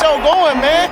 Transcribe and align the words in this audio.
show 0.00 0.16
going, 0.22 0.60
man. 0.60 0.88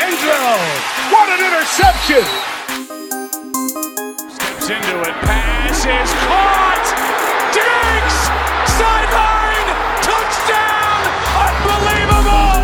Angelo, 0.00 0.56
what 1.12 1.28
an 1.28 1.40
interception! 1.44 2.24
Steps 4.32 4.70
into 4.70 4.96
it, 5.02 5.16
pass 5.28 5.84
is 5.84 6.12
caught! 6.24 6.86
Diggs! 7.52 8.18
Sideline! 8.78 9.68
Touchdown! 10.08 11.00
Unbelievable! 11.44 12.60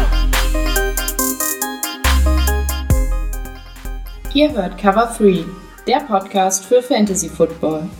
Ihr 4.33 4.51
hört 4.53 4.79
Cover 4.79 5.15
3, 5.19 5.45
der 5.87 6.01
Podcast 6.01 6.65
für 6.65 6.83
Fantasy 6.83 7.29
Football. 7.29 7.91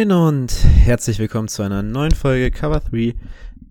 Moin 0.00 0.12
und 0.12 0.64
herzlich 0.86 1.18
willkommen 1.18 1.48
zu 1.48 1.62
einer 1.62 1.82
neuen 1.82 2.12
Folge 2.12 2.50
Cover 2.50 2.80
3, 2.80 3.14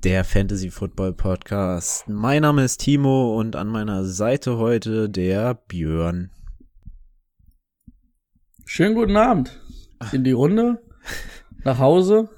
der 0.03 0.23
Fantasy 0.23 0.69
Football 0.69 1.13
Podcast. 1.13 2.07
Mein 2.07 2.43
Name 2.43 2.63
ist 2.63 2.81
Timo 2.81 3.35
und 3.39 3.55
an 3.55 3.67
meiner 3.67 4.03
Seite 4.03 4.59
heute 4.59 5.09
der 5.09 5.55
Björn. 5.55 6.29
Schönen 8.63 8.93
guten 8.93 9.17
Abend. 9.17 9.59
In 10.11 10.23
die 10.23 10.33
Runde, 10.33 10.79
nach 11.63 11.79
Hause, 11.79 12.29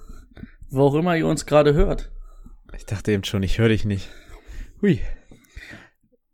wo 0.70 0.84
auch 0.84 0.96
immer 0.96 1.18
ihr 1.18 1.28
uns 1.28 1.46
gerade 1.46 1.74
hört. 1.74 2.14
Ich 2.78 2.86
dachte 2.86 3.12
eben 3.12 3.26
schon, 3.26 3.44
ich 3.44 3.60
höre 3.60 3.70
dich 3.70 3.84
nicht. 3.84 4.08
Hui. 4.82 5.02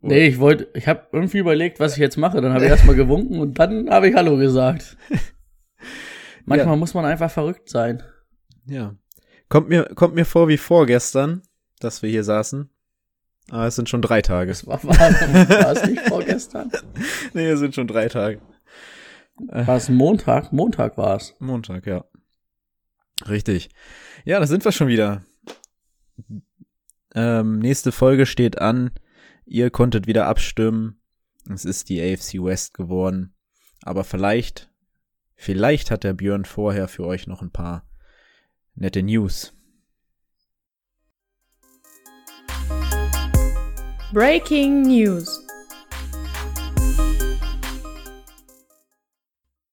Nee, 0.01 0.27
ich 0.27 0.37
wollte, 0.37 0.67
ich 0.75 0.87
habe 0.87 1.07
irgendwie 1.11 1.39
überlegt, 1.39 1.79
was 1.79 1.93
ich 1.93 1.99
jetzt 1.99 2.17
mache. 2.17 2.39
Dann 2.39 2.53
habe 2.53 2.65
ich 2.65 2.69
erstmal 2.69 2.95
gewunken 2.95 3.39
und 3.39 3.57
dann 3.57 3.89
habe 3.89 4.09
ich 4.09 4.15
Hallo 4.15 4.37
gesagt. 4.37 4.95
Manchmal 6.47 6.75
Ja. 6.75 6.79
muss 6.79 6.93
man 6.93 7.03
einfach 7.05 7.29
verrückt 7.29 7.69
sein. 7.69 8.01
Ja. 8.65 8.95
Kommt 9.49 9.67
mir, 9.69 9.83
kommt 9.95 10.15
mir 10.15 10.25
vor 10.25 10.47
wie 10.47 10.57
vorgestern, 10.57 11.41
dass 11.79 12.01
wir 12.01 12.09
hier 12.09 12.23
saßen. 12.23 12.69
Aber 13.49 13.65
es 13.67 13.75
sind 13.75 13.89
schon 13.89 14.01
drei 14.01 14.21
Tage. 14.21 14.49
Das 14.49 14.65
war, 14.65 14.81
war, 14.85 14.97
war 14.97 15.71
es 15.73 15.85
nicht 15.85 16.01
vorgestern? 16.07 16.71
Nee, 17.33 17.47
es 17.49 17.59
sind 17.59 17.75
schon 17.75 17.87
drei 17.87 18.07
Tage. 18.07 18.41
War 19.37 19.75
es 19.75 19.89
Montag? 19.89 20.51
Montag 20.53 20.97
war 20.97 21.17
es. 21.17 21.35
Montag, 21.39 21.85
ja. 21.85 22.05
Richtig. 23.27 23.69
Ja, 24.25 24.39
da 24.39 24.47
sind 24.47 24.63
wir 24.65 24.71
schon 24.71 24.87
wieder. 24.87 25.23
Ähm, 27.13 27.59
nächste 27.59 27.91
Folge 27.91 28.25
steht 28.25 28.59
an. 28.59 28.91
Ihr 29.45 29.69
konntet 29.69 30.07
wieder 30.07 30.27
abstimmen. 30.27 30.99
Es 31.49 31.65
ist 31.65 31.89
die 31.89 32.01
AFC 32.01 32.43
West 32.43 32.73
geworden. 32.73 33.33
Aber 33.83 34.03
vielleicht, 34.03 34.69
vielleicht 35.37 35.89
hat 35.91 36.03
der 36.03 36.13
Björn 36.13 36.43
vorher 36.43 36.89
für 36.89 37.05
euch 37.05 37.27
noch 37.27 37.41
ein 37.41 37.51
paar 37.51 37.87
nette 38.75 39.01
News. 39.01 39.53
Breaking 44.13 44.81
News. 44.81 45.45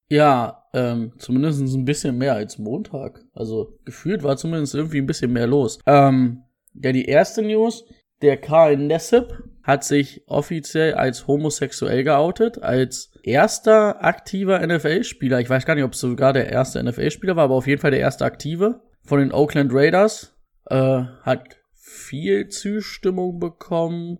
Ja, 0.08 0.64
ähm, 0.74 1.12
zumindest 1.18 1.60
ein 1.60 1.84
bisschen 1.84 2.18
mehr 2.18 2.34
als 2.34 2.58
Montag. 2.58 3.24
Also 3.32 3.78
gefühlt 3.84 4.22
war 4.22 4.36
zumindest 4.36 4.74
irgendwie 4.74 4.98
ein 4.98 5.06
bisschen 5.06 5.32
mehr 5.32 5.46
los. 5.46 5.78
Ähm, 5.86 6.42
ja, 6.74 6.92
die 6.92 7.06
erste 7.06 7.42
News, 7.42 7.84
der 8.22 8.36
Karl 8.36 8.76
Nessep 8.76 9.42
hat 9.62 9.84
sich 9.84 10.22
offiziell 10.26 10.94
als 10.94 11.26
homosexuell 11.26 12.04
geoutet, 12.04 12.62
als 12.62 13.12
erster 13.24 14.04
aktiver 14.04 14.64
NFL-Spieler. 14.66 15.40
Ich 15.40 15.50
weiß 15.50 15.66
gar 15.66 15.74
nicht, 15.74 15.84
ob 15.84 15.92
es 15.92 16.00
sogar 16.00 16.32
der 16.32 16.50
erste 16.50 16.82
NFL-Spieler 16.82 17.36
war, 17.36 17.44
aber 17.44 17.54
auf 17.54 17.66
jeden 17.66 17.80
Fall 17.80 17.90
der 17.90 18.00
erste 18.00 18.24
aktive 18.24 18.82
von 19.02 19.18
den 19.18 19.32
Oakland 19.32 19.72
Raiders. 19.72 20.36
Äh, 20.66 21.04
hat 21.22 21.56
viel 21.74 22.48
Zustimmung 22.48 23.38
bekommen 23.38 24.18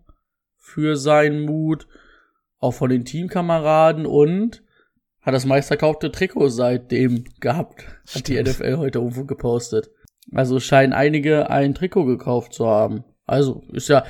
für 0.59 0.97
seinen 0.97 1.43
Mut, 1.43 1.87
auch 2.59 2.73
von 2.73 2.91
den 2.91 3.05
Teamkameraden 3.05 4.07
und 4.07 4.63
hat 5.21 5.35
das 5.35 5.47
meistverkaufte 5.47 6.13
Trikot 6.13 6.49
seitdem 6.49 7.25
gehabt. 7.41 7.87
Hat 8.15 8.29
die 8.29 8.35
Stimmt. 8.35 8.49
NFL 8.61 8.77
heute 8.77 8.99
irgendwo 8.99 9.25
gepostet. 9.25 9.91
Also 10.33 10.61
scheinen 10.61 10.93
einige 10.93 11.51
ein 11.51 11.75
Trikot 11.75 12.05
gekauft 12.05 12.53
zu 12.53 12.67
haben. 12.67 13.05
Also 13.27 13.63
ist 13.73 13.89
ja, 13.89 14.05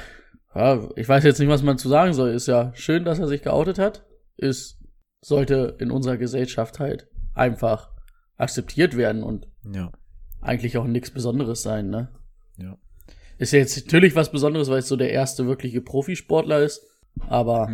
ja, 0.54 0.88
ich 0.96 1.08
weiß 1.08 1.24
jetzt 1.24 1.38
nicht, 1.38 1.48
was 1.48 1.62
man 1.62 1.78
zu 1.78 1.88
sagen 1.88 2.14
soll. 2.14 2.30
Ist 2.30 2.48
ja 2.48 2.72
schön, 2.74 3.04
dass 3.04 3.18
er 3.18 3.28
sich 3.28 3.42
geoutet 3.42 3.78
hat. 3.78 4.04
Ist, 4.36 4.78
sollte 5.24 5.76
in 5.78 5.90
unserer 5.90 6.18
Gesellschaft 6.18 6.78
halt 6.78 7.08
einfach 7.34 7.90
akzeptiert 8.36 8.96
werden 8.96 9.22
und 9.22 9.48
Ja, 9.72 9.90
eigentlich 10.42 10.76
auch 10.76 10.84
nichts 10.84 11.10
Besonderes 11.10 11.62
sein, 11.62 11.88
ne? 11.88 12.08
ja. 12.58 12.76
Ist 13.36 13.52
ja 13.52 13.58
jetzt 13.58 13.76
natürlich 13.76 14.14
was 14.14 14.30
Besonderes, 14.30 14.68
weil 14.68 14.78
es 14.78 14.88
so 14.88 14.96
der 14.96 15.10
erste 15.10 15.46
wirkliche 15.46 15.80
Profisportler 15.80 16.62
ist. 16.62 16.82
Aber 17.28 17.68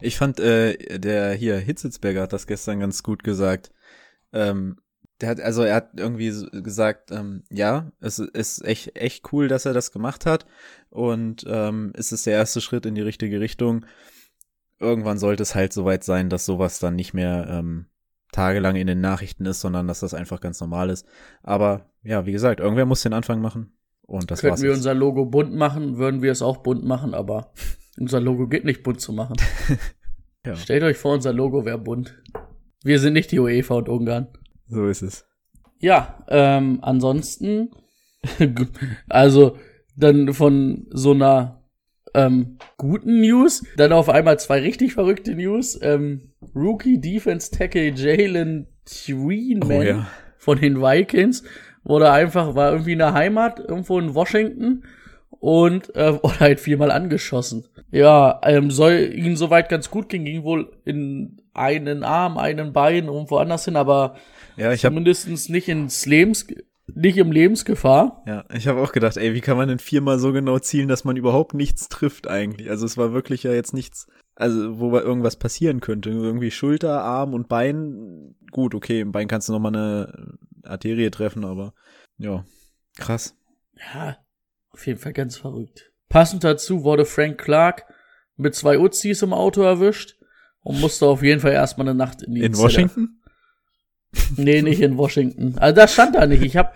Ich 0.00 0.18
fand, 0.18 0.38
äh, 0.38 0.98
der 0.98 1.32
hier, 1.32 1.56
Hitzitzberger 1.56 2.22
hat 2.22 2.34
das 2.34 2.46
gestern 2.46 2.80
ganz 2.80 3.02
gut 3.02 3.24
gesagt. 3.24 3.70
Ähm, 4.34 4.76
der 5.22 5.30
hat, 5.30 5.40
also 5.40 5.62
er 5.62 5.76
hat 5.76 5.92
irgendwie 5.96 6.30
gesagt, 6.62 7.10
ähm, 7.10 7.44
ja, 7.48 7.90
es 8.00 8.18
ist 8.18 8.64
echt, 8.66 8.94
echt 8.96 9.32
cool, 9.32 9.48
dass 9.48 9.64
er 9.64 9.72
das 9.72 9.92
gemacht 9.92 10.26
hat. 10.26 10.44
Und 10.90 11.44
ähm, 11.46 11.92
es 11.96 12.12
ist 12.12 12.26
der 12.26 12.34
erste 12.34 12.60
Schritt 12.60 12.84
in 12.84 12.94
die 12.94 13.00
richtige 13.00 13.40
Richtung. 13.40 13.86
Irgendwann 14.82 15.18
sollte 15.18 15.42
es 15.42 15.54
halt 15.54 15.72
soweit 15.72 16.04
sein, 16.04 16.28
dass 16.28 16.44
sowas 16.44 16.78
dann 16.78 16.96
nicht 16.96 17.14
mehr 17.14 17.46
ähm, 17.48 17.86
tagelang 18.32 18.76
in 18.76 18.86
den 18.86 19.00
Nachrichten 19.00 19.46
ist, 19.46 19.60
sondern 19.60 19.86
dass 19.86 20.00
das 20.00 20.14
einfach 20.14 20.40
ganz 20.40 20.60
normal 20.60 20.90
ist. 20.90 21.06
Aber 21.42 21.90
ja, 22.02 22.26
wie 22.26 22.32
gesagt, 22.32 22.60
irgendwer 22.60 22.86
muss 22.86 23.02
den 23.02 23.12
Anfang 23.12 23.40
machen. 23.40 23.72
Und 24.02 24.30
das 24.30 24.42
war's. 24.42 24.50
könnten 24.50 24.62
wir 24.62 24.70
jetzt. 24.70 24.78
unser 24.78 24.94
Logo 24.94 25.24
bunt 25.26 25.54
machen, 25.54 25.98
würden 25.98 26.22
wir 26.22 26.32
es 26.32 26.42
auch 26.42 26.58
bunt 26.58 26.84
machen, 26.84 27.14
aber 27.14 27.52
unser 27.98 28.20
Logo 28.20 28.48
geht 28.48 28.64
nicht 28.64 28.82
bunt 28.82 29.00
zu 29.00 29.12
machen. 29.12 29.36
Ja. 30.44 30.56
Stellt 30.56 30.82
euch 30.82 30.96
vor, 30.96 31.14
unser 31.14 31.32
Logo 31.32 31.64
wäre 31.64 31.78
bunt. 31.78 32.20
Wir 32.82 32.98
sind 32.98 33.12
nicht 33.12 33.30
die 33.30 33.38
UEFA 33.38 33.76
und 33.76 33.88
Ungarn. 33.88 34.26
So 34.66 34.86
ist 34.86 35.02
es. 35.02 35.24
Ja, 35.78 36.24
ähm, 36.26 36.80
ansonsten, 36.82 37.70
also 39.08 39.56
dann 39.94 40.34
von 40.34 40.86
so 40.90 41.12
einer 41.12 41.61
ähm, 42.14 42.58
guten 42.76 43.20
News, 43.20 43.64
dann 43.76 43.92
auf 43.92 44.08
einmal 44.08 44.38
zwei 44.38 44.60
richtig 44.60 44.94
verrückte 44.94 45.34
News. 45.34 45.78
Ähm, 45.82 46.32
Rookie 46.54 47.00
Defense 47.00 47.50
Tackle 47.50 47.92
Jalen 47.94 48.66
Treenman 48.84 49.78
Oh 49.78 49.82
ja. 49.82 50.06
von 50.38 50.60
den 50.60 50.80
Vikings 50.80 51.42
wurde 51.84 52.10
einfach, 52.10 52.54
war 52.54 52.72
irgendwie 52.72 52.92
in 52.92 52.98
der 52.98 53.14
Heimat, 53.14 53.58
irgendwo 53.60 53.98
in 53.98 54.14
Washington 54.14 54.84
und 55.30 55.94
äh, 55.96 56.12
wurde 56.22 56.40
halt 56.40 56.60
viermal 56.60 56.90
angeschossen. 56.90 57.66
Ja, 57.90 58.40
ähm, 58.44 58.70
soll 58.70 59.12
ihm 59.14 59.36
soweit 59.36 59.68
ganz 59.68 59.90
gut 59.90 60.08
gehen, 60.08 60.24
ging 60.24 60.44
wohl 60.44 60.72
in 60.84 61.40
einen 61.54 62.04
Arm, 62.04 62.38
einen 62.38 62.72
Bein, 62.72 63.06
irgendwo 63.06 63.36
anders 63.36 63.66
hin, 63.66 63.76
aber 63.76 64.16
Ja, 64.56 64.72
ich 64.72 64.80
zumindest 64.80 65.50
nicht 65.50 65.68
ins 65.68 66.06
Lebens, 66.06 66.46
nicht 66.86 67.16
im 67.16 67.32
Lebensgefahr. 67.32 68.22
Ja, 68.26 68.44
ich 68.52 68.66
habe 68.68 68.80
auch 68.80 68.92
gedacht, 68.92 69.16
ey, 69.16 69.34
wie 69.34 69.40
kann 69.40 69.56
man 69.56 69.68
denn 69.68 69.78
viermal 69.78 70.18
so 70.18 70.32
genau 70.32 70.58
zielen, 70.58 70.88
dass 70.88 71.04
man 71.04 71.16
überhaupt 71.16 71.54
nichts 71.54 71.88
trifft 71.88 72.28
eigentlich? 72.28 72.70
Also 72.70 72.86
es 72.86 72.96
war 72.96 73.12
wirklich 73.12 73.44
ja 73.44 73.52
jetzt 73.52 73.72
nichts, 73.72 74.06
also 74.34 74.78
wo 74.78 74.96
irgendwas 74.98 75.36
passieren 75.36 75.80
könnte. 75.80 76.10
Irgendwie 76.10 76.50
Schulter, 76.50 77.02
Arm 77.02 77.34
und 77.34 77.48
Bein. 77.48 78.34
Gut, 78.50 78.74
okay, 78.74 79.00
im 79.00 79.12
Bein 79.12 79.28
kannst 79.28 79.48
du 79.48 79.52
noch 79.52 79.60
mal 79.60 79.68
eine 79.68 80.36
Arterie 80.64 81.10
treffen, 81.10 81.44
aber 81.44 81.74
ja, 82.18 82.44
krass. 82.98 83.36
Ja, 83.94 84.16
auf 84.70 84.86
jeden 84.86 84.98
Fall 84.98 85.12
ganz 85.12 85.36
verrückt. 85.36 85.92
Passend 86.08 86.44
dazu 86.44 86.84
wurde 86.84 87.04
Frank 87.04 87.38
Clark 87.38 87.84
mit 88.36 88.54
zwei 88.54 88.78
Uzis 88.78 89.22
im 89.22 89.32
Auto 89.32 89.62
erwischt 89.62 90.16
und 90.62 90.80
musste 90.80 91.06
auf 91.06 91.22
jeden 91.22 91.40
Fall 91.40 91.52
erstmal 91.52 91.88
eine 91.88 91.96
Nacht 91.96 92.22
in 92.22 92.34
die 92.34 92.42
In 92.42 92.54
Zelle. 92.54 92.64
Washington? 92.64 93.21
Nee, 94.36 94.62
nicht 94.62 94.80
in 94.80 94.96
Washington. 94.98 95.56
Also 95.58 95.74
das 95.76 95.92
stand 95.92 96.14
da 96.14 96.26
nicht. 96.26 96.42
Ich 96.42 96.56
habe 96.56 96.72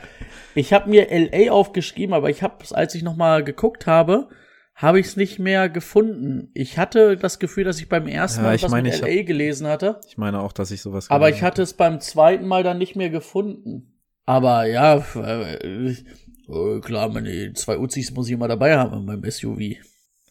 ich 0.55 0.73
hab 0.73 0.87
mir 0.87 1.09
LA 1.11 1.51
aufgeschrieben, 1.53 2.15
aber 2.15 2.31
ich 2.31 2.43
habe 2.43 2.65
als 2.73 2.95
ich 2.95 3.03
noch 3.03 3.17
mal 3.17 3.45
geguckt 3.45 3.87
habe, 3.87 4.29
habe 4.75 5.01
ich 5.01 5.07
es 5.07 5.17
nicht 5.17 5.39
mehr 5.39 5.69
gefunden. 5.69 6.51
Ich 6.55 6.79
hatte 6.79 7.17
das 7.17 7.39
Gefühl, 7.39 7.65
dass 7.65 7.79
ich 7.79 7.89
beim 7.89 8.07
ersten 8.07 8.41
Ja, 8.41 8.47
Mal 8.49 8.55
ich 8.57 8.63
was 8.63 8.71
meine, 8.71 8.89
mit 8.89 8.95
ich 8.97 9.03
LA 9.03 9.23
gelesen 9.23 9.67
hatte, 9.67 10.01
Ich 10.09 10.19
meine 10.19 10.41
auch, 10.41 10.53
dass 10.53 10.71
ich 10.71 10.81
sowas 10.83 11.11
aber 11.11 11.29
ich 11.31 11.43
hatte 11.43 11.63
es 11.63 11.73
beim 11.75 12.01
zweiten 12.01 12.47
Mal 12.47 12.63
dann 12.63 12.79
nicht 12.79 12.97
mehr 12.97 13.11
gefunden. 13.11 13.93
Aber 14.27 14.65
ja, 14.67 14.97
f- 14.97 15.17
äh, 15.17 15.55
äh, 15.93 16.81
klar, 16.81 17.09
meine 17.11 17.53
zwei 17.55 17.79
Uzis 17.79 18.11
muss 18.13 18.27
ich 18.27 18.33
immer 18.33 18.49
dabei 18.49 18.77
haben 18.77 18.99
in 18.99 19.05
meinem 19.05 19.31
SUV. 19.31 19.77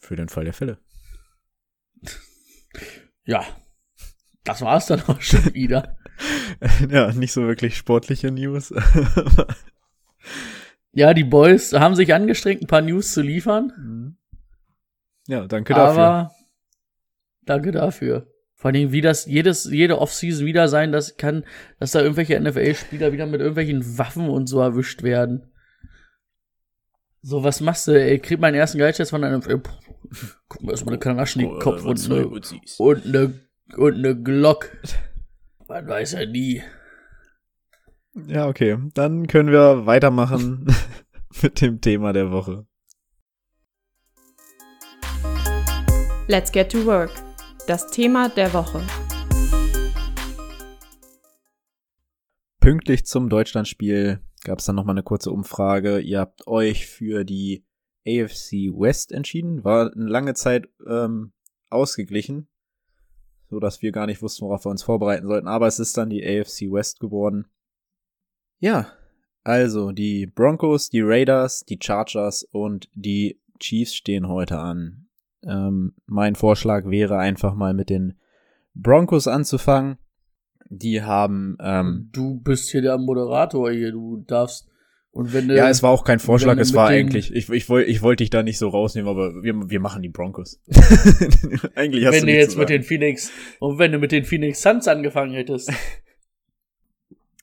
Für 0.00 0.16
den 0.16 0.28
Fall 0.28 0.44
der 0.44 0.52
Fälle. 0.52 0.78
Ja, 3.24 3.44
das 4.44 4.60
war's 4.62 4.86
dann 4.86 5.02
auch 5.08 5.20
schon 5.20 5.52
wieder. 5.54 5.96
ja, 6.90 7.12
nicht 7.12 7.32
so 7.32 7.42
wirklich 7.42 7.76
sportliche 7.76 8.30
News. 8.30 8.72
Ja, 10.92 11.12
die 11.12 11.24
Boys 11.24 11.74
haben 11.74 11.94
sich 11.94 12.14
angestrengt, 12.14 12.62
ein 12.62 12.68
paar 12.68 12.80
News 12.80 13.12
zu 13.12 13.20
liefern. 13.20 14.16
ja, 15.28 15.46
danke 15.46 15.74
dafür. 15.74 16.02
Aber 16.02 16.34
danke 17.44 17.70
dafür. 17.70 18.26
Vor 18.54 18.70
allem, 18.70 18.92
wie 18.92 19.02
das 19.02 19.26
jedes, 19.26 19.64
jede 19.64 19.98
Offseason 20.00 20.46
wieder 20.46 20.68
sein, 20.68 20.92
das 20.92 21.18
kann, 21.18 21.44
dass 21.78 21.90
da 21.92 22.00
irgendwelche 22.00 22.40
NFL-Spieler 22.40 23.12
wieder 23.12 23.26
mit 23.26 23.40
irgendwelchen 23.40 23.98
Waffen 23.98 24.30
und 24.30 24.46
so 24.46 24.58
erwischt 24.60 25.02
werden. 25.02 25.50
So, 27.20 27.44
was 27.44 27.60
machst 27.60 27.88
du? 27.88 27.92
Ey, 27.92 28.18
krieg 28.18 28.40
meinen 28.40 28.54
ersten 28.54 28.78
Gehaltstest 28.78 29.10
von 29.10 29.22
einem, 29.22 29.42
ey, 29.46 29.58
guck 30.48 30.62
mir 30.62 30.70
erstmal 30.70 30.94
eine 30.94 31.00
Kalaschnik-Kopf 31.00 31.82
Oh, 31.84 31.90
und 31.90 32.10
eine, 32.10 32.26
und 32.26 33.04
eine, 33.04 33.40
und 33.76 33.94
eine 33.96 34.16
Glock. 34.18 34.70
Man 35.76 35.88
weiß 35.88 36.12
ja 36.12 36.24
nie. 36.24 36.62
Ja, 38.28 38.48
okay. 38.48 38.78
Dann 38.94 39.26
können 39.26 39.52
wir 39.52 39.84
weitermachen 39.84 40.66
mit 41.42 41.60
dem 41.60 41.82
Thema 41.82 42.14
der 42.14 42.30
Woche. 42.30 42.66
Let's 46.28 46.50
get 46.50 46.72
to 46.72 46.86
work. 46.86 47.10
Das 47.66 47.90
Thema 47.90 48.30
der 48.30 48.54
Woche. 48.54 48.82
Pünktlich 52.58 53.04
zum 53.04 53.28
Deutschlandspiel 53.28 54.20
gab 54.44 54.60
es 54.60 54.64
dann 54.64 54.76
nochmal 54.76 54.94
eine 54.94 55.02
kurze 55.02 55.30
Umfrage. 55.30 55.98
Ihr 55.98 56.20
habt 56.20 56.46
euch 56.46 56.86
für 56.86 57.24
die 57.24 57.66
AFC 58.06 58.72
West 58.72 59.12
entschieden. 59.12 59.62
War 59.62 59.92
eine 59.92 60.08
lange 60.08 60.32
Zeit 60.32 60.70
ähm, 60.88 61.34
ausgeglichen, 61.68 62.48
so 63.48 63.60
dass 63.60 63.82
wir 63.82 63.92
gar 63.92 64.06
nicht 64.06 64.22
wussten, 64.22 64.44
worauf 64.46 64.64
wir 64.64 64.70
uns 64.70 64.82
vorbereiten 64.82 65.26
sollten. 65.26 65.48
Aber 65.48 65.66
es 65.66 65.78
ist 65.78 65.96
dann 65.96 66.10
die 66.10 66.24
AFC 66.24 66.72
West 66.72 67.00
geworden. 67.00 67.46
Ja, 68.58 68.92
also 69.44 69.92
die 69.92 70.26
Broncos, 70.26 70.90
die 70.90 71.02
Raiders, 71.02 71.64
die 71.64 71.78
Chargers 71.80 72.42
und 72.42 72.88
die 72.94 73.40
Chiefs 73.58 73.94
stehen 73.94 74.28
heute 74.28 74.58
an. 74.58 75.06
Ähm, 75.44 75.94
mein 76.06 76.34
Vorschlag 76.34 76.86
wäre 76.86 77.18
einfach 77.18 77.54
mal 77.54 77.74
mit 77.74 77.90
den 77.90 78.18
Broncos 78.74 79.28
anzufangen. 79.28 79.98
Die 80.68 81.02
haben 81.02 81.56
ähm, 81.60 82.10
Du 82.12 82.40
bist 82.40 82.70
hier 82.70 82.82
der 82.82 82.98
Moderator 82.98 83.70
hier, 83.70 83.92
du 83.92 84.24
darfst. 84.26 84.68
Und 85.16 85.32
wenn 85.32 85.48
Ja, 85.48 85.70
es 85.70 85.82
war 85.82 85.92
auch 85.92 86.04
kein 86.04 86.18
Vorschlag, 86.18 86.58
es 86.58 86.74
war 86.74 86.88
eigentlich, 86.88 87.34
ich, 87.34 87.48
ich 87.48 87.70
wollte 87.70 87.90
ich 87.90 88.02
wollte 88.02 88.22
dich 88.22 88.28
da 88.28 88.42
nicht 88.42 88.58
so 88.58 88.68
rausnehmen, 88.68 89.08
aber 89.08 89.42
wir, 89.42 89.54
wir 89.70 89.80
machen 89.80 90.02
die 90.02 90.10
Broncos. 90.10 90.60
eigentlich 91.74 92.04
hast 92.04 92.12
wenn 92.12 92.26
du 92.26 92.32
du 92.32 92.36
jetzt 92.36 92.58
mit 92.58 92.68
den 92.68 92.82
Phoenix, 92.82 93.32
und 93.58 93.78
wenn 93.78 93.92
du 93.92 93.98
mit 93.98 94.12
den 94.12 94.26
Phoenix 94.26 94.60
Suns 94.60 94.86
angefangen 94.86 95.32
hättest. 95.32 95.72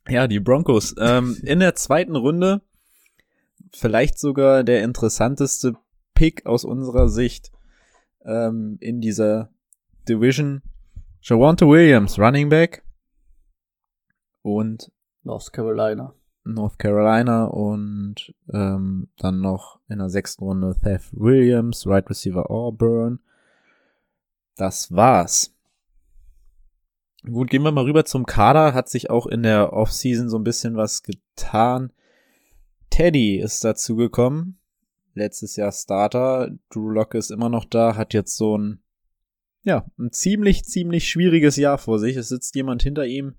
Ja, 0.07 0.27
die 0.27 0.39
Broncos. 0.39 0.93
Ähm, 0.99 1.35
in 1.43 1.61
der 1.61 1.73
zweiten 1.73 2.15
Runde 2.15 2.61
vielleicht 3.71 4.19
sogar 4.19 4.63
der 4.63 4.83
interessanteste 4.83 5.73
Pick 6.13 6.45
aus 6.45 6.65
unserer 6.65 7.09
Sicht 7.09 7.51
ähm, 8.23 8.77
in 8.81 9.01
dieser 9.01 9.49
Division. 10.07 10.61
Javante 11.23 11.67
Williams, 11.67 12.19
Running 12.19 12.49
Back. 12.49 12.83
Und 14.43 14.91
North 15.23 15.51
Carolina. 15.51 16.13
North 16.45 16.77
Carolina 16.77 17.45
und 17.45 18.33
ähm, 18.51 19.07
dann 19.17 19.41
noch 19.41 19.79
in 19.87 19.99
der 19.99 20.09
sechsten 20.09 20.43
Runde 20.43 20.75
Theth 20.81 21.09
Williams, 21.11 21.87
Right 21.87 22.09
Receiver 22.09 22.49
Auburn. 22.51 23.19
Das 24.55 24.91
war's. 24.91 25.53
Gut, 27.25 27.49
gehen 27.49 27.63
wir 27.63 27.71
mal 27.71 27.85
rüber 27.85 28.03
zum 28.03 28.25
Kader. 28.25 28.73
Hat 28.73 28.89
sich 28.89 29.09
auch 29.09 29.27
in 29.27 29.43
der 29.43 29.71
Offseason 29.71 30.29
so 30.29 30.37
ein 30.37 30.43
bisschen 30.43 30.75
was 30.75 31.03
getan. 31.03 31.93
Teddy 32.89 33.39
ist 33.39 33.63
dazu 33.63 33.95
gekommen. 33.95 34.59
Letztes 35.13 35.55
Jahr 35.55 35.71
Starter. 35.71 36.51
Drew 36.69 36.89
Locke 36.89 37.17
ist 37.17 37.31
immer 37.31 37.49
noch 37.49 37.65
da, 37.65 37.95
hat 37.95 38.13
jetzt 38.13 38.35
so 38.35 38.57
ein, 38.57 38.83
ja, 39.63 39.85
ein 39.97 40.11
ziemlich, 40.11 40.65
ziemlich 40.65 41.07
schwieriges 41.07 41.55
Jahr 41.55 41.77
vor 41.77 41.99
sich. 41.99 42.17
Es 42.17 42.29
sitzt 42.29 42.55
jemand 42.55 42.83
hinter 42.83 43.05
ihm, 43.05 43.35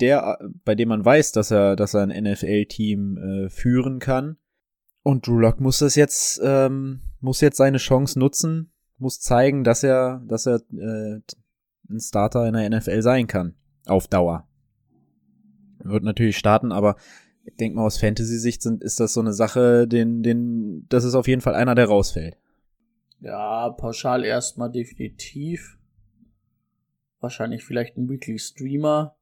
der, 0.00 0.38
bei 0.64 0.74
dem 0.74 0.88
man 0.88 1.04
weiß, 1.04 1.32
dass 1.32 1.50
er, 1.50 1.76
dass 1.76 1.94
er 1.94 2.02
ein 2.02 2.24
NFL-Team 2.24 3.18
äh, 3.18 3.50
führen 3.50 3.98
kann. 3.98 4.36
Und 5.02 5.26
Drew 5.26 5.38
Lock 5.38 5.60
muss 5.60 5.78
das 5.78 5.94
jetzt, 5.94 6.40
ähm, 6.42 7.00
muss 7.20 7.40
jetzt 7.40 7.56
seine 7.56 7.78
Chance 7.78 8.18
nutzen, 8.18 8.72
muss 8.98 9.20
zeigen, 9.20 9.64
dass 9.64 9.82
er, 9.82 10.22
dass 10.26 10.46
er 10.46 10.56
äh, 10.72 11.20
ein 11.90 12.00
Starter 12.00 12.46
in 12.46 12.54
der 12.54 12.68
NFL 12.68 13.02
sein 13.02 13.26
kann. 13.26 13.54
Auf 13.86 14.08
Dauer. 14.08 14.46
Wird 15.78 16.04
natürlich 16.04 16.36
starten, 16.36 16.72
aber 16.72 16.96
ich 17.44 17.56
denke 17.56 17.76
mal, 17.76 17.86
aus 17.86 17.98
Fantasy-Sicht 17.98 18.60
sind, 18.60 18.82
ist 18.82 19.00
das 19.00 19.14
so 19.14 19.20
eine 19.20 19.32
Sache, 19.32 19.88
den, 19.88 20.22
den, 20.22 20.86
das 20.88 21.04
ist 21.04 21.14
auf 21.14 21.28
jeden 21.28 21.40
Fall 21.40 21.54
einer, 21.54 21.74
der 21.74 21.86
rausfällt. 21.86 22.36
Ja, 23.20 23.70
pauschal 23.70 24.24
erstmal 24.24 24.70
definitiv. 24.70 25.78
Wahrscheinlich 27.20 27.64
vielleicht 27.64 27.96
ein 27.96 28.08
Weekly 28.08 28.38
Streamer. 28.38 29.16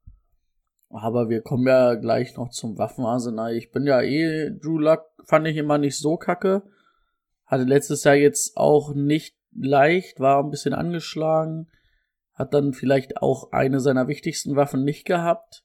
Aber 0.88 1.28
wir 1.28 1.42
kommen 1.42 1.66
ja 1.66 1.94
gleich 1.94 2.36
noch 2.36 2.50
zum 2.50 2.78
Waffenarsenal. 2.78 3.54
Ich 3.54 3.70
bin 3.70 3.86
ja 3.86 4.00
eh, 4.02 4.50
Drew 4.50 4.78
Luck 4.78 5.04
fand 5.24 5.46
ich 5.46 5.56
immer 5.56 5.78
nicht 5.78 5.98
so 5.98 6.16
kacke. 6.16 6.62
Hatte 7.44 7.64
letztes 7.64 8.04
Jahr 8.04 8.14
jetzt 8.14 8.56
auch 8.56 8.94
nicht 8.94 9.36
leicht, 9.52 10.20
war 10.20 10.42
ein 10.42 10.50
bisschen 10.50 10.74
angeschlagen. 10.74 11.68
Hat 12.34 12.54
dann 12.54 12.72
vielleicht 12.72 13.18
auch 13.18 13.52
eine 13.52 13.80
seiner 13.80 14.08
wichtigsten 14.08 14.56
Waffen 14.56 14.84
nicht 14.84 15.04
gehabt. 15.04 15.64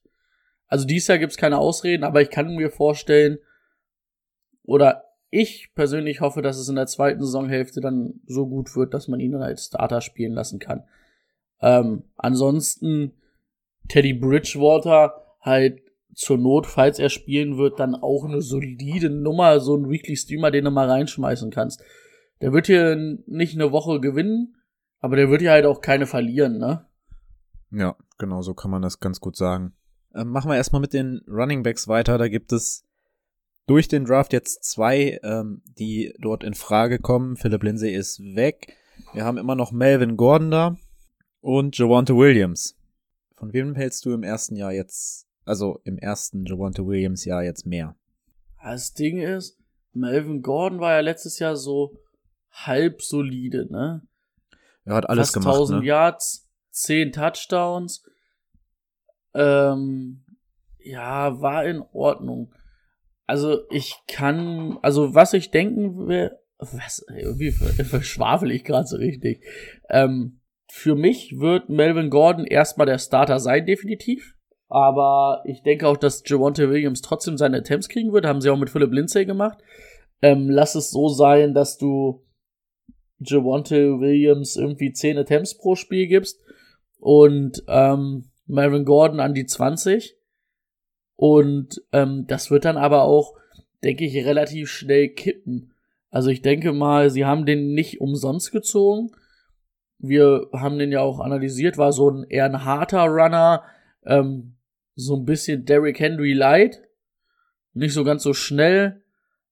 Also 0.67 0.85
dieses 0.85 1.07
Jahr 1.07 1.17
gibt's 1.17 1.37
keine 1.37 1.57
Ausreden, 1.57 2.03
aber 2.03 2.21
ich 2.21 2.29
kann 2.29 2.55
mir 2.55 2.71
vorstellen, 2.71 3.39
oder 4.63 5.03
ich 5.29 5.73
persönlich 5.75 6.21
hoffe, 6.21 6.41
dass 6.41 6.57
es 6.57 6.69
in 6.69 6.75
der 6.75 6.87
zweiten 6.87 7.21
Saisonhälfte 7.21 7.81
dann 7.81 8.21
so 8.25 8.47
gut 8.47 8.75
wird, 8.75 8.93
dass 8.93 9.07
man 9.07 9.19
ihn 9.19 9.33
dann 9.33 9.43
als 9.43 9.65
Starter 9.65 10.01
spielen 10.01 10.33
lassen 10.33 10.59
kann. 10.59 10.83
Ähm, 11.61 12.03
ansonsten 12.15 13.13
Teddy 13.87 14.13
Bridgewater 14.13 15.21
halt 15.39 15.81
zur 16.13 16.37
Not, 16.37 16.67
falls 16.67 16.99
er 16.99 17.09
spielen 17.09 17.57
wird, 17.57 17.79
dann 17.79 17.95
auch 17.95 18.25
eine 18.25 18.41
solide 18.41 19.09
Nummer, 19.09 19.59
so 19.59 19.75
ein 19.75 19.89
Weekly 19.89 20.15
Streamer, 20.15 20.51
den 20.51 20.65
du 20.65 20.71
mal 20.71 20.89
reinschmeißen 20.89 21.51
kannst. 21.51 21.83
Der 22.41 22.53
wird 22.53 22.67
hier 22.67 22.95
nicht 23.25 23.55
eine 23.55 23.71
Woche 23.71 23.99
gewinnen, 23.99 24.57
aber 24.99 25.15
der 25.15 25.29
wird 25.29 25.41
hier 25.41 25.51
halt 25.51 25.65
auch 25.65 25.81
keine 25.81 26.05
verlieren, 26.05 26.57
ne? 26.57 26.85
Ja, 27.71 27.95
genau, 28.17 28.41
so 28.41 28.53
kann 28.53 28.71
man 28.71 28.81
das 28.81 28.99
ganz 28.99 29.19
gut 29.19 29.37
sagen. 29.37 29.73
Ähm, 30.13 30.29
machen 30.29 30.49
wir 30.49 30.57
erstmal 30.57 30.81
mit 30.81 30.93
den 30.93 31.21
Running 31.27 31.63
Backs 31.63 31.87
weiter. 31.87 32.17
Da 32.17 32.27
gibt 32.27 32.51
es 32.51 32.85
durch 33.67 33.87
den 33.87 34.05
Draft 34.05 34.33
jetzt 34.33 34.63
zwei, 34.63 35.19
ähm, 35.23 35.61
die 35.65 36.13
dort 36.19 36.43
in 36.43 36.53
Frage 36.53 36.99
kommen. 36.99 37.37
Philip 37.37 37.63
Lindsay 37.63 37.93
ist 37.93 38.19
weg. 38.19 38.75
Wir 39.13 39.23
haben 39.23 39.37
immer 39.37 39.55
noch 39.55 39.71
Melvin 39.71 40.17
Gordon 40.17 40.51
da 40.51 40.77
und 41.39 41.77
Javante 41.77 42.15
Williams. 42.15 42.77
Von 43.41 43.53
wem 43.53 43.73
hältst 43.73 44.05
du 44.05 44.13
im 44.13 44.21
ersten 44.21 44.55
Jahr 44.55 44.71
jetzt, 44.71 45.25
also 45.45 45.81
im 45.83 45.97
ersten 45.97 46.45
Javante 46.45 46.85
Williams 46.85 47.25
Jahr 47.25 47.43
jetzt 47.43 47.65
mehr? 47.65 47.95
Das 48.61 48.93
Ding 48.93 49.17
ist, 49.19 49.57
Melvin 49.93 50.43
Gordon 50.43 50.79
war 50.79 50.91
ja 50.91 50.99
letztes 50.99 51.39
Jahr 51.39 51.55
so 51.55 51.97
halb 52.51 53.01
solide, 53.01 53.65
ne? 53.71 54.03
Er 54.85 54.93
hat 54.93 55.09
alles 55.09 55.29
Fast 55.29 55.33
gemacht, 55.33 55.55
1000 55.55 55.79
ne? 55.81 55.87
Yards, 55.87 56.51
10 56.69 57.11
Touchdowns. 57.13 58.03
Ähm, 59.33 60.23
ja, 60.77 61.41
war 61.41 61.65
in 61.65 61.81
Ordnung. 61.93 62.53
Also 63.25 63.67
ich 63.71 63.95
kann, 64.07 64.77
also 64.83 65.15
was 65.15 65.33
ich 65.33 65.49
denken 65.49 66.07
will, 66.07 66.37
was, 66.59 67.03
irgendwie 67.09 67.51
ver- 67.51 67.85
verschwafel 67.85 68.51
ich 68.51 68.63
gerade 68.63 68.85
so 68.85 68.97
richtig. 68.97 69.43
Ähm, 69.89 70.40
für 70.73 70.95
mich 70.95 71.37
wird 71.37 71.67
Melvin 71.67 72.09
Gordon 72.09 72.45
erstmal 72.45 72.87
der 72.87 72.97
Starter 72.97 73.39
sein, 73.41 73.65
definitiv. 73.65 74.37
Aber 74.69 75.43
ich 75.43 75.63
denke 75.63 75.85
auch, 75.85 75.97
dass 75.97 76.23
Javante 76.25 76.69
Williams 76.69 77.01
trotzdem 77.01 77.37
seine 77.37 77.57
Attempts 77.57 77.89
kriegen 77.89 78.13
wird. 78.13 78.25
Haben 78.25 78.39
sie 78.39 78.49
auch 78.49 78.57
mit 78.57 78.69
Philip 78.69 78.93
Lindsay 78.93 79.25
gemacht. 79.25 79.57
Ähm, 80.21 80.49
lass 80.49 80.75
es 80.75 80.89
so 80.89 81.09
sein, 81.09 81.53
dass 81.53 81.77
du 81.77 82.23
Javante 83.19 83.99
Williams 83.99 84.55
irgendwie 84.55 84.93
10 84.93 85.17
Attempts 85.17 85.57
pro 85.57 85.75
Spiel 85.75 86.07
gibst 86.07 86.41
und 86.99 87.63
ähm, 87.67 88.31
Melvin 88.45 88.85
Gordon 88.85 89.19
an 89.19 89.33
die 89.33 89.45
20. 89.45 90.15
Und 91.17 91.83
ähm, 91.91 92.27
das 92.27 92.49
wird 92.49 92.63
dann 92.63 92.77
aber 92.77 93.03
auch, 93.03 93.33
denke 93.83 94.05
ich, 94.05 94.15
relativ 94.25 94.69
schnell 94.69 95.09
kippen. 95.09 95.73
Also 96.09 96.29
ich 96.29 96.41
denke 96.41 96.71
mal, 96.71 97.09
sie 97.09 97.25
haben 97.25 97.45
den 97.45 97.73
nicht 97.73 97.99
umsonst 97.99 98.53
gezogen. 98.53 99.11
Wir 100.03 100.47
haben 100.53 100.79
den 100.79 100.91
ja 100.91 101.01
auch 101.01 101.19
analysiert, 101.19 101.77
war 101.77 101.93
so 101.93 102.09
ein 102.09 102.23
eher 102.23 102.45
ein 102.45 102.65
harter 102.65 103.05
Runner, 103.05 103.63
ähm, 104.05 104.55
so 104.95 105.15
ein 105.15 105.25
bisschen 105.25 105.65
Derrick 105.65 105.99
Henry 105.99 106.33
light. 106.33 106.81
Nicht 107.73 107.93
so 107.93 108.03
ganz 108.03 108.23
so 108.23 108.33
schnell, 108.33 109.03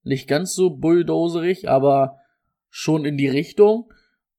nicht 0.03 0.27
ganz 0.27 0.53
so 0.53 0.71
bulldozerig, 0.71 1.69
aber 1.69 2.17
schon 2.69 3.05
in 3.05 3.17
die 3.17 3.27
Richtung. 3.27 3.93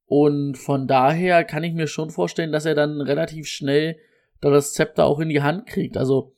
Und 0.07 0.59
von 0.59 0.89
daher 0.89 1.45
kann 1.45 1.63
ich 1.63 1.73
mir 1.73 1.87
schon 1.87 2.11
vorstellen, 2.11 2.53
dass 2.53 2.67
er 2.67 2.75
dann 2.75 3.01
relativ 3.01 3.47
schnell 3.47 3.97
da 4.41 4.51
das 4.51 4.73
Zepter 4.73 5.05
auch 5.05 5.21
in 5.21 5.29
die 5.29 5.43
Hand 5.43 5.67
kriegt. 5.67 5.97
Also 5.97 6.35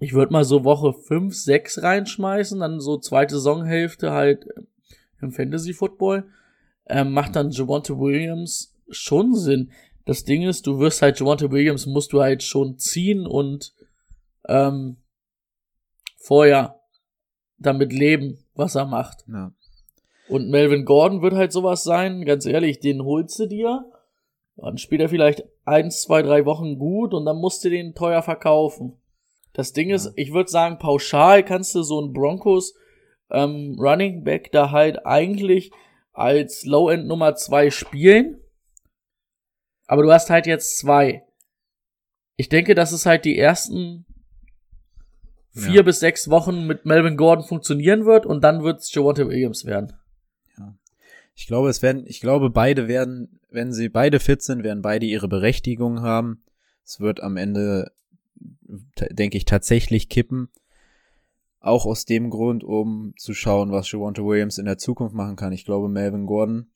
ich 0.00 0.12
würde 0.12 0.32
mal 0.32 0.44
so 0.44 0.64
Woche 0.64 0.92
5, 0.92 1.34
6 1.34 1.82
reinschmeißen, 1.82 2.58
dann 2.58 2.80
so 2.80 2.98
zweite 2.98 3.36
Saisonhälfte 3.36 4.10
halt 4.10 4.46
im 5.20 5.30
Fantasy 5.30 5.72
Football. 5.72 6.24
Ähm, 6.86 7.12
macht 7.12 7.36
dann 7.36 7.50
Javonte 7.50 7.98
Williams 7.98 8.74
schon 8.90 9.34
Sinn. 9.34 9.72
das 10.04 10.24
Ding 10.24 10.42
ist, 10.42 10.66
du 10.66 10.78
wirst 10.78 11.00
halt 11.00 11.18
Javante 11.18 11.50
Williams 11.50 11.86
musst 11.86 12.12
du 12.12 12.20
halt 12.20 12.42
schon 12.42 12.76
ziehen 12.76 13.26
und 13.26 13.74
ähm, 14.46 14.98
vorher 16.18 16.80
damit 17.58 17.92
leben, 17.92 18.38
was 18.54 18.74
er 18.74 18.84
macht. 18.84 19.24
Ja. 19.28 19.52
Und 20.28 20.50
Melvin 20.50 20.84
Gordon 20.84 21.22
wird 21.22 21.34
halt 21.34 21.52
sowas 21.52 21.84
sein, 21.84 22.24
ganz 22.24 22.46
ehrlich, 22.46 22.80
den 22.80 23.04
holst 23.04 23.38
du 23.38 23.46
dir, 23.46 23.90
dann 24.56 24.78
spielt 24.78 25.00
er 25.00 25.08
vielleicht 25.08 25.44
eins, 25.64 26.02
zwei, 26.02 26.22
drei 26.22 26.44
Wochen 26.44 26.78
gut 26.78 27.12
und 27.14 27.24
dann 27.24 27.38
musst 27.38 27.64
du 27.64 27.70
den 27.70 27.94
teuer 27.94 28.22
verkaufen. 28.22 28.98
Das 29.52 29.72
Ding 29.72 29.90
ist, 29.90 30.12
ich 30.16 30.32
würde 30.32 30.50
sagen, 30.50 30.78
pauschal 30.78 31.44
kannst 31.44 31.74
du 31.74 31.82
so 31.82 32.00
einen 32.00 32.12
Broncos 32.12 32.74
ähm, 33.30 33.76
Running 33.78 34.24
Back 34.24 34.50
da 34.52 34.70
halt 34.70 35.06
eigentlich 35.06 35.70
als 36.14 36.64
Low-End 36.64 37.06
Nummer 37.06 37.34
zwei 37.36 37.70
spielen. 37.70 38.40
Aber 39.86 40.02
du 40.02 40.10
hast 40.12 40.30
halt 40.30 40.46
jetzt 40.46 40.78
zwei. 40.78 41.22
Ich 42.36 42.48
denke, 42.48 42.74
dass 42.74 42.92
es 42.92 43.04
halt 43.04 43.24
die 43.26 43.38
ersten 43.38 44.06
vier 45.52 45.74
Ja. 45.74 45.82
bis 45.82 46.00
sechs 46.00 46.30
Wochen 46.30 46.66
mit 46.66 46.84
Melvin 46.86 47.16
Gordon 47.16 47.44
funktionieren 47.44 48.06
wird 48.06 48.26
und 48.26 48.42
dann 48.42 48.64
wird 48.64 48.80
es 48.80 48.92
Javante 48.94 49.28
Williams 49.28 49.66
werden. 49.66 49.92
Ich 51.36 51.48
glaube, 51.48 51.68
es 51.68 51.82
werden, 51.82 52.04
ich 52.06 52.20
glaube, 52.20 52.48
beide 52.48 52.86
werden, 52.86 53.40
wenn 53.50 53.72
sie 53.72 53.88
beide 53.88 54.20
fit 54.20 54.40
sind, 54.40 54.62
werden 54.62 54.82
beide 54.82 55.04
ihre 55.04 55.26
Berechtigung 55.26 56.00
haben. 56.00 56.44
Es 56.84 57.00
wird 57.00 57.20
am 57.20 57.36
Ende, 57.36 57.90
denke 59.10 59.36
ich, 59.36 59.44
tatsächlich 59.44 60.08
kippen. 60.08 60.48
Auch 61.64 61.86
aus 61.86 62.04
dem 62.04 62.28
Grund, 62.28 62.62
um 62.62 63.14
zu 63.16 63.32
schauen, 63.32 63.72
was 63.72 63.90
Javante 63.90 64.22
Williams 64.22 64.58
in 64.58 64.66
der 64.66 64.76
Zukunft 64.76 65.14
machen 65.14 65.34
kann. 65.34 65.50
Ich 65.52 65.64
glaube, 65.64 65.88
Melvin 65.88 66.26
Gordon 66.26 66.70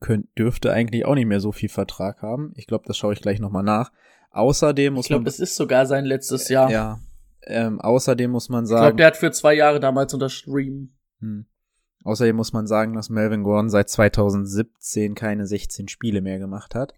könnt, 0.00 0.26
dürfte 0.38 0.72
eigentlich 0.72 1.04
auch 1.04 1.14
nicht 1.14 1.26
mehr 1.26 1.40
so 1.40 1.52
viel 1.52 1.68
Vertrag 1.68 2.22
haben. 2.22 2.52
Ich 2.56 2.66
glaube, 2.66 2.84
das 2.86 2.96
schaue 2.96 3.12
ich 3.12 3.20
gleich 3.20 3.40
nochmal 3.40 3.62
nach. 3.62 3.92
Außerdem 4.30 4.94
muss 4.94 5.04
Ich 5.04 5.08
glaube, 5.08 5.20
man, 5.20 5.26
das 5.26 5.38
ist 5.38 5.54
sogar 5.54 5.84
sein 5.84 6.06
letztes 6.06 6.48
Jahr. 6.48 6.70
ja, 6.70 6.98
ähm, 7.42 7.78
außerdem 7.78 8.30
muss 8.30 8.48
man 8.48 8.64
ich 8.64 8.70
glaube, 8.70 8.84
sagen, 8.84 8.96
der 8.96 9.06
hat 9.08 9.16
für 9.18 9.32
zwei 9.32 9.52
Jahre 9.52 9.80
damals 9.80 10.14
unterschrieben. 10.14 10.98
hm. 11.20 11.44
Außerdem 12.04 12.36
muss 12.36 12.54
man 12.54 12.66
sagen, 12.66 12.94
dass 12.94 13.10
Melvin 13.10 13.42
Gordon 13.42 13.68
seit 13.68 13.90
2017 13.90 15.14
keine 15.14 15.46
16 15.46 15.88
Spiele 15.88 16.22
mehr 16.22 16.38
gemacht 16.38 16.74
hat. 16.74 16.94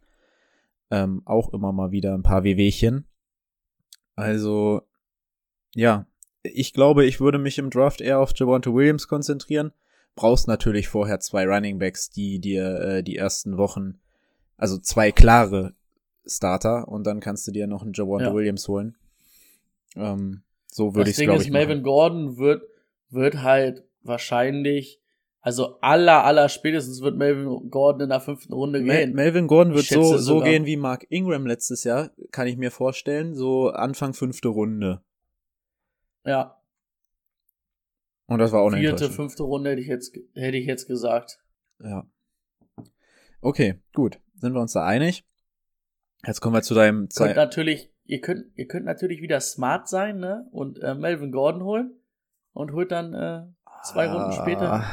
Ähm, 0.93 1.23
auch 1.25 1.53
immer 1.53 1.73
mal 1.73 1.91
wieder 1.91 2.15
ein 2.15 2.23
paar 2.23 2.45
Wehwehchen. 2.45 3.09
Also, 4.15 4.83
ja, 5.75 6.07
ich 6.43 6.73
glaube, 6.73 7.05
ich 7.05 7.21
würde 7.21 7.39
mich 7.39 7.59
im 7.59 7.71
Draft 7.71 8.01
eher 8.01 8.19
auf 8.19 8.33
Javante 8.35 8.73
Williams 8.73 9.09
konzentrieren. 9.09 9.73
Brauchst 10.17 10.49
natürlich 10.49 10.89
vorher 10.89 11.21
zwei 11.21 11.47
Running 11.47 11.79
Backs, 11.79 12.11
die 12.11 12.41
dir 12.41 12.81
äh, 12.81 13.03
die 13.03 13.17
ersten 13.17 13.57
Wochen, 13.59 14.01
also 14.57 14.79
zwei 14.79 15.13
klare 15.13 15.75
Starter 16.27 16.89
und 16.89 17.05
dann 17.05 17.21
kannst 17.21 17.47
du 17.47 17.53
dir 17.53 17.67
noch 17.67 17.83
einen 17.83 17.93
Javante 17.95 18.27
Ja. 18.27 18.35
Williams 18.35 18.69
holen. 18.69 18.97
Ähm, 19.97 20.43
so 20.67 20.95
würde 20.95 21.11
ich 21.11 21.15
es, 21.15 21.19
Ding 21.19 21.27
glaube 21.27 21.41
ist, 21.41 21.47
ich, 21.47 21.53
Melvin 21.53 21.79
machen. 21.79 21.85
Gordon 21.85 22.37
wird, 22.39 22.63
wird 23.11 23.43
halt 23.43 23.85
wahrscheinlich, 24.03 25.01
also 25.41 25.81
aller, 25.81 26.25
aller 26.25 26.49
spätestens 26.49 27.01
wird 27.01 27.17
Melvin 27.17 27.71
Gordon 27.71 28.03
in 28.03 28.09
der 28.11 28.21
fünften 28.21 28.53
Runde 28.53 28.81
Mel 28.81 29.07
gehen. 29.07 29.15
Melvin 29.15 29.47
Gordon 29.47 29.75
wird 29.75 29.87
so, 29.87 30.03
so 30.03 30.19
sogar. 30.19 30.49
gehen 30.49 30.67
wie 30.67 30.77
Mark 30.77 31.07
Ingram 31.09 31.47
letztes 31.47 31.85
Jahr, 31.85 32.11
kann 32.31 32.47
ich 32.47 32.57
mir 32.57 32.71
vorstellen, 32.71 33.35
so 33.35 33.71
Anfang 33.71 34.15
fünfte 34.15 34.49
Runde. 34.49 35.03
Ja, 36.25 36.57
Und 38.27 38.39
das 38.39 38.53
war 38.53 38.61
auch 38.61 38.69
eine 38.69 38.79
vierte, 38.79 39.11
fünfte 39.11 39.43
Runde 39.43 39.71
hätte 39.71 39.81
ich 39.81 39.89
jetzt, 39.89 40.15
hätte 40.35 40.57
ich 40.57 40.67
jetzt 40.67 40.87
gesagt. 40.87 41.41
Ja. 41.79 42.07
Okay, 43.41 43.81
gut. 43.95 44.21
Sind 44.35 44.55
wir 44.55 44.61
uns 44.61 44.73
da 44.73 44.85
einig? 44.87 45.27
Jetzt 46.27 46.41
kommen 46.41 46.55
wir 46.55 46.63
zu 46.63 46.75
deinem 46.75 47.09
Könnt 47.09 47.13
Ze 47.13 47.35
natürlich, 47.35 47.91
ihr 48.05 48.21
könnt, 48.21 48.47
ihr 48.55 48.69
könnt 48.69 48.85
natürlich 48.85 49.23
wieder 49.23 49.41
smart 49.41 49.89
sein, 49.89 50.19
ne? 50.19 50.47
Und 50.53 50.79
äh, 50.81 50.95
Melvin 50.95 51.33
Gordon 51.33 51.65
holen 51.65 51.95
und 52.53 52.73
holt 52.73 52.93
dann 52.93 53.15
äh, 53.15 53.47
zwei 53.85 54.11
Runden 54.11 54.33
später. 54.33 54.73
Ah, 54.73 54.85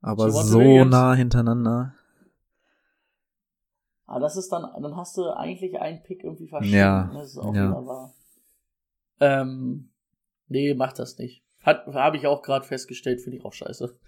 Aber 0.00 0.30
so 0.30 0.84
nah 0.84 1.14
hintereinander. 1.14 1.94
Aber 4.06 4.20
das 4.20 4.36
ist 4.36 4.50
dann, 4.50 4.66
dann 4.82 4.96
hast 4.96 5.16
du 5.16 5.30
eigentlich 5.30 5.78
einen 5.80 6.02
Pick 6.02 6.24
irgendwie 6.24 6.48
verschieden. 6.48 6.76
Ja, 6.76 7.10
Das 7.14 7.30
ist 7.30 7.38
auch 7.38 7.54
ja. 7.54 7.68
wieder 7.68 7.86
wahr. 7.86 8.14
Ähm, 9.20 9.90
nee, 10.48 10.74
mach 10.74 10.92
das 10.92 11.18
nicht. 11.18 11.42
Hat, 11.62 11.86
habe 11.86 12.16
ich 12.16 12.26
auch 12.26 12.42
gerade 12.42 12.66
festgestellt, 12.66 13.20
finde 13.20 13.38
ich 13.38 13.44
auch 13.44 13.52
scheiße. 13.52 13.98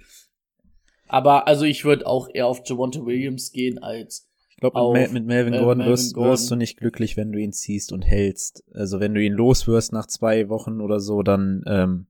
Aber 1.09 1.47
also 1.47 1.65
ich 1.65 1.85
würde 1.85 2.07
auch 2.07 2.29
eher 2.33 2.47
auf 2.47 2.63
Javonte 2.65 3.07
Williams 3.07 3.53
gehen 3.53 3.83
als 3.83 4.29
Ich 4.51 4.57
glaube, 4.57 4.93
mit, 4.93 5.13
mit 5.13 5.27
Melvin 5.27 5.55
äh, 5.55 5.59
Gordon 5.59 5.79
Melvin 5.79 5.93
wirst, 5.93 6.15
Gordon. 6.15 6.33
wirst 6.33 6.51
du 6.51 6.57
nicht 6.57 6.79
glücklich, 6.79 7.17
wenn 7.17 7.33
du 7.33 7.39
ihn 7.39 7.53
ziehst 7.53 7.93
und 7.93 8.03
hältst. 8.03 8.65
Also 8.75 9.01
wenn 9.01 9.15
du 9.15 9.23
ihn 9.23 9.33
loswirst 9.33 9.93
nach 9.93 10.07
zwei 10.07 10.49
Wochen 10.49 10.81
oder 10.81 11.01
so, 11.01 11.23
dann 11.23 11.63
ähm, 11.67 12.07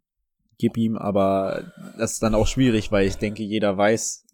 gib 0.59 0.77
ihm, 0.77 0.97
aber 0.97 1.73
das 1.99 2.15
ist 2.15 2.23
dann 2.23 2.35
auch 2.35 2.47
schwierig, 2.47 2.91
weil 2.91 3.07
ich 3.07 3.17
denke, 3.17 3.43
jeder 3.43 3.77
weiß, 3.77 4.25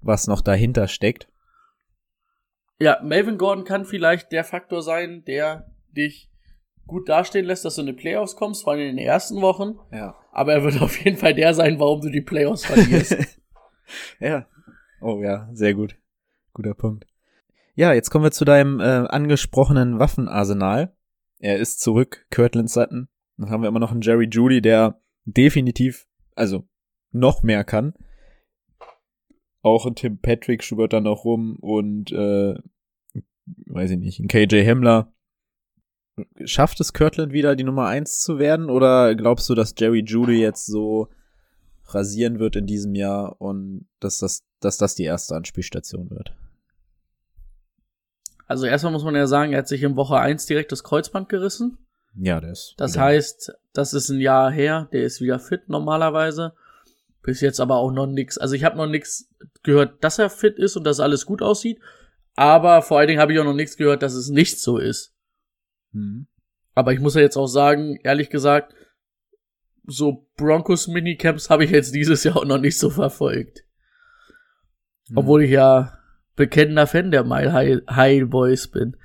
was 0.00 0.26
noch 0.26 0.40
dahinter 0.40 0.88
steckt. 0.88 1.28
Ja, 2.80 3.00
Melvin 3.02 3.38
Gordon 3.38 3.64
kann 3.64 3.84
vielleicht 3.84 4.30
der 4.30 4.44
Faktor 4.44 4.82
sein, 4.82 5.24
der 5.24 5.68
dich 5.90 6.27
gut 6.88 7.08
dastehen 7.08 7.44
lässt, 7.44 7.64
dass 7.64 7.76
du 7.76 7.82
in 7.82 7.86
die 7.86 7.92
Playoffs 7.92 8.34
kommst, 8.34 8.64
vor 8.64 8.72
allem 8.72 8.88
in 8.88 8.96
den 8.96 9.06
ersten 9.06 9.40
Wochen. 9.40 9.78
Ja. 9.92 10.16
Aber 10.32 10.54
er 10.54 10.64
wird 10.64 10.82
auf 10.82 10.98
jeden 11.04 11.16
Fall 11.16 11.34
der 11.34 11.54
sein, 11.54 11.78
warum 11.78 12.00
du 12.00 12.10
die 12.10 12.22
Playoffs 12.22 12.64
verlierst. 12.64 13.16
ja. 14.20 14.46
Oh 15.00 15.22
ja, 15.22 15.48
sehr 15.52 15.74
gut. 15.74 15.96
Guter 16.52 16.74
Punkt. 16.74 17.06
Ja, 17.76 17.92
jetzt 17.92 18.10
kommen 18.10 18.24
wir 18.24 18.32
zu 18.32 18.44
deinem 18.44 18.80
äh, 18.80 18.82
angesprochenen 18.82 20.00
Waffenarsenal. 20.00 20.96
Er 21.38 21.58
ist 21.58 21.80
zurück, 21.80 22.26
Kirtland 22.30 22.68
Sutton. 22.68 23.08
Dann 23.36 23.50
haben 23.50 23.62
wir 23.62 23.68
immer 23.68 23.78
noch 23.78 23.92
einen 23.92 24.00
Jerry 24.00 24.26
Judy, 24.28 24.60
der 24.60 25.00
definitiv, 25.24 26.08
also 26.34 26.66
noch 27.12 27.44
mehr 27.44 27.62
kann. 27.62 27.94
Auch 29.62 29.86
ein 29.86 29.94
Tim 29.94 30.18
Patrick 30.18 30.64
schwört 30.64 30.92
da 30.92 31.00
noch 31.00 31.24
rum 31.24 31.56
und 31.60 32.10
äh, 32.10 32.54
weiß 33.66 33.92
ich 33.92 33.98
nicht, 33.98 34.20
ein 34.20 34.28
KJ 34.28 34.64
Hemmler. 34.64 35.12
Schafft 36.44 36.80
es 36.80 36.92
Kirtland 36.92 37.32
wieder 37.32 37.56
die 37.56 37.64
Nummer 37.64 37.86
eins 37.86 38.20
zu 38.20 38.38
werden 38.38 38.70
oder 38.70 39.14
glaubst 39.14 39.48
du, 39.48 39.54
dass 39.54 39.74
Jerry 39.76 40.02
Judy 40.06 40.40
jetzt 40.40 40.66
so 40.66 41.08
rasieren 41.86 42.38
wird 42.38 42.56
in 42.56 42.66
diesem 42.66 42.94
Jahr 42.94 43.40
und 43.40 43.86
dass 44.00 44.18
das, 44.18 44.44
dass 44.60 44.76
das 44.78 44.94
die 44.94 45.04
erste 45.04 45.34
Anspielstation 45.34 46.10
wird? 46.10 46.32
also 48.46 48.64
erstmal 48.66 48.92
muss 48.92 49.04
man 49.04 49.14
ja 49.14 49.26
sagen, 49.26 49.52
er 49.52 49.58
hat 49.58 49.68
sich 49.68 49.82
in 49.82 49.96
Woche 49.96 50.18
1 50.18 50.46
direkt 50.46 50.72
das 50.72 50.82
Kreuzband 50.82 51.28
gerissen. 51.28 51.76
Ja, 52.14 52.40
das. 52.40 52.72
Das 52.78 52.94
wieder- 52.94 53.02
heißt, 53.02 53.52
das 53.74 53.92
ist 53.92 54.08
ein 54.08 54.20
Jahr 54.20 54.50
her, 54.50 54.88
der 54.92 55.04
ist 55.04 55.20
wieder 55.20 55.38
fit 55.38 55.68
normalerweise. 55.68 56.54
Bis 57.22 57.42
jetzt 57.42 57.60
aber 57.60 57.76
auch 57.76 57.90
noch 57.92 58.06
nix. 58.06 58.38
Also 58.38 58.54
ich 58.54 58.64
habe 58.64 58.76
noch 58.78 58.86
nix 58.86 59.28
gehört, 59.62 60.02
dass 60.02 60.18
er 60.18 60.30
fit 60.30 60.58
ist 60.58 60.76
und 60.76 60.84
dass 60.84 60.98
alles 60.98 61.26
gut 61.26 61.42
aussieht. 61.42 61.78
Aber 62.36 62.80
vor 62.80 62.98
allen 62.98 63.08
Dingen 63.08 63.20
habe 63.20 63.32
ich 63.34 63.38
auch 63.38 63.44
noch 63.44 63.52
nichts 63.52 63.76
gehört, 63.76 64.02
dass 64.02 64.14
es 64.14 64.30
nicht 64.30 64.58
so 64.60 64.78
ist. 64.78 65.12
Mhm. 65.92 66.26
Aber 66.74 66.92
ich 66.92 67.00
muss 67.00 67.14
ja 67.14 67.20
jetzt 67.20 67.36
auch 67.36 67.46
sagen, 67.46 67.98
ehrlich 68.04 68.30
gesagt, 68.30 68.74
so 69.86 70.28
Broncos 70.36 70.86
Minicamps 70.86 71.50
habe 71.50 71.64
ich 71.64 71.70
jetzt 71.70 71.94
dieses 71.94 72.22
Jahr 72.24 72.36
auch 72.36 72.44
noch 72.44 72.60
nicht 72.60 72.78
so 72.78 72.90
verfolgt. 72.90 73.64
Mhm. 75.08 75.18
Obwohl 75.18 75.44
ich 75.44 75.50
ja 75.50 75.98
bekennender 76.36 76.86
Fan 76.86 77.10
der 77.10 77.24
Mile 77.24 77.52
High, 77.52 77.80
High 77.90 78.28
Boys 78.28 78.68
bin. 78.68 78.96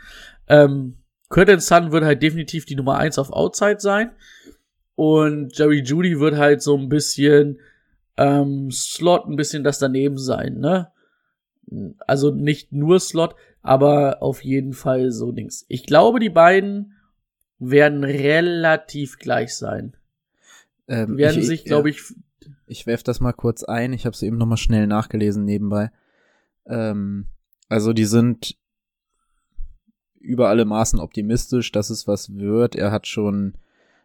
Ähm, 0.47 0.97
Curtin 1.29 1.59
Sun 1.59 1.91
wird 1.91 2.03
halt 2.03 2.21
definitiv 2.21 2.65
die 2.65 2.75
Nummer 2.75 2.97
eins 2.97 3.17
auf 3.17 3.31
Outside 3.31 3.79
sein. 3.79 4.11
Und 4.95 5.57
Jerry 5.57 5.81
Judy 5.81 6.19
wird 6.19 6.35
halt 6.35 6.61
so 6.61 6.77
ein 6.77 6.89
bisschen 6.89 7.59
ähm, 8.17 8.69
Slot, 8.69 9.25
ein 9.25 9.35
bisschen 9.35 9.63
das 9.63 9.79
daneben 9.79 10.19
sein, 10.19 10.59
ne? 10.59 10.91
Also 12.05 12.29
nicht 12.29 12.71
nur 12.71 12.99
Slot, 12.99 13.35
aber 13.63 14.21
auf 14.21 14.43
jeden 14.43 14.73
Fall 14.73 15.11
so 15.11 15.31
Dings. 15.31 15.65
Ich 15.69 15.85
glaube, 15.85 16.19
die 16.19 16.29
beiden 16.29 16.93
werden 17.57 18.03
relativ 18.03 19.17
gleich 19.17 19.55
sein. 19.55 19.95
Ähm, 20.87 21.13
Die 21.13 21.17
werden 21.17 21.39
ich, 21.39 21.47
sich, 21.47 21.65
glaube 21.65 21.89
ja, 21.89 21.95
ich, 21.95 22.51
Ich 22.67 22.85
werf 22.85 23.03
das 23.03 23.21
mal 23.21 23.31
kurz 23.31 23.63
ein. 23.63 23.93
Ich 23.93 24.05
habe 24.05 24.13
es 24.13 24.21
eben 24.21 24.37
noch 24.37 24.45
mal 24.45 24.57
schnell 24.57 24.85
nachgelesen 24.85 25.45
nebenbei. 25.45 25.91
Ähm, 26.65 27.27
also 27.69 27.93
die 27.93 28.05
sind 28.05 28.57
über 30.19 30.49
alle 30.49 30.65
Maßen 30.65 30.99
optimistisch, 30.99 31.71
dass 31.71 31.89
es 31.89 32.07
was 32.07 32.35
wird. 32.35 32.75
Er 32.75 32.91
hat 32.91 33.07
schon 33.07 33.55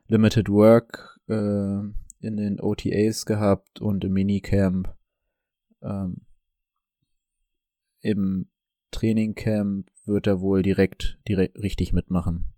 Limited 0.06 0.48
Work 0.48 1.18
äh, 1.28 1.32
in 2.20 2.36
den 2.36 2.60
OTAs 2.60 3.26
gehabt 3.26 3.80
und 3.80 4.04
im 4.04 4.12
Minicamp. 4.12 4.94
Ähm, 5.82 6.22
Im 8.00 8.48
Trainingcamp 8.90 9.90
wird 10.04 10.26
er 10.26 10.40
wohl 10.40 10.62
direkt, 10.62 11.18
direkt 11.28 11.58
richtig 11.58 11.92
mitmachen. 11.92 12.52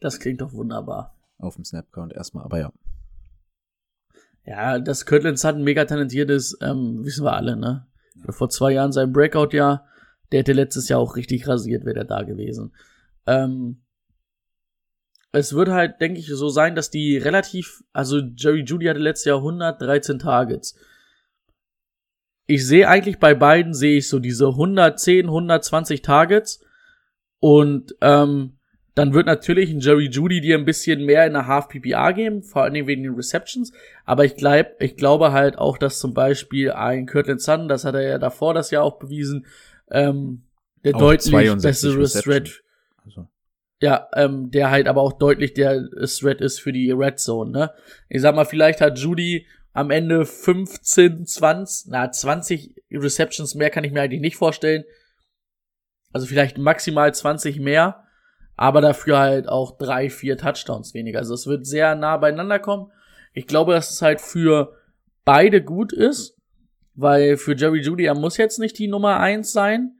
das 0.00 0.20
klingt 0.20 0.40
doch 0.40 0.52
wunderbar. 0.52 1.16
Auf 1.38 1.56
dem 1.56 1.64
Snapcount 1.64 2.12
erstmal, 2.12 2.44
aber 2.44 2.58
ja. 2.60 2.72
Ja, 4.46 4.78
dass 4.78 5.06
Kirtland 5.06 5.38
Sutton 5.38 5.62
mega 5.64 5.84
talentiert 5.84 6.30
ist, 6.30 6.58
ähm, 6.60 7.04
wissen 7.04 7.24
wir 7.24 7.32
alle, 7.32 7.56
ne? 7.56 7.86
Vor 8.28 8.50
zwei 8.50 8.72
Jahren 8.72 8.92
sein 8.92 9.12
Breakout-Jahr, 9.12 9.86
Der 10.32 10.40
hätte 10.40 10.52
letztes 10.52 10.88
Jahr 10.88 11.00
auch 11.00 11.16
richtig 11.16 11.46
rasiert, 11.46 11.84
wäre 11.84 11.94
der 11.94 12.04
da 12.04 12.22
gewesen. 12.22 12.72
Ähm, 13.26 13.82
es 15.32 15.52
wird 15.52 15.68
halt, 15.68 16.00
denke 16.00 16.20
ich, 16.20 16.28
so 16.28 16.48
sein, 16.48 16.74
dass 16.74 16.90
die 16.90 17.16
relativ, 17.18 17.82
also 17.92 18.18
Jerry 18.36 18.62
Judy 18.64 18.86
hatte 18.86 19.00
letztes 19.00 19.26
Jahr 19.26 19.38
113 19.38 20.18
Targets. 20.18 20.76
Ich 22.46 22.66
sehe 22.66 22.88
eigentlich 22.88 23.18
bei 23.18 23.34
beiden, 23.34 23.74
sehe 23.74 23.98
ich 23.98 24.08
so 24.08 24.18
diese 24.18 24.48
110, 24.48 25.26
120 25.26 26.02
Targets 26.02 26.60
und 27.40 27.94
ähm, 28.00 28.58
dann 28.94 29.12
wird 29.12 29.26
natürlich 29.26 29.70
ein 29.70 29.80
Jerry 29.80 30.08
Judy 30.08 30.40
dir 30.40 30.56
ein 30.56 30.64
bisschen 30.64 31.04
mehr 31.04 31.26
in 31.26 31.32
der 31.32 31.48
Half 31.48 31.68
PPA 31.68 32.12
geben, 32.12 32.42
vor 32.42 32.62
allem 32.62 32.86
wegen 32.86 33.02
den 33.02 33.14
Receptions. 33.14 33.72
Aber 34.04 34.24
ich 34.24 34.36
glaube, 34.36 34.70
ich 34.78 34.96
glaube 34.96 35.32
halt 35.32 35.58
auch, 35.58 35.76
dass 35.78 35.98
zum 35.98 36.14
Beispiel 36.14 36.70
ein 36.70 37.06
Kirtland 37.06 37.40
Sun, 37.40 37.68
das 37.68 37.84
hat 37.84 37.96
er 37.96 38.02
ja 38.02 38.18
davor 38.18 38.54
das 38.54 38.70
Jahr 38.70 38.84
auch 38.84 38.98
bewiesen, 38.98 39.46
ähm, 39.90 40.42
der 40.84 40.94
Auch 40.94 41.00
deutlich 41.00 41.32
62 41.32 41.96
bessere. 41.96 42.22
Thread 42.22 42.62
Also, 43.04 43.26
ja, 43.80 44.08
ähm, 44.14 44.50
der 44.52 44.70
halt 44.70 44.86
aber 44.86 45.02
auch 45.02 45.14
deutlich 45.14 45.54
der 45.54 45.82
Threat 45.90 46.40
ist 46.40 46.60
für 46.60 46.72
die 46.72 46.92
Red 46.92 47.18
Zone, 47.18 47.50
ne? 47.50 47.70
Ich 48.08 48.20
sag 48.20 48.36
mal, 48.36 48.44
vielleicht 48.44 48.80
hat 48.80 48.98
Judy 48.98 49.46
am 49.74 49.90
Ende 49.90 50.24
15, 50.24 51.26
20, 51.26 51.90
na, 51.90 52.10
20 52.10 52.76
Receptions 52.92 53.56
mehr 53.56 53.70
kann 53.70 53.84
ich 53.84 53.92
mir 53.92 54.02
eigentlich 54.02 54.20
nicht 54.20 54.36
vorstellen. 54.36 54.84
Also 56.12 56.26
vielleicht 56.26 56.58
maximal 56.58 57.12
20 57.12 57.58
mehr, 57.58 58.04
aber 58.56 58.80
dafür 58.80 59.18
halt 59.18 59.48
auch 59.48 59.76
drei, 59.76 60.10
vier 60.10 60.38
Touchdowns 60.38 60.94
weniger. 60.94 61.18
Also 61.18 61.34
es 61.34 61.48
wird 61.48 61.66
sehr 61.66 61.96
nah 61.96 62.16
beieinander 62.16 62.60
kommen. 62.60 62.92
Ich 63.32 63.48
glaube, 63.48 63.72
dass 63.72 63.90
es 63.90 64.00
halt 64.00 64.20
für 64.20 64.76
beide 65.24 65.60
gut 65.60 65.92
ist, 65.92 66.38
weil 66.94 67.36
für 67.36 67.56
Jerry 67.56 67.80
Judy, 67.80 68.04
er 68.04 68.14
muss 68.14 68.36
jetzt 68.36 68.60
nicht 68.60 68.78
die 68.78 68.86
Nummer 68.86 69.18
eins 69.18 69.52
sein. 69.52 69.96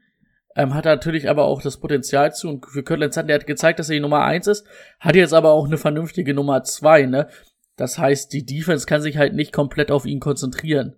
Ähm, 0.55 0.73
hat 0.73 0.85
natürlich 0.85 1.29
aber 1.29 1.47
auch 1.47 1.61
das 1.61 1.81
Potenzial 1.81 2.33
zu. 2.33 2.49
Und 2.49 2.65
für 2.65 2.85
Kirtland 2.85 3.13
Sutton, 3.13 3.27
der 3.27 3.41
hat 3.41 3.47
gezeigt, 3.49 3.81
dass 3.81 3.89
er 3.89 3.95
die 3.95 4.01
Nummer 4.01 4.23
eins 4.23 4.47
ist, 4.47 4.65
hat 5.01 5.17
jetzt 5.17 5.35
aber 5.35 5.51
auch 5.51 5.67
eine 5.67 5.79
vernünftige 5.79 6.33
Nummer 6.33 6.63
zwei, 6.63 7.07
ne? 7.07 7.29
Das 7.77 7.99
heißt, 7.99 8.33
die 8.33 8.47
Defense 8.47 8.87
kann 8.87 9.03
sich 9.03 9.17
halt 9.17 9.35
nicht 9.35 9.53
komplett 9.53 9.91
auf 9.91 10.07
ihn 10.07 10.21
konzentrieren. 10.21 10.97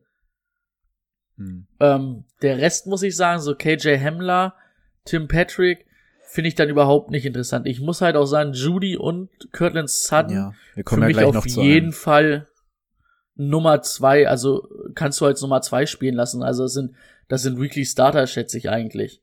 hm. 1.37 1.67
Ähm, 1.81 2.25
der 2.43 2.59
Rest 2.59 2.87
muss 2.87 3.03
ich 3.03 3.17
sagen, 3.17 3.41
so 3.41 3.55
KJ 3.55 3.99
Hamler, 3.99 4.55
Tim 5.05 5.29
Patrick, 5.29 5.87
finde 6.29 6.49
ich 6.49 6.55
dann 6.55 6.69
überhaupt 6.69 7.11
nicht 7.11 7.25
interessant. 7.25 7.67
Ich 7.67 7.81
muss 7.81 8.01
halt 8.01 8.17
auch 8.17 8.27
sagen, 8.27 8.53
Judy 8.53 8.97
und 8.97 9.31
Kirtland 9.53 9.89
Sutton 9.89 10.33
ja, 10.33 10.53
wir 10.75 10.83
für 10.83 10.85
kommen 10.85 11.03
ja 11.03 11.09
mich 11.09 11.17
gleich 11.17 11.37
auf 11.37 11.47
jeden. 11.47 11.93
Fall 11.93 12.49
Nummer 13.37 13.83
zwei, 13.83 14.29
also 14.29 14.69
kannst 14.95 15.21
du 15.21 15.27
als 15.27 15.41
Nummer 15.43 15.61
zwei 15.63 15.87
spielen 15.87 16.15
lassen. 16.15 16.43
Also 16.43 16.65
das 16.65 16.73
sind, 16.73 16.95
das 17.29 17.43
sind 17.43 17.61
Weekly 17.61 17.85
Starter, 17.85 18.27
schätze 18.27 18.59
ich 18.59 18.71
eigentlich. 18.71 19.23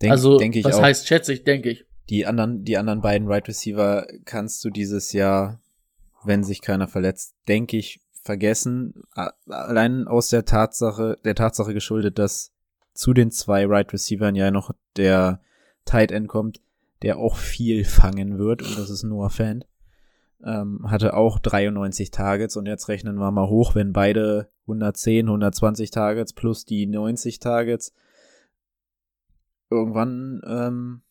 Denk, 0.00 0.12
also, 0.12 0.38
denk 0.38 0.56
ich 0.56 0.64
was 0.64 0.76
auch. 0.76 0.82
heißt 0.82 1.06
schätze 1.06 1.32
ich, 1.32 1.44
denke 1.44 1.70
ich. 1.70 1.84
die 2.08 2.26
anderen, 2.26 2.64
die 2.64 2.78
anderen 2.78 3.00
beiden 3.00 3.28
Right 3.28 3.46
Receiver 3.46 4.06
kannst 4.24 4.64
du 4.64 4.70
dieses 4.70 5.12
Jahr, 5.12 5.60
wenn 6.28 6.44
sich 6.44 6.60
keiner 6.62 6.86
verletzt, 6.86 7.34
denke 7.48 7.76
ich, 7.76 8.00
vergessen. 8.22 9.02
Allein 9.48 10.06
aus 10.06 10.28
der 10.28 10.44
Tatsache, 10.44 11.18
der 11.24 11.34
Tatsache 11.34 11.74
geschuldet, 11.74 12.18
dass 12.18 12.52
zu 12.94 13.12
den 13.14 13.30
zwei 13.32 13.66
Right 13.66 13.92
Receivern 13.92 14.34
ja 14.36 14.50
noch 14.50 14.70
der 14.96 15.40
Tight 15.84 16.12
End 16.12 16.28
kommt, 16.28 16.60
der 17.02 17.16
auch 17.18 17.36
viel 17.36 17.84
fangen 17.84 18.38
wird, 18.38 18.62
und 18.62 18.78
das 18.78 18.90
ist 18.90 19.02
Noah 19.04 19.30
Fan. 19.30 19.64
Ähm, 20.44 20.88
hatte 20.90 21.14
auch 21.14 21.38
93 21.40 22.10
Targets 22.12 22.56
und 22.56 22.66
jetzt 22.66 22.88
rechnen 22.88 23.16
wir 23.18 23.30
mal 23.32 23.48
hoch, 23.48 23.74
wenn 23.74 23.92
beide 23.92 24.48
110, 24.66 25.26
120 25.26 25.90
Targets 25.90 26.32
plus 26.32 26.64
die 26.64 26.86
90 26.86 27.38
Targets 27.40 27.92
irgendwann 29.70 30.40
ähm, 30.46 31.02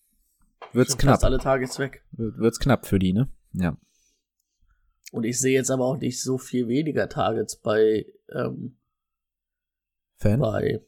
wird's 0.73 0.91
Schon 0.93 0.99
knapp. 0.99 1.13
Fast 1.15 1.25
alle 1.25 1.39
Tages 1.39 1.79
weg. 1.79 2.03
Wird- 2.11 2.37
Wird's 2.37 2.59
knapp 2.59 2.85
für 2.85 2.99
die, 2.99 3.13
ne? 3.13 3.27
Ja. 3.53 3.75
Und 5.11 5.23
ich 5.23 5.39
sehe 5.39 5.53
jetzt 5.53 5.71
aber 5.71 5.85
auch 5.85 5.97
nicht 5.97 6.21
so 6.21 6.37
viel 6.37 6.67
weniger 6.67 7.07
Targets 7.09 7.55
bei, 7.55 8.05
ähm, 8.33 8.77
Fan? 10.17 10.39
bei 10.39 10.81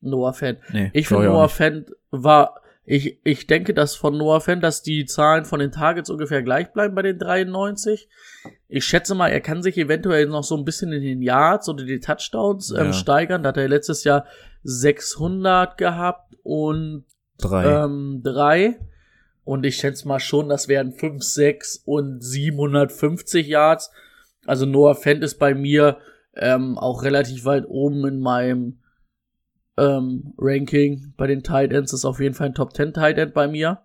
Noah 0.00 0.32
Fan. 0.32 0.58
Nee, 0.72 0.90
Ich 0.94 1.08
finde, 1.08 1.24
Noah. 1.26 1.48
Fan 1.48 1.86
war, 2.10 2.60
ich, 2.84 3.20
ich 3.24 3.46
denke, 3.46 3.74
dass 3.74 3.94
von 3.96 4.16
Noah 4.16 4.40
Fan, 4.40 4.60
dass 4.60 4.82
die 4.82 5.04
Zahlen 5.04 5.44
von 5.44 5.58
den 5.58 5.72
Targets 5.72 6.08
ungefähr 6.10 6.42
gleich 6.42 6.72
bleiben 6.72 6.94
bei 6.94 7.02
den 7.02 7.18
93. 7.18 8.08
Ich 8.68 8.84
schätze 8.84 9.14
mal, 9.14 9.28
er 9.28 9.40
kann 9.40 9.62
sich 9.62 9.76
eventuell 9.76 10.26
noch 10.26 10.44
so 10.44 10.56
ein 10.56 10.64
bisschen 10.64 10.92
in 10.92 11.02
den 11.02 11.22
Yards 11.22 11.68
oder 11.68 11.84
die 11.84 12.00
Touchdowns 12.00 12.70
ähm, 12.70 12.86
Ja. 12.86 12.92
steigern. 12.92 13.42
Da 13.42 13.48
hat 13.50 13.56
er 13.56 13.68
letztes 13.68 14.04
Jahr 14.04 14.26
600 14.62 15.76
gehabt 15.76 16.36
und 16.42 17.04
Drei. 17.38 17.84
ähm, 17.84 18.20
drei. 18.24 18.78
Und 19.46 19.64
ich 19.64 19.76
schätze 19.76 20.08
mal 20.08 20.18
schon, 20.18 20.48
das 20.48 20.66
wären 20.66 20.92
5, 20.92 21.22
6 21.22 21.84
und 21.84 22.20
750 22.20 23.46
Yards. 23.46 23.92
Also 24.44 24.66
Noah 24.66 24.96
Fent 24.96 25.22
ist 25.22 25.38
bei 25.38 25.54
mir 25.54 25.98
ähm, 26.34 26.76
auch 26.76 27.04
relativ 27.04 27.44
weit 27.44 27.64
oben 27.68 28.04
in 28.08 28.18
meinem 28.18 28.82
ähm, 29.76 30.34
Ranking. 30.36 31.14
Bei 31.16 31.28
den 31.28 31.44
Tight 31.44 31.72
Ends 31.72 31.92
ist 31.92 32.04
auf 32.04 32.18
jeden 32.18 32.34
Fall 32.34 32.48
ein 32.48 32.54
Top 32.54 32.74
10 32.74 32.92
Tight 32.92 33.18
End 33.18 33.34
bei 33.34 33.46
mir. 33.46 33.82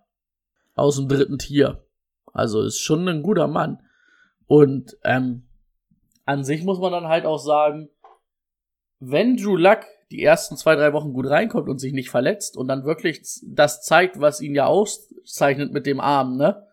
Aus 0.74 0.96
dem 0.96 1.06
dritten 1.06 1.38
Tier. 1.38 1.86
Also 2.32 2.62
ist 2.62 2.80
schon 2.80 3.08
ein 3.08 3.22
guter 3.22 3.46
Mann. 3.46 3.78
Und 4.48 4.98
ähm, 5.04 5.44
an 6.24 6.42
sich 6.42 6.64
muss 6.64 6.80
man 6.80 6.90
dann 6.90 7.06
halt 7.06 7.24
auch 7.24 7.38
sagen, 7.38 7.88
wenn 8.98 9.36
Drew 9.36 9.56
Luck 9.56 9.84
die 10.12 10.22
ersten 10.22 10.56
zwei, 10.56 10.76
drei 10.76 10.92
Wochen 10.92 11.12
gut 11.12 11.28
reinkommt 11.28 11.68
und 11.68 11.78
sich 11.78 11.92
nicht 11.92 12.10
verletzt 12.10 12.56
und 12.56 12.68
dann 12.68 12.84
wirklich 12.84 13.22
das 13.44 13.82
zeigt, 13.82 14.20
was 14.20 14.40
ihn 14.40 14.54
ja 14.54 14.66
auszeichnet 14.66 15.72
mit 15.72 15.86
dem 15.86 16.00
Arm, 16.00 16.36
ne? 16.36 16.66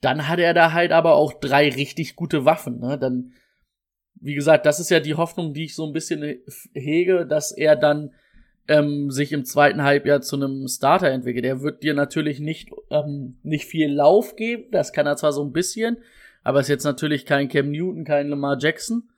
Dann 0.00 0.28
hat 0.28 0.38
er 0.38 0.54
da 0.54 0.72
halt 0.72 0.92
aber 0.92 1.14
auch 1.14 1.34
drei 1.34 1.68
richtig 1.68 2.16
gute 2.16 2.44
Waffen, 2.44 2.78
ne? 2.78 2.98
Dann, 2.98 3.32
wie 4.14 4.34
gesagt, 4.34 4.64
das 4.64 4.80
ist 4.80 4.90
ja 4.90 5.00
die 5.00 5.16
Hoffnung, 5.16 5.52
die 5.52 5.64
ich 5.64 5.74
so 5.74 5.84
ein 5.84 5.92
bisschen 5.92 6.40
hege, 6.72 7.26
dass 7.26 7.52
er 7.52 7.76
dann 7.76 8.12
ähm, 8.68 9.10
sich 9.10 9.32
im 9.32 9.44
zweiten 9.44 9.82
Halbjahr 9.82 10.20
zu 10.20 10.36
einem 10.36 10.68
Starter 10.68 11.08
entwickelt. 11.08 11.44
Er 11.44 11.60
wird 11.60 11.82
dir 11.82 11.94
natürlich 11.94 12.38
nicht, 12.38 12.70
ähm, 12.90 13.38
nicht 13.42 13.66
viel 13.66 13.92
Lauf 13.92 14.36
geben, 14.36 14.70
das 14.70 14.92
kann 14.92 15.06
er 15.06 15.16
zwar 15.16 15.32
so 15.32 15.42
ein 15.42 15.52
bisschen, 15.52 15.98
aber 16.44 16.60
ist 16.60 16.68
jetzt 16.68 16.84
natürlich 16.84 17.26
kein 17.26 17.48
Cam 17.48 17.70
Newton, 17.70 18.04
kein 18.04 18.28
Lamar 18.28 18.56
Jackson, 18.60 19.10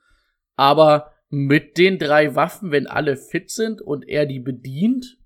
aber 0.55 1.12
mit 1.33 1.79
den 1.79 1.97
drei 1.97 2.35
Waffen, 2.35 2.69
wenn 2.69 2.85
alle 2.85 3.17
fit 3.17 3.49
sind 3.49 3.81
und 3.81 4.07
er 4.07 4.27
die 4.27 4.39
bedient, 4.39 5.17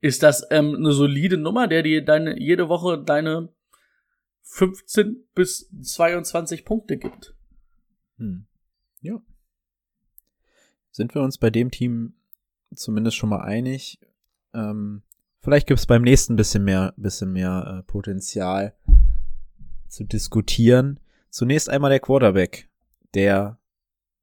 ist 0.00 0.22
das 0.22 0.46
ähm, 0.50 0.74
eine 0.74 0.92
solide 0.92 1.36
Nummer, 1.36 1.68
der 1.68 1.82
dir 1.82 2.02
deine, 2.02 2.40
jede 2.40 2.70
Woche 2.70 2.96
deine 2.96 3.50
15 4.40 5.22
bis 5.34 5.70
22 5.82 6.64
Punkte 6.64 6.96
gibt. 6.96 7.34
Hm. 8.16 8.46
Ja. 9.02 9.20
Sind 10.90 11.14
wir 11.14 11.20
uns 11.20 11.36
bei 11.36 11.50
dem 11.50 11.70
Team 11.70 12.14
zumindest 12.74 13.18
schon 13.18 13.28
mal 13.28 13.42
einig? 13.42 14.00
Ähm, 14.54 15.02
vielleicht 15.40 15.66
gibt's 15.66 15.84
beim 15.84 16.00
nächsten 16.00 16.36
bisschen 16.36 16.64
mehr, 16.64 16.94
bisschen 16.96 17.34
mehr 17.34 17.80
äh, 17.80 17.82
Potenzial 17.82 18.74
zu 19.88 20.04
diskutieren. 20.04 21.00
Zunächst 21.28 21.68
einmal 21.68 21.90
der 21.90 22.00
Quarterback 22.00 22.70
der 23.12 23.59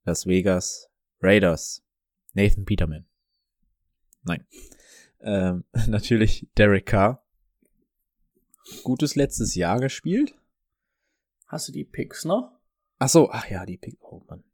Las 0.08 0.26
Vegas 0.26 0.90
Raiders. 1.22 1.84
Nathan 2.34 2.64
Peterman. 2.64 3.06
Nein. 4.24 4.48
Ähm, 5.20 5.66
natürlich 5.88 6.48
Derek 6.58 6.86
Carr. 6.86 7.26
Gutes 8.84 9.16
letztes 9.16 9.56
Jahr 9.56 9.82
gespielt. 9.82 10.34
Hast 11.48 11.68
du 11.68 11.74
die 11.74 11.84
Picks 11.84 12.24
noch? 12.24 12.58
Ach 13.00 13.10
so, 13.10 13.30
ach 13.32 13.50
ja, 13.50 13.66
die 13.66 13.78
Pick. 13.78 13.98
Oh 14.00 14.24
Mann. 14.30 14.46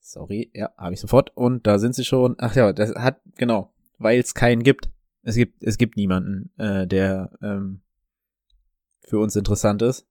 Sorry, 0.00 0.50
ja, 0.52 0.72
habe 0.76 0.94
ich 0.94 1.00
sofort. 1.00 1.36
Und 1.36 1.68
da 1.68 1.78
sind 1.78 1.94
sie 1.94 2.04
schon. 2.04 2.34
Ach 2.38 2.56
ja, 2.56 2.72
das 2.72 2.96
hat 2.96 3.20
genau, 3.36 3.72
weil 3.98 4.18
es 4.18 4.34
keinen 4.34 4.64
gibt. 4.64 4.90
Es 5.22 5.36
gibt, 5.36 5.62
es 5.62 5.78
gibt 5.78 5.96
niemanden, 5.96 6.50
äh, 6.58 6.88
der 6.88 7.30
ähm, 7.40 7.82
für 9.00 9.20
uns 9.20 9.36
interessant 9.36 9.82
ist. 9.82 10.07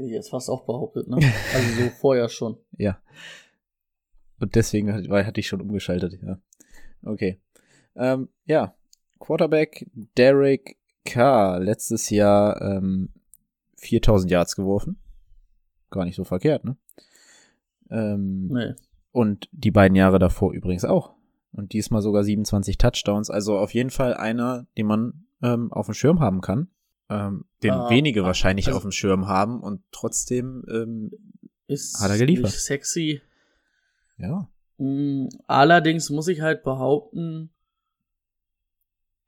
Hätte 0.00 0.08
ich 0.08 0.14
jetzt 0.14 0.30
fast 0.30 0.48
auch 0.48 0.64
behauptet, 0.64 1.08
ne? 1.08 1.16
Also 1.54 1.82
so 1.82 1.90
vorher 2.00 2.30
schon. 2.30 2.56
Ja. 2.78 3.02
Und 4.38 4.54
deswegen 4.54 5.10
hatte 5.10 5.40
ich 5.40 5.46
schon 5.46 5.60
umgeschaltet, 5.60 6.18
ja. 6.22 6.38
Okay. 7.04 7.38
Ähm, 7.96 8.30
ja. 8.46 8.74
Quarterback 9.18 9.86
Derek 10.16 10.78
Carr 11.04 11.60
letztes 11.60 12.08
Jahr 12.08 12.62
ähm, 12.62 13.10
4000 13.76 14.30
Yards 14.30 14.56
geworfen. 14.56 14.98
Gar 15.90 16.06
nicht 16.06 16.16
so 16.16 16.24
verkehrt, 16.24 16.64
ne? 16.64 16.78
Ähm, 17.90 18.48
Nee. 18.50 18.72
Und 19.12 19.50
die 19.52 19.70
beiden 19.70 19.96
Jahre 19.96 20.18
davor 20.18 20.54
übrigens 20.54 20.86
auch. 20.86 21.12
Und 21.52 21.74
diesmal 21.74 22.00
sogar 22.00 22.24
27 22.24 22.78
Touchdowns. 22.78 23.28
Also 23.28 23.58
auf 23.58 23.74
jeden 23.74 23.90
Fall 23.90 24.14
einer, 24.14 24.66
den 24.78 24.86
man 24.86 25.26
ähm, 25.42 25.70
auf 25.74 25.84
dem 25.84 25.94
Schirm 25.94 26.20
haben 26.20 26.40
kann. 26.40 26.68
Ähm, 27.10 27.44
den 27.62 27.72
Ah, 27.72 27.90
wenige 27.90 28.22
ah, 28.22 28.26
wahrscheinlich 28.26 28.66
also- 28.68 28.76
auf 28.78 28.82
dem 28.82 28.92
Schirm 28.92 29.26
haben 29.26 29.60
und 29.60 29.82
trotzdem, 29.92 30.64
ähm, 30.70 31.10
Ist 31.66 32.00
Hat 32.00 32.10
er 32.10 32.18
geliefert. 32.18 32.46
nicht 32.46 32.60
sexy. 32.60 33.20
ja. 34.16 34.48
Mm, 34.78 35.28
Allerdings 35.46 36.08
muss 36.10 36.26
ich 36.28 36.40
halt 36.40 36.62
behaupten, 36.62 37.50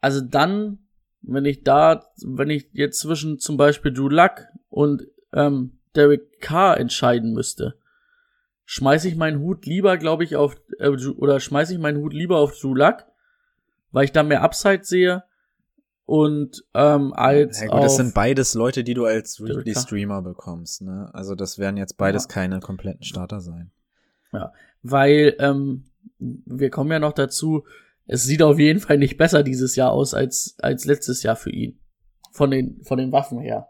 also 0.01 0.21
dann, 0.21 0.79
wenn 1.21 1.45
ich 1.45 1.63
da, 1.63 2.05
wenn 2.25 2.51
ich 2.51 2.69
jetzt 2.73 2.99
zwischen 3.01 3.39
zum 3.39 3.57
Beispiel 3.57 3.93
Drew 3.93 4.09
Luck 4.09 4.47
und 4.71 5.07
ähm, 5.33 5.79
Derek 5.95 6.41
Carr 6.41 6.79
entscheiden 6.79 7.33
müsste, 7.35 7.75
schmeiße 8.65 9.09
ich 9.09 9.17
meinen 9.17 9.41
Hut 9.41 9.67
lieber, 9.67 9.99
glaube 9.99 10.25
ich, 10.25 10.37
auf, 10.37 10.57
äh, 10.79 10.89
oder 10.89 11.39
schmeiße 11.39 11.75
ich 11.75 11.79
meinen 11.79 11.99
Hut 11.99 12.13
lieber 12.15 12.39
auf 12.39 12.59
Drew 12.59 12.75
Luck, 12.75 13.05
weil 13.91 14.05
ich 14.05 14.13
da 14.13 14.23
mehr 14.23 14.43
Upside 14.43 14.85
sehe 14.85 15.23
und 16.13 16.63
ähm, 16.75 17.15
als 17.15 17.63
Ja 17.63 17.69
gut, 17.69 17.83
das 17.83 17.97
sind 17.97 18.13
beides 18.13 18.53
Leute, 18.53 18.85
die 18.85 18.93
du 18.93 19.07
als 19.07 19.41
Weekly. 19.43 19.75
Streamer 19.75 20.21
bekommst, 20.21 20.83
ne? 20.83 21.09
Also 21.15 21.35
das 21.35 21.59
werden 21.59 21.79
jetzt 21.79 21.97
beides 21.97 22.25
Ja. 22.25 22.29
keine 22.29 22.61
kompletten 22.61 23.03
Starter 23.03 23.41
sein. 23.41 23.71
weil 24.83 25.35
ähm, 25.39 25.85
wir 26.19 26.69
kommen 26.69 26.91
ja 26.91 26.99
noch 26.99 27.13
dazu, 27.15 27.65
es 28.07 28.25
sieht 28.25 28.43
auf 28.43 28.59
jeden 28.59 28.81
Fall 28.81 28.99
nicht 28.99 29.17
besser 29.17 29.43
dieses 29.43 29.75
Jahr 29.75 29.91
aus 29.93 30.13
als, 30.13 30.55
als 30.61 30.85
letztes 30.85 31.23
Jahr 31.23 31.37
für 31.37 31.51
ihn. 31.51 31.79
Von 32.31 32.51
den, 32.51 32.83
von 32.83 32.99
den 32.99 33.11
Waffen 33.13 33.39
her. 33.41 33.69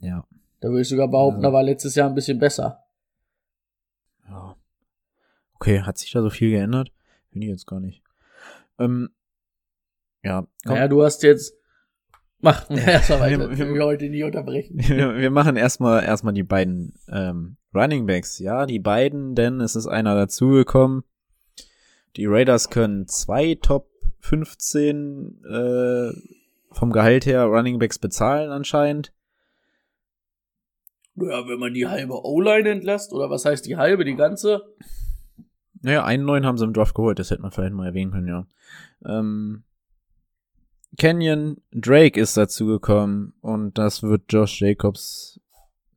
Ja. 0.00 0.26
Da 0.60 0.68
würde 0.70 0.80
ich 0.82 0.88
sogar 0.88 1.06
behaupten, 1.08 1.36
Also- 1.36 1.48
da 1.48 1.52
war 1.52 1.62
letztes 1.62 1.94
Jahr 1.94 2.08
ein 2.08 2.14
bisschen 2.16 2.38
besser. 2.40 2.84
Ja. 4.28 4.56
Okay, 5.54 5.82
hat 5.82 5.98
sich 5.98 6.10
da 6.10 6.20
so 6.20 6.30
viel 6.30 6.50
geändert? 6.50 6.90
Finde 7.30 7.46
ich 7.46 7.50
jetzt 7.52 7.66
gar 7.66 7.78
nicht. 7.80 8.02
Ähm, 8.78 9.10
ja, 10.24 10.46
komm, 10.66 10.74
Naja, 10.74 10.88
du 10.88 11.02
hast 11.04 11.22
jetzt. 11.22 11.54
Mach 12.40 12.68
erstmal 12.70 13.20
weiter. 13.20 13.38
wir- 13.38 13.52
Ich 13.52 13.58
will 13.58 13.82
heute 13.82 14.08
nicht 14.08 14.24
unterbrechen. 14.24 14.76
wir, 14.78 15.16
wir 15.16 15.30
machen 15.30 15.56
erstmal 15.56 16.02
erstmal 16.04 16.34
die 16.34 16.42
beiden 16.42 16.94
ähm, 17.08 17.56
Running 17.74 18.06
Backs. 18.06 18.38
Ja, 18.38 18.66
die 18.66 18.78
beiden, 18.80 19.34
denn 19.34 19.60
es 19.60 19.76
ist 19.76 19.86
einer 19.86 20.14
dazugekommen. 20.14 21.04
Die 22.16 22.26
Raiders 22.26 22.70
können 22.70 23.06
zwei 23.08 23.56
Top 23.60 23.88
15 24.20 25.42
äh, 25.44 26.12
vom 26.72 26.92
Gehalt 26.92 27.26
her 27.26 27.44
Running 27.44 27.78
Backs 27.78 27.98
bezahlen 27.98 28.50
anscheinend. 28.50 29.12
Naja, 31.16 31.46
wenn 31.48 31.58
man 31.60 31.74
die 31.74 31.86
halbe 31.86 32.24
O-Line 32.24 32.68
entlässt, 32.68 33.12
oder 33.12 33.30
was 33.30 33.44
heißt 33.44 33.66
die 33.66 33.76
halbe, 33.76 34.04
die 34.04 34.16
ganze? 34.16 34.62
Naja, 35.80 36.04
einen 36.04 36.24
neuen 36.24 36.44
haben 36.46 36.58
sie 36.58 36.64
im 36.64 36.72
Draft 36.72 36.94
geholt, 36.94 37.18
das 37.18 37.30
hätte 37.30 37.42
man 37.42 37.52
vielleicht 37.52 37.74
mal 37.74 37.86
erwähnen 37.86 38.10
können, 38.10 38.26
ja. 38.28 38.46
Ähm, 39.06 39.62
Kenyon 40.96 41.58
Drake 41.72 42.20
ist 42.20 42.36
dazu 42.36 42.66
gekommen 42.66 43.34
und 43.40 43.78
das 43.78 44.02
wird 44.02 44.24
Josh 44.28 44.60
Jacobs 44.60 45.40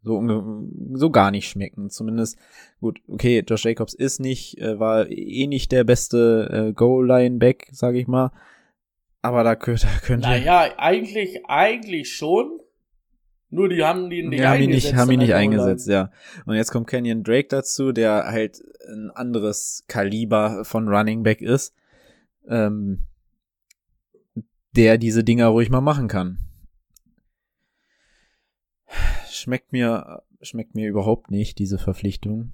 so, 0.03 0.23
so 0.93 1.10
gar 1.12 1.31
nicht 1.31 1.49
schmecken. 1.49 1.89
Zumindest, 1.89 2.38
gut, 2.79 2.99
okay, 3.07 3.43
Josh 3.45 3.65
Jacobs 3.65 3.93
ist 3.93 4.19
nicht, 4.19 4.57
äh, 4.60 4.79
war 4.79 5.10
eh 5.10 5.47
nicht 5.47 5.71
der 5.71 5.83
beste 5.83 6.69
äh, 6.69 6.73
Goal-Line-Back, 6.73 7.67
sag 7.71 7.95
ich 7.95 8.07
mal. 8.07 8.31
Aber 9.21 9.43
da 9.43 9.55
könnte, 9.55 9.88
da 9.88 9.99
könnte 10.05 10.27
Naja, 10.27 10.73
eigentlich, 10.77 11.45
eigentlich 11.47 12.15
schon. 12.15 12.60
Nur 13.49 13.69
die 13.69 13.83
haben 13.83 14.10
die 14.10 14.23
nicht 14.23 14.41
die 14.41 14.45
haben 14.45 14.62
ihn 14.62 14.69
eingesetzt. 14.69 14.86
nicht, 14.86 14.95
haben 14.95 15.12
ihn 15.12 15.19
nicht 15.19 15.33
eingesetzt, 15.33 15.88
ja. 15.88 16.12
Und 16.45 16.55
jetzt 16.55 16.71
kommt 16.71 16.88
Kenyon 16.88 17.23
Drake 17.23 17.47
dazu, 17.47 17.91
der 17.91 18.25
halt 18.25 18.62
ein 18.89 19.10
anderes 19.12 19.83
Kaliber 19.88 20.65
von 20.65 20.88
Running 20.89 21.23
Back 21.23 21.41
ist, 21.41 21.73
ähm, 22.49 23.03
der 24.75 24.97
diese 24.97 25.23
Dinger 25.23 25.47
ruhig 25.47 25.69
mal 25.69 25.82
machen 25.82 26.08
kann. 26.08 26.39
Schmeckt 29.30 29.71
mir, 29.71 30.23
schmeckt 30.41 30.75
mir 30.75 30.88
überhaupt 30.88 31.32
nicht, 31.32 31.60
diese 31.60 31.77
Verpflichtung. 31.77 32.51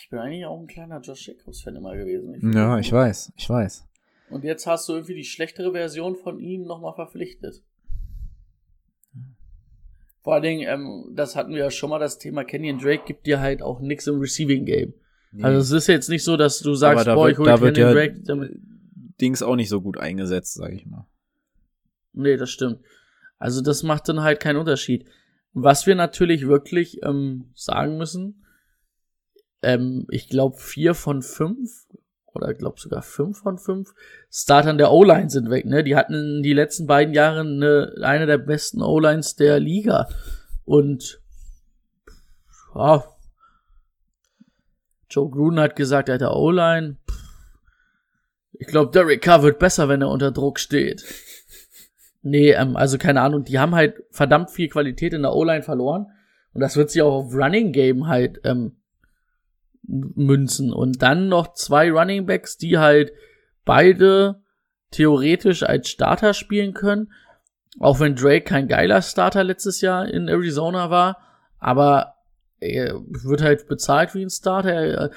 Ich 0.00 0.10
bin 0.10 0.18
eigentlich 0.20 0.46
auch 0.46 0.60
ein 0.60 0.66
kleiner 0.68 1.00
Josh 1.00 1.26
Jacobs-Fan 1.26 1.74
immer 1.76 1.96
gewesen. 1.96 2.34
Ich 2.34 2.54
Ja, 2.54 2.78
ich 2.78 2.90
gut. 2.90 2.98
weiß, 2.98 3.32
ich 3.36 3.50
weiß. 3.50 3.84
Und 4.30 4.44
jetzt 4.44 4.66
hast 4.66 4.88
du 4.88 4.92
irgendwie 4.92 5.14
die 5.14 5.24
schlechtere 5.24 5.72
Version 5.72 6.14
von 6.16 6.38
ihm 6.38 6.64
nochmal 6.64 6.94
verpflichtet. 6.94 7.62
Vor 10.22 10.34
allen 10.34 10.42
Dingen, 10.42 10.68
ähm, 10.68 11.14
das 11.14 11.34
hatten 11.36 11.52
wir 11.52 11.60
ja 11.60 11.70
schon 11.70 11.90
mal, 11.90 11.98
das 11.98 12.18
Thema 12.18 12.44
Kenyon 12.44 12.78
Drake 12.78 13.04
gibt 13.06 13.26
dir 13.26 13.40
halt 13.40 13.62
auch 13.62 13.80
nix 13.80 14.06
im 14.06 14.20
Receiving 14.20 14.66
Game. 14.66 14.94
Also 15.40 15.60
es 15.60 15.70
ist 15.70 15.86
jetzt 15.88 16.08
nicht 16.08 16.24
so, 16.24 16.36
dass 16.36 16.60
du 16.60 16.74
sagst, 16.74 17.06
boah, 17.06 17.28
ich 17.28 17.38
hol 17.38 17.46
da 17.46 17.60
wird 17.60 17.74
Kenyon 17.76 17.88
ja 17.88 17.94
Drake. 17.94 18.20
Damit. 18.24 18.52
Dings 19.20 19.42
auch 19.42 19.56
nicht 19.56 19.68
so 19.68 19.80
gut 19.80 19.98
eingesetzt, 19.98 20.54
sag 20.54 20.72
ich 20.72 20.86
mal. 20.86 21.06
Nee, 22.12 22.36
das 22.36 22.50
stimmt. 22.50 22.80
Also 23.38 23.60
das 23.60 23.82
macht 23.82 24.08
dann 24.08 24.22
halt 24.22 24.40
keinen 24.40 24.56
Unterschied. 24.56 25.08
Was 25.52 25.86
wir 25.86 25.94
natürlich 25.94 26.46
wirklich 26.46 27.02
ähm, 27.04 27.50
sagen 27.54 27.96
müssen, 27.96 28.44
ähm, 29.62 30.06
ich 30.10 30.28
glaube 30.28 30.56
vier 30.58 30.94
von 30.94 31.22
fünf 31.22 31.86
oder 32.26 32.50
ich 32.50 32.58
glaube 32.58 32.78
sogar 32.78 33.02
fünf 33.02 33.38
von 33.38 33.58
fünf 33.58 33.94
Startern 34.30 34.78
der 34.78 34.92
O-Line 34.92 35.30
sind 35.30 35.50
weg. 35.50 35.64
Ne, 35.64 35.82
die 35.82 35.96
hatten 35.96 36.14
in 36.14 36.42
die 36.42 36.52
letzten 36.52 36.86
beiden 36.86 37.14
Jahre 37.14 37.40
eine, 37.40 37.94
eine 38.02 38.26
der 38.26 38.38
besten 38.38 38.82
O-Lines 38.82 39.36
der 39.36 39.58
Liga 39.58 40.08
und 40.64 41.20
ja, 42.74 43.04
Joe 45.10 45.30
Gruden 45.30 45.58
hat 45.58 45.74
gesagt, 45.74 46.08
er 46.08 46.14
hat 46.14 46.20
der 46.20 46.36
O-Line. 46.36 46.96
Ich 48.58 48.66
glaube, 48.66 48.90
Derek 48.90 49.22
Carr 49.22 49.42
wird 49.42 49.58
besser, 49.58 49.88
wenn 49.88 50.02
er 50.02 50.08
unter 50.10 50.32
Druck 50.32 50.58
steht. 50.58 51.04
Nee, 52.22 52.50
ähm, 52.50 52.76
also 52.76 52.98
keine 52.98 53.20
Ahnung, 53.20 53.44
die 53.44 53.58
haben 53.58 53.74
halt 53.74 54.02
verdammt 54.10 54.50
viel 54.50 54.68
Qualität 54.68 55.12
in 55.14 55.22
der 55.22 55.34
O-Line 55.34 55.62
verloren. 55.62 56.06
Und 56.52 56.60
das 56.60 56.76
wird 56.76 56.90
sich 56.90 57.02
auch 57.02 57.12
auf 57.12 57.34
Running 57.34 57.72
Game 57.72 58.08
halt 58.08 58.40
ähm, 58.44 58.76
münzen. 59.82 60.72
Und 60.72 61.02
dann 61.02 61.28
noch 61.28 61.54
zwei 61.54 61.90
Running 61.90 62.26
Backs, 62.26 62.56
die 62.56 62.78
halt 62.78 63.12
beide 63.64 64.42
theoretisch 64.90 65.62
als 65.62 65.88
Starter 65.88 66.34
spielen 66.34 66.74
können. 66.74 67.12
Auch 67.78 68.00
wenn 68.00 68.16
Drake 68.16 68.44
kein 68.44 68.66
geiler 68.66 69.02
Starter 69.02 69.44
letztes 69.44 69.80
Jahr 69.80 70.08
in 70.08 70.26
Arizona 70.28 70.90
war. 70.90 71.18
Aber 71.58 72.14
er 72.58 73.00
wird 73.06 73.42
halt 73.42 73.68
bezahlt 73.68 74.14
wie 74.14 74.22
ein 74.22 74.30
Starter. 74.30 74.72
Er- 74.72 75.10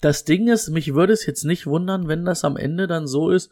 Das 0.00 0.24
Ding 0.24 0.48
ist, 0.48 0.68
mich 0.70 0.94
würde 0.94 1.12
es 1.12 1.24
jetzt 1.26 1.44
nicht 1.44 1.66
wundern, 1.66 2.08
wenn 2.08 2.24
das 2.24 2.44
am 2.44 2.56
Ende 2.56 2.86
dann 2.86 3.06
so 3.06 3.30
ist, 3.30 3.50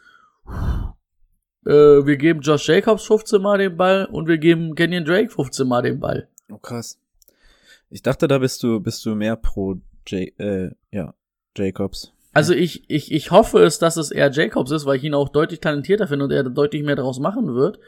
äh, 1.66 1.70
wir 1.70 2.16
geben 2.16 2.40
Josh 2.40 2.68
Jacobs 2.68 3.06
15 3.06 3.40
Mal 3.40 3.58
den 3.58 3.76
Ball 3.76 4.04
und 4.06 4.28
wir 4.28 4.38
geben 4.38 4.74
Kenyon 4.74 5.04
Drake 5.04 5.30
15 5.30 5.66
Mal 5.66 5.82
den 5.82 6.00
Ball. 6.00 6.28
Oh, 6.50 6.58
krass. 6.58 7.00
Ich 7.90 8.02
dachte, 8.02 8.28
da 8.28 8.38
bist 8.38 8.62
du, 8.62 8.80
bist 8.80 9.04
du 9.06 9.14
mehr 9.14 9.36
pro 9.36 9.76
J 10.06 10.38
äh, 10.38 10.70
ja, 10.90 11.14
Jacobs. 11.56 12.12
Also 12.32 12.52
ich, 12.52 12.90
ich, 12.90 13.12
ich 13.12 13.30
hoffe 13.30 13.62
es, 13.62 13.78
dass 13.78 13.96
es 13.96 14.10
eher 14.10 14.30
Jacobs 14.30 14.70
ist, 14.72 14.84
weil 14.86 14.96
ich 14.96 15.04
ihn 15.04 15.14
auch 15.14 15.28
deutlich 15.28 15.60
talentierter 15.60 16.08
finde 16.08 16.24
und 16.24 16.32
er 16.32 16.42
deutlich 16.42 16.82
mehr 16.82 16.96
daraus 16.96 17.20
machen 17.20 17.54
wird. 17.54 17.78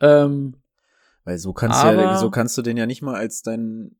Ähm, 0.00 0.56
Weil 1.22 1.38
so 1.38 1.52
kannst 1.52 1.82
du 1.82 1.86
ja, 1.86 1.92
Aber- 1.92 2.18
so 2.18 2.30
kannst 2.30 2.58
du 2.58 2.62
den 2.62 2.76
ja 2.76 2.86
nicht 2.86 3.00
mal 3.00 3.14
als 3.14 3.42
dein, 3.42 3.94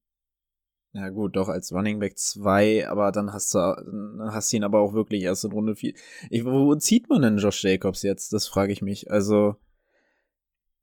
ja 0.94 1.08
gut, 1.10 1.36
doch 1.36 1.48
als 1.48 1.72
Running 1.72 1.98
Back 1.98 2.16
2, 2.18 2.88
aber 2.88 3.12
dann 3.12 3.32
hast 3.32 3.52
du, 3.54 3.58
dann 3.58 4.30
hast 4.32 4.52
du 4.52 4.56
ihn 4.56 4.64
aber 4.64 4.80
auch 4.80 4.94
wirklich 4.94 5.22
erst 5.24 5.44
in 5.44 5.52
Runde 5.52 5.74
4. 5.76 5.92
Ich, 6.30 6.44
wo 6.44 6.74
zieht 6.76 7.08
man 7.08 7.22
denn 7.22 7.38
Josh 7.38 7.62
Jacobs 7.64 8.02
jetzt? 8.02 8.32
Das 8.32 8.46
frage 8.46 8.72
ich 8.72 8.80
mich. 8.80 9.10
Also, 9.10 9.56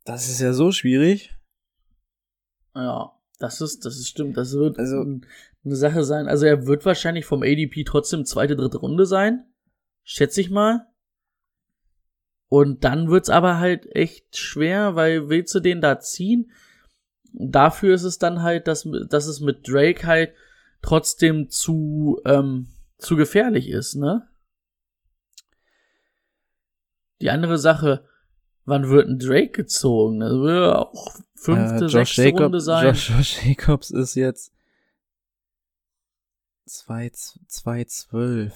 das 0.06 0.28
ist 0.30 0.40
ja 0.42 0.54
so 0.54 0.72
schwierig. 0.72 1.36
ja, 2.76 3.12
das 3.40 3.60
ist, 3.62 3.86
das 3.86 3.98
ist 3.98 4.08
stimmt. 4.10 4.38
Das 4.38 4.54
wird 4.54 4.78
Also- 4.78 5.02
ein- 5.02 5.26
eine 5.64 5.76
Sache 5.76 6.04
sein. 6.04 6.28
Also 6.28 6.46
er 6.46 6.66
wird 6.68 6.86
wahrscheinlich 6.86 7.26
vom 7.26 7.44
ADP 7.44 7.84
trotzdem 7.84 8.26
zweite, 8.26 8.56
dritte 8.56 8.78
Runde 8.80 9.06
sein. 9.06 9.46
Schätze 10.04 10.42
ich 10.42 10.50
mal. 10.50 10.88
Und 12.50 12.84
dann 12.84 13.10
wird's 13.10 13.30
aber 13.30 13.60
halt 13.60 13.86
echt 13.96 14.36
schwer, 14.38 14.96
weil 14.96 15.30
willst 15.30 15.54
du 15.56 15.60
den 15.60 15.80
da 15.82 16.00
ziehen? 16.00 16.52
Dafür 17.34 17.96
ist 17.96 18.04
es 18.04 18.18
dann 18.18 18.42
halt, 18.42 18.68
dass, 18.68 18.88
dass 19.10 19.28
es 19.28 19.40
mit 19.40 19.68
Drake 19.68 20.06
halt 20.06 20.34
trotzdem 20.82 21.50
zu, 21.50 22.22
ähm, 22.26 22.68
zu 22.98 23.16
gefährlich 23.16 23.70
ist, 23.70 23.96
ne? 23.96 24.28
Die 27.22 27.30
andere 27.30 27.58
Sache, 27.58 28.06
wann 28.66 28.90
wird 28.90 29.08
ein 29.08 29.20
Drake 29.20 29.52
gezogen? 29.52 30.20
Das 30.20 30.32
würde 30.32 30.80
auch 30.80 31.16
fünfte, 31.36 31.86
Äh, 31.86 31.90
sechste 31.90 32.24
Jacob, 32.24 32.42
Runde 32.42 32.62
sein. 32.62 32.88
Josh, 32.88 33.10
Josh 33.10 33.46
Jacobs 33.46 33.92
ist 33.92 34.16
jetzt 34.16 34.52
2-12. 36.68 38.52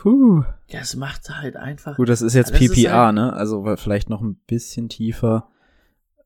Puh. 0.00 0.44
Das 0.70 0.96
macht 0.96 1.28
halt 1.28 1.56
einfach. 1.56 1.96
Gut, 1.96 2.08
das 2.08 2.22
ist 2.22 2.34
jetzt 2.34 2.54
Das 2.54 2.60
ist 2.60 2.74
PPR, 2.74 3.06
halt- 3.06 3.14
ne? 3.16 3.32
Also 3.34 3.76
vielleicht 3.76 4.08
noch 4.08 4.22
ein 4.22 4.36
bisschen 4.46 4.88
tiefer. 4.88 5.50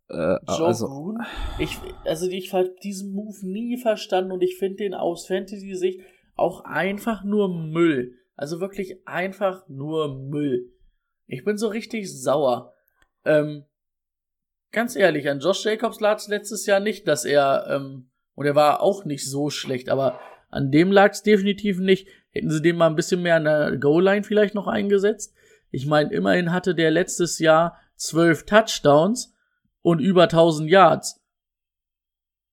Äh, 0.09 0.37
Joe 0.47 0.67
also, 0.67 0.87
Gruden? 0.87 1.23
Ich, 1.59 1.79
also 2.05 2.29
ich 2.29 2.53
habe 2.53 2.73
diesen 2.85 3.13
Move 3.15 3.45
nie 3.45 3.77
verstanden 3.77 4.31
und 4.31 4.43
ich 4.43 4.59
finde 4.59 4.77
den 4.77 4.95
aus 4.95 5.27
Fantasy-Sicht 5.27 6.03
auch 6.37 6.65
einfach 6.65 7.25
nur 7.25 7.49
Müll. 7.49 8.15
Also 8.37 8.61
wirklich 8.61 9.09
einfach 9.09 9.69
nur 9.69 10.15
Müll. 10.15 10.71
Ich 11.27 11.45
bin 11.45 11.57
so 11.57 11.67
richtig 11.67 12.13
sauer. 12.13 12.75
Ähm, 13.25 13.65
ganz 14.71 14.95
ehrlich, 14.95 15.29
an 15.29 15.41
Josh 15.41 15.65
Jacobs 15.65 15.99
lag 15.99 16.19
es 16.19 16.29
letztes 16.29 16.67
Jahr 16.67 16.79
nicht, 16.79 17.09
dass 17.09 17.25
er 17.25 17.67
ähm, 17.69 18.11
Und 18.37 18.47
er 18.47 18.55
war 18.55 18.83
auch 18.83 19.05
nicht 19.05 19.29
so 19.29 19.51
schlecht, 19.51 19.89
aber 19.89 20.21
an 20.51 20.71
dem 20.71 20.93
lag 20.93 21.11
es 21.11 21.23
definitiv 21.25 21.81
nicht. 21.81 22.07
Hätten 22.35 22.51
sie 22.51 22.61
den 22.63 22.77
mal 22.77 22.89
ein 22.89 22.97
bisschen 22.97 23.23
mehr 23.23 23.37
an 23.37 23.45
der 23.45 23.77
Goal-Line 23.79 24.25
vielleicht 24.25 24.55
noch 24.55 24.67
eingesetzt. 24.67 25.33
Ich 25.71 25.87
meine, 25.87 26.13
immerhin 26.13 26.53
hatte 26.53 26.75
der 26.75 26.91
letztes 26.91 27.39
Jahr 27.39 27.79
zwölf 27.97 28.45
Touchdowns 28.45 29.35
und 29.83 30.01
über 30.01 30.25
1000 30.25 30.69
Yards. 30.69 31.21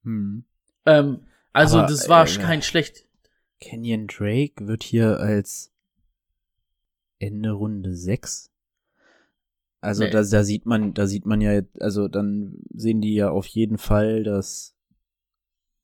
Hm. 0.04 0.46
Ähm, 0.86 1.26
also 1.54 1.80
Aber, 1.80 1.88
das 1.88 2.08
war 2.10 2.26
äh, 2.28 2.38
kein 2.38 2.62
schlecht. 2.62 3.06
Kenyon 3.60 4.08
Drake 4.08 4.68
wird 4.68 4.84
hier 4.84 5.20
als 5.20 5.72
Ende 7.20 7.52
Runde 7.52 7.96
6. 7.96 8.50
Also 9.82 10.04
Nee. 10.04 10.10
da, 10.12 10.24
da 10.24 10.44
sieht 10.44 10.66
man, 10.66 10.94
da 10.94 11.08
sieht 11.08 11.26
man 11.26 11.42
ja, 11.42 11.54
jetzt- 11.54 11.82
also 11.82 12.08
dann 12.08 12.56
sehen 12.74 13.02
die 13.02 13.16
ja 13.16 13.30
auf 13.32 13.46
jeden 13.48 13.78
Fall, 13.78 14.24
dass, 14.24 14.76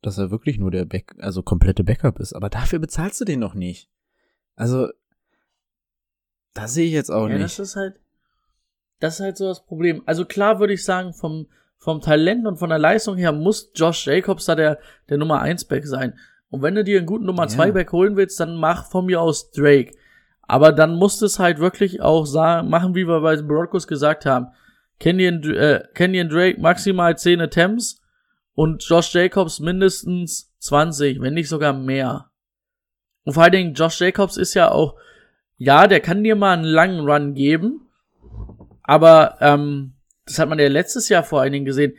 dass 0.01 0.17
er 0.17 0.31
wirklich 0.31 0.57
nur 0.59 0.71
der 0.71 0.85
Back, 0.85 1.15
also 1.19 1.41
komplette 1.43 1.83
Backup 1.83 2.19
ist. 2.19 2.33
Aber 2.33 2.49
dafür 2.49 2.79
bezahlst 2.79 3.19
du 3.21 3.25
den 3.25 3.39
noch 3.39 3.53
nicht. 3.53 3.89
Also, 4.55 4.89
da 6.53 6.67
sehe 6.67 6.85
ich 6.87 6.93
jetzt 6.93 7.11
auch 7.11 7.27
Ja, 7.27 7.33
nicht. 7.35 7.43
das 7.43 7.59
ist 7.59 7.75
halt, 7.75 7.95
das 8.99 9.15
ist 9.15 9.19
halt 9.21 9.37
so 9.37 9.47
das 9.47 9.65
Problem. 9.65 10.01
Also 10.05 10.25
klar 10.25 10.59
würde 10.59 10.73
ich 10.73 10.83
sagen, 10.83 11.13
vom, 11.13 11.47
vom 11.77 12.01
Talent 12.01 12.47
und 12.47 12.57
von 12.57 12.69
der 12.69 12.79
Leistung 12.79 13.17
her 13.17 13.31
muss 13.31 13.71
Josh 13.75 14.07
Jacobs 14.07 14.45
da 14.45 14.55
der, 14.55 14.79
der 15.09 15.17
Nummer 15.17 15.41
1 15.41 15.65
Back 15.65 15.85
sein. 15.85 16.17
Und 16.49 16.61
wenn 16.61 16.75
du 16.75 16.83
dir 16.83 16.97
einen 16.97 17.05
guten 17.05 17.25
Nummer 17.25 17.43
Ja. 17.43 17.49
2 17.49 17.71
Back 17.73 17.91
holen 17.91 18.15
willst, 18.15 18.39
dann 18.39 18.55
mach 18.55 18.89
von 18.89 19.05
mir 19.05 19.21
aus 19.21 19.51
Drake. 19.51 19.93
Aber 20.41 20.71
dann 20.71 20.95
musst 20.95 21.21
du 21.21 21.25
es 21.25 21.39
halt 21.39 21.59
wirklich 21.59 22.01
auch 22.01 22.25
sagen, 22.25 22.69
machen, 22.69 22.95
wie 22.95 23.05
wir 23.07 23.19
bei 23.21 23.35
den 23.35 23.47
Broncos 23.47 23.85
gesagt 23.87 24.25
haben. 24.25 24.47
Kenyon, 24.99 25.43
äh, 25.53 25.83
Kenyon 25.93 26.29
Drake 26.29 26.59
maximal 26.59 27.17
10 27.17 27.41
Attempts 27.41 28.01
und 28.57 28.83
Josh 28.83 29.13
Jacobs 29.13 29.59
mindestens 29.59 30.51
20, 30.61 31.21
wenn 31.21 31.35
nicht 31.35 31.47
sogar 31.47 31.73
mehr. 31.73 32.31
Und 33.23 33.33
vor 33.33 33.43
allen 33.43 33.51
Dingen, 33.51 33.73
Josh 33.75 34.01
Jacobs 34.01 34.35
ist 34.35 34.55
ja 34.55 34.71
auch, 34.71 34.95
ja, 35.57 35.85
der 35.85 35.99
kann 35.99 36.23
dir 36.23 36.35
mal 36.35 36.53
einen 36.57 36.63
langen 36.63 37.07
Run 37.07 37.35
geben, 37.35 37.87
aber 38.81 39.37
ähm, 39.41 39.93
das 40.25 40.39
hat 40.39 40.49
man 40.49 40.57
ja 40.57 40.67
letztes 40.69 41.07
Jahr 41.07 41.21
vor 41.23 41.39
allen 41.39 41.53
Dingen 41.53 41.65
gesehen. 41.65 41.93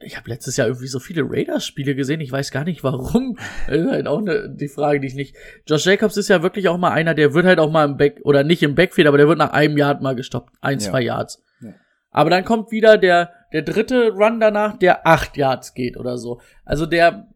Ich 0.00 0.16
habe 0.16 0.30
letztes 0.30 0.56
Jahr 0.56 0.66
irgendwie 0.66 0.88
so 0.88 0.98
viele 0.98 1.22
Raiders-Spiele 1.22 1.94
gesehen, 1.94 2.20
ich 2.20 2.32
weiß 2.32 2.50
gar 2.50 2.64
nicht 2.64 2.82
warum. 2.82 3.38
Das 3.68 3.76
ist 3.76 3.88
halt 3.88 4.08
auch 4.08 4.20
ne, 4.20 4.52
die 4.52 4.66
Frage, 4.68 4.98
die 4.98 5.06
ich 5.06 5.14
nicht. 5.14 5.36
Josh 5.68 5.86
Jacobs 5.86 6.16
ist 6.16 6.26
ja 6.28 6.42
wirklich 6.42 6.68
auch 6.70 6.76
mal 6.78 6.90
einer, 6.90 7.14
der 7.14 7.34
wird 7.34 7.46
halt 7.46 7.60
auch 7.60 7.70
mal 7.70 7.84
im 7.84 7.96
Back, 7.96 8.18
oder 8.24 8.42
nicht 8.42 8.64
im 8.64 8.74
Backfield, 8.74 9.06
aber 9.06 9.18
der 9.18 9.28
wird 9.28 9.38
nach 9.38 9.52
einem 9.52 9.76
Yard 9.76 10.02
mal 10.02 10.16
gestoppt. 10.16 10.52
Ein, 10.60 10.80
Ja. 10.80 10.90
zwei 10.90 11.02
Yards. 11.02 11.40
Ja. 11.60 11.74
Aber 12.10 12.30
dann 12.30 12.44
kommt 12.44 12.72
wieder 12.72 12.98
der, 12.98 13.30
der 13.52 13.62
dritte 13.62 14.10
Run 14.10 14.40
danach, 14.40 14.78
der 14.78 15.06
acht 15.06 15.36
Yards 15.36 15.74
geht 15.74 15.96
oder 15.96 16.18
so. 16.18 16.40
Also 16.64 16.86
der, 16.86 17.28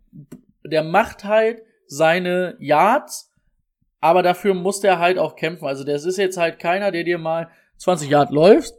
der 0.65 0.83
macht 0.83 1.25
halt 1.25 1.63
seine 1.87 2.57
Yards, 2.59 3.33
aber 4.01 4.23
dafür 4.23 4.55
muss 4.55 4.81
der 4.81 4.99
halt 4.99 5.19
auch 5.19 5.37
kämpfen. 5.37 5.67
Also 5.67 5.85
das 5.85 6.05
ist 6.05 6.17
jetzt 6.17 6.37
halt 6.37 6.59
keiner, 6.59 6.91
der 6.91 7.05
dir 7.05 7.19
mal 7.19 7.49
20 7.79 8.09
Yard 8.09 8.31
läuft 8.31 8.75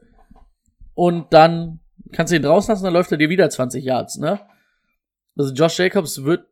und 0.93 1.31
dann 1.33 1.79
kannst 2.11 2.31
du 2.31 2.37
ihn 2.37 2.43
draußen 2.43 2.71
lassen, 2.71 2.83
dann 2.83 2.93
läuft 2.93 3.11
er 3.11 3.17
dir 3.17 3.29
wieder 3.29 3.49
20 3.49 3.83
Yards, 3.83 4.17
ne? 4.17 4.39
Also 5.35 5.53
Josh 5.53 5.77
Jacobs 5.77 6.23
wird, 6.23 6.47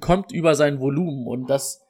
kommt 0.00 0.32
über 0.32 0.54
sein 0.54 0.80
Volumen 0.80 1.26
und 1.26 1.50
das, 1.50 1.82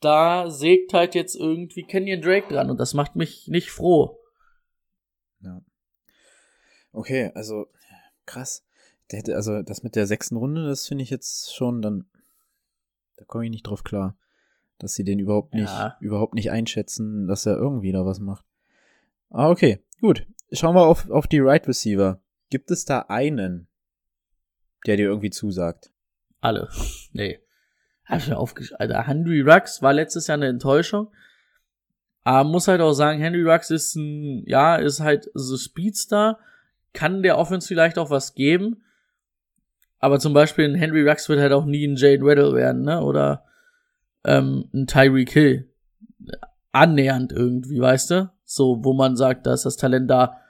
da 0.00 0.50
sägt 0.50 0.92
halt 0.92 1.14
jetzt 1.14 1.34
irgendwie 1.34 1.84
Kenyon 1.84 2.20
Drake 2.20 2.52
dran 2.52 2.70
und 2.70 2.78
das 2.78 2.92
macht 2.92 3.16
mich 3.16 3.48
nicht 3.48 3.70
froh. 3.70 4.18
Okay, 6.96 7.30
also 7.34 7.66
krass. 8.24 8.64
Der 9.10 9.18
hätte, 9.18 9.36
also 9.36 9.62
das 9.62 9.82
mit 9.82 9.94
der 9.96 10.06
sechsten 10.06 10.36
Runde, 10.36 10.66
das 10.66 10.86
finde 10.88 11.04
ich 11.04 11.10
jetzt 11.10 11.54
schon 11.54 11.82
dann, 11.82 12.06
da 13.16 13.24
komme 13.26 13.44
ich 13.44 13.50
nicht 13.50 13.66
drauf 13.66 13.84
klar, 13.84 14.16
dass 14.78 14.94
sie 14.94 15.04
den 15.04 15.18
überhaupt 15.18 15.52
nicht, 15.54 15.68
Ja. 15.68 15.96
überhaupt 16.00 16.34
nicht 16.34 16.50
einschätzen, 16.50 17.26
dass 17.28 17.44
er 17.46 17.56
irgendwie 17.56 17.92
da 17.92 18.04
was 18.06 18.18
macht. 18.18 18.44
Ah, 19.30 19.50
okay, 19.50 19.82
gut. 20.00 20.26
Schauen 20.52 20.74
wir 20.74 20.86
auf, 20.86 21.10
auf 21.10 21.26
die 21.26 21.38
Right 21.40 21.68
Receiver. 21.68 22.20
Gibt 22.48 22.70
es 22.70 22.84
da 22.86 23.00
einen, 23.08 23.68
der 24.86 24.96
dir 24.96 25.06
irgendwie 25.06 25.30
zusagt? 25.30 25.92
Alle. 26.40 26.68
Nee. 27.12 27.40
Hab 28.06 28.18
ich 28.20 28.28
mir 28.28 28.38
aufgeschrieben. 28.38 28.78
Alter, 28.80 29.06
Henry 29.06 29.40
Rux 29.42 29.82
war 29.82 29.92
letztes 29.92 30.28
Jahr 30.28 30.36
eine 30.38 30.46
Enttäuschung. 30.46 31.12
Aber 32.22 32.48
muss 32.48 32.68
halt 32.68 32.80
auch 32.80 32.92
sagen, 32.92 33.18
Henry 33.20 33.42
Rux 33.42 33.70
ist 33.70 33.96
ein, 33.96 34.44
ja, 34.46 34.76
ist 34.76 35.00
halt 35.00 35.28
so 35.34 35.56
Speedstar. 35.56 36.38
Kann 36.96 37.22
der 37.22 37.36
Offense 37.36 37.68
vielleicht 37.68 37.98
auch 37.98 38.08
was 38.08 38.34
geben. 38.34 38.82
Aber 39.98 40.18
zum 40.18 40.32
Beispiel 40.32 40.64
ein 40.64 40.74
Henry 40.74 41.06
Rux 41.06 41.28
wird 41.28 41.40
halt 41.40 41.52
auch 41.52 41.66
nie 41.66 41.86
ein 41.86 41.96
Jade 41.96 42.24
Weddle 42.24 42.54
werden, 42.54 42.82
ne? 42.82 43.02
Oder 43.02 43.44
ähm, 44.24 44.70
ein 44.72 44.86
Tyreek 44.86 45.30
Hill. 45.30 45.70
Annähernd 46.72 47.32
irgendwie, 47.32 47.80
weißt 47.80 48.10
du? 48.12 48.30
So, 48.44 48.82
wo 48.82 48.94
man 48.94 49.14
sagt, 49.14 49.46
da 49.46 49.52
ist 49.52 49.66
das 49.66 49.76
Talent 49.76 50.10
da. 50.10 50.40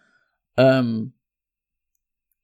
Ähm, 0.56 1.14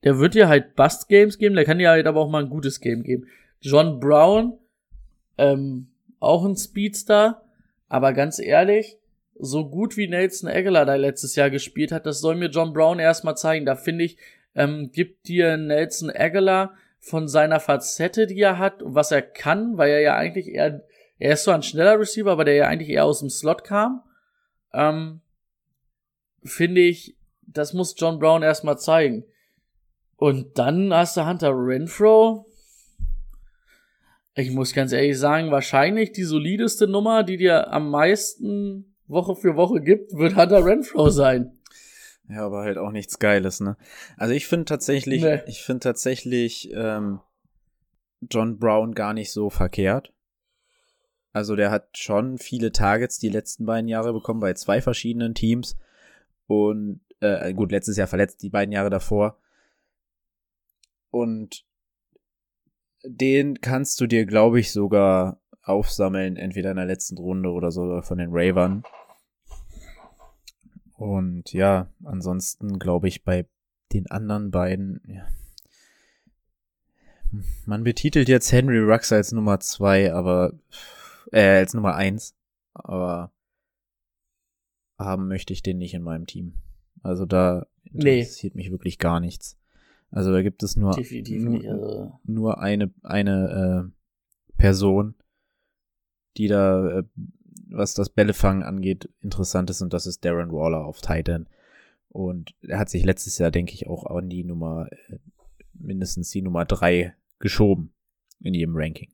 der 0.02 0.18
wird 0.18 0.34
dir 0.34 0.48
halt 0.48 0.74
Bust-Games 0.74 1.38
geben, 1.38 1.54
der 1.54 1.64
kann 1.64 1.78
dir 1.78 1.90
halt 1.90 2.08
aber 2.08 2.20
auch 2.20 2.28
mal 2.28 2.42
ein 2.42 2.50
gutes 2.50 2.80
Game 2.80 3.04
geben. 3.04 3.28
John 3.60 4.00
Brown, 4.00 4.58
ähm, 5.38 5.92
auch 6.18 6.44
ein 6.44 6.56
Speedstar, 6.56 7.44
aber 7.88 8.12
ganz 8.12 8.40
ehrlich, 8.40 8.98
so 9.44 9.68
gut 9.68 9.96
wie 9.96 10.06
Nelson 10.06 10.48
Aguilar 10.48 10.86
da 10.86 10.94
letztes 10.94 11.34
Jahr 11.34 11.50
gespielt 11.50 11.90
hat, 11.90 12.06
das 12.06 12.20
soll 12.20 12.36
mir 12.36 12.48
John 12.48 12.72
Brown 12.72 13.00
erstmal 13.00 13.36
zeigen. 13.36 13.66
Da 13.66 13.74
finde 13.74 14.04
ich, 14.04 14.16
ähm, 14.54 14.92
gibt 14.92 15.26
dir 15.26 15.56
Nelson 15.56 16.10
Aguilar 16.10 16.74
von 17.00 17.26
seiner 17.26 17.58
Facette, 17.58 18.28
die 18.28 18.40
er 18.40 18.58
hat 18.58 18.84
und 18.84 18.94
was 18.94 19.10
er 19.10 19.20
kann, 19.20 19.76
weil 19.76 19.90
er 19.90 20.00
ja 20.00 20.14
eigentlich 20.14 20.46
eher, 20.46 20.84
er 21.18 21.32
ist 21.32 21.42
zwar 21.42 21.56
ein 21.56 21.64
schneller 21.64 21.98
Receiver, 21.98 22.30
aber 22.30 22.44
der 22.44 22.54
ja 22.54 22.68
eigentlich 22.68 22.90
eher 22.90 23.04
aus 23.04 23.18
dem 23.18 23.30
Slot 23.30 23.64
kam, 23.64 24.04
ähm, 24.72 25.20
finde 26.44 26.82
ich, 26.82 27.16
das 27.40 27.72
muss 27.72 27.96
John 27.98 28.20
Brown 28.20 28.44
erstmal 28.44 28.78
zeigen. 28.78 29.24
Und 30.14 30.56
dann 30.56 30.94
hast 30.94 31.16
du 31.16 31.26
Hunter 31.26 31.50
Renfro. 31.52 32.46
Ich 34.36 34.52
muss 34.52 34.72
ganz 34.72 34.92
ehrlich 34.92 35.18
sagen, 35.18 35.50
wahrscheinlich 35.50 36.12
die 36.12 36.22
solideste 36.22 36.86
Nummer, 36.86 37.24
die 37.24 37.38
dir 37.38 37.72
am 37.72 37.90
meisten 37.90 38.91
Woche 39.12 39.36
für 39.36 39.56
Woche 39.56 39.80
gibt, 39.80 40.12
wird 40.16 40.36
Hunter 40.36 40.64
Renfro 40.64 41.10
sein. 41.10 41.58
Ja, 42.28 42.46
aber 42.46 42.62
halt 42.62 42.78
auch 42.78 42.90
nichts 42.92 43.18
Geiles, 43.18 43.60
ne? 43.60 43.76
Also 44.16 44.32
ich 44.34 44.46
finde 44.46 44.64
tatsächlich, 44.66 45.22
Nee. 45.22 45.40
ich 45.46 45.62
finde 45.62 45.80
tatsächlich 45.80 46.70
ähm, 46.74 47.20
John 48.30 48.58
Brown 48.58 48.94
gar 48.94 49.12
nicht 49.14 49.32
so 49.32 49.50
verkehrt. 49.50 50.12
Also 51.32 51.56
der 51.56 51.70
hat 51.70 51.96
schon 51.96 52.38
viele 52.38 52.72
Targets 52.72 53.18
die 53.18 53.28
letzten 53.30 53.66
beiden 53.66 53.88
Jahre 53.88 54.12
bekommen 54.12 54.40
bei 54.40 54.54
zwei 54.54 54.80
verschiedenen 54.82 55.34
Teams. 55.34 55.76
Und 56.46 57.00
äh, 57.20 57.52
gut, 57.54 57.72
letztes 57.72 57.96
Jahr 57.96 58.06
verletzt, 58.06 58.42
die 58.42 58.50
beiden 58.50 58.72
Jahre 58.72 58.90
davor. 58.90 59.38
Und 61.10 61.64
den 63.04 63.60
kannst 63.60 64.00
du 64.00 64.06
dir, 64.06 64.26
glaube 64.26 64.60
ich, 64.60 64.72
sogar 64.72 65.40
aufsammeln, 65.62 66.36
entweder 66.36 66.70
in 66.70 66.76
der 66.76 66.86
letzten 66.86 67.16
Runde 67.18 67.50
oder 67.50 67.70
so 67.70 68.00
von 68.02 68.18
den 68.18 68.30
Ravern. 68.32 68.84
Und 71.02 71.52
ja, 71.52 71.88
ansonsten 72.04 72.78
glaube 72.78 73.08
ich 73.08 73.24
bei 73.24 73.46
den 73.92 74.08
anderen 74.10 74.50
beiden, 74.52 75.00
ja. 75.06 75.26
Man 77.66 77.82
betitelt 77.82 78.28
jetzt 78.28 78.52
Henry 78.52 78.78
Rux 78.78 79.10
als 79.10 79.32
Nummer 79.32 79.58
zwei, 79.58 80.12
aber 80.12 80.52
äh, 81.32 81.58
als 81.58 81.72
Nummer 81.74 81.94
eins, 81.94 82.36
aber 82.74 83.32
haben 84.98 85.28
möchte 85.28 85.52
ich 85.52 85.62
den 85.62 85.78
nicht 85.78 85.94
in 85.94 86.02
meinem 86.02 86.26
Team. 86.26 86.54
Also 87.02 87.24
da 87.26 87.66
Nee. 87.90 88.20
interessiert 88.20 88.54
mich 88.54 88.70
wirklich 88.70 88.98
gar 88.98 89.18
nichts. 89.18 89.58
Also 90.10 90.30
da 90.30 90.42
gibt 90.42 90.62
es 90.62 90.76
nur, 90.76 90.94
nur. 90.96 91.70
Also, 91.70 92.20
nur 92.24 92.60
eine, 92.60 92.92
eine 93.02 93.90
äh, 93.90 94.52
Person, 94.58 95.14
die 96.36 96.48
da, 96.48 96.98
äh, 96.98 97.04
was 97.72 97.94
das 97.94 98.08
Bällefangen 98.08 98.62
angeht, 98.62 99.08
interessant 99.20 99.70
ist 99.70 99.82
und 99.82 99.92
das 99.92 100.06
ist 100.06 100.24
Darren 100.24 100.52
Waller 100.52 100.84
auf 100.84 101.00
Titan. 101.00 101.48
Und 102.08 102.54
er 102.62 102.78
hat 102.78 102.90
sich 102.90 103.04
letztes 103.04 103.38
Jahr, 103.38 103.50
denke 103.50 103.72
ich, 103.72 103.86
auch 103.86 104.04
an 104.04 104.28
die 104.28 104.44
Nummer, 104.44 104.88
äh, 105.08 105.16
mindestens 105.72 106.30
die 106.30 106.42
Nummer 106.42 106.64
drei 106.64 107.14
geschoben 107.38 107.92
in 108.40 108.54
jedem 108.54 108.76
Ranking. 108.76 109.10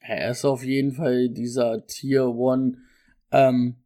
er 0.00 0.30
ist 0.30 0.44
auf 0.44 0.62
jeden 0.62 0.92
Fall 0.92 1.30
dieser 1.30 1.86
Tier 1.86 2.26
One, 2.26 2.78
ähm, 3.30 3.76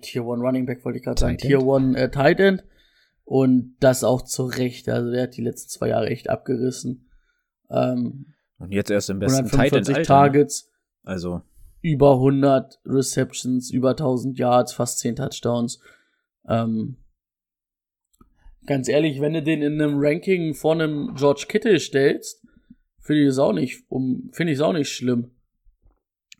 Tier 0.00 0.24
One 0.24 0.42
Running 0.42 0.66
Back 0.66 0.84
wollte 0.84 0.98
ich 0.98 1.04
gerade 1.04 1.20
sagen, 1.20 1.38
Tier. 1.38 1.62
One 1.62 1.98
äh, 1.98 2.10
Tight 2.10 2.40
End. 2.40 2.64
Und 3.24 3.76
das 3.80 4.04
auch 4.04 4.22
zu 4.22 4.44
Recht. 4.44 4.88
Also 4.88 5.10
der 5.10 5.24
hat 5.24 5.36
die 5.36 5.42
letzten 5.42 5.70
zwei 5.70 5.88
Jahre 5.88 6.08
echt 6.08 6.28
abgerissen. 6.30 7.08
Ähm, 7.70 8.33
Und 8.64 8.72
jetzt 8.72 8.90
erst 8.90 9.10
im 9.10 9.18
besten 9.18 9.44
Titan 9.44 9.60
145 9.60 9.96
Alter. 9.96 10.06
Targets, 10.06 10.70
Ne? 11.04 11.10
Also, 11.10 11.42
über 11.80 12.14
100 12.14 12.80
Receptions, 12.86 13.70
über 13.70 13.90
1000 13.90 14.38
Yards, 14.38 14.72
fast 14.72 14.98
10 15.00 15.16
Touchdowns. 15.16 15.80
Ähm, 16.48 16.96
ganz 18.66 18.88
ehrlich, 18.88 19.20
wenn 19.20 19.34
du 19.34 19.42
den 19.42 19.62
in 19.62 19.80
einem 19.80 19.94
Ranking 19.96 20.54
vor 20.54 20.72
einem 20.72 21.14
George 21.14 21.44
Kittle 21.48 21.78
stellst, 21.78 22.46
finde 23.00 23.22
ich 23.22 23.28
es 23.28 23.38
auch 23.38 23.52
nicht, 23.52 23.84
um, 23.88 24.30
finde 24.32 24.52
ich 24.52 24.58
es 24.58 24.62
auch 24.62 24.72
nicht 24.72 24.88
schlimm. 24.88 25.30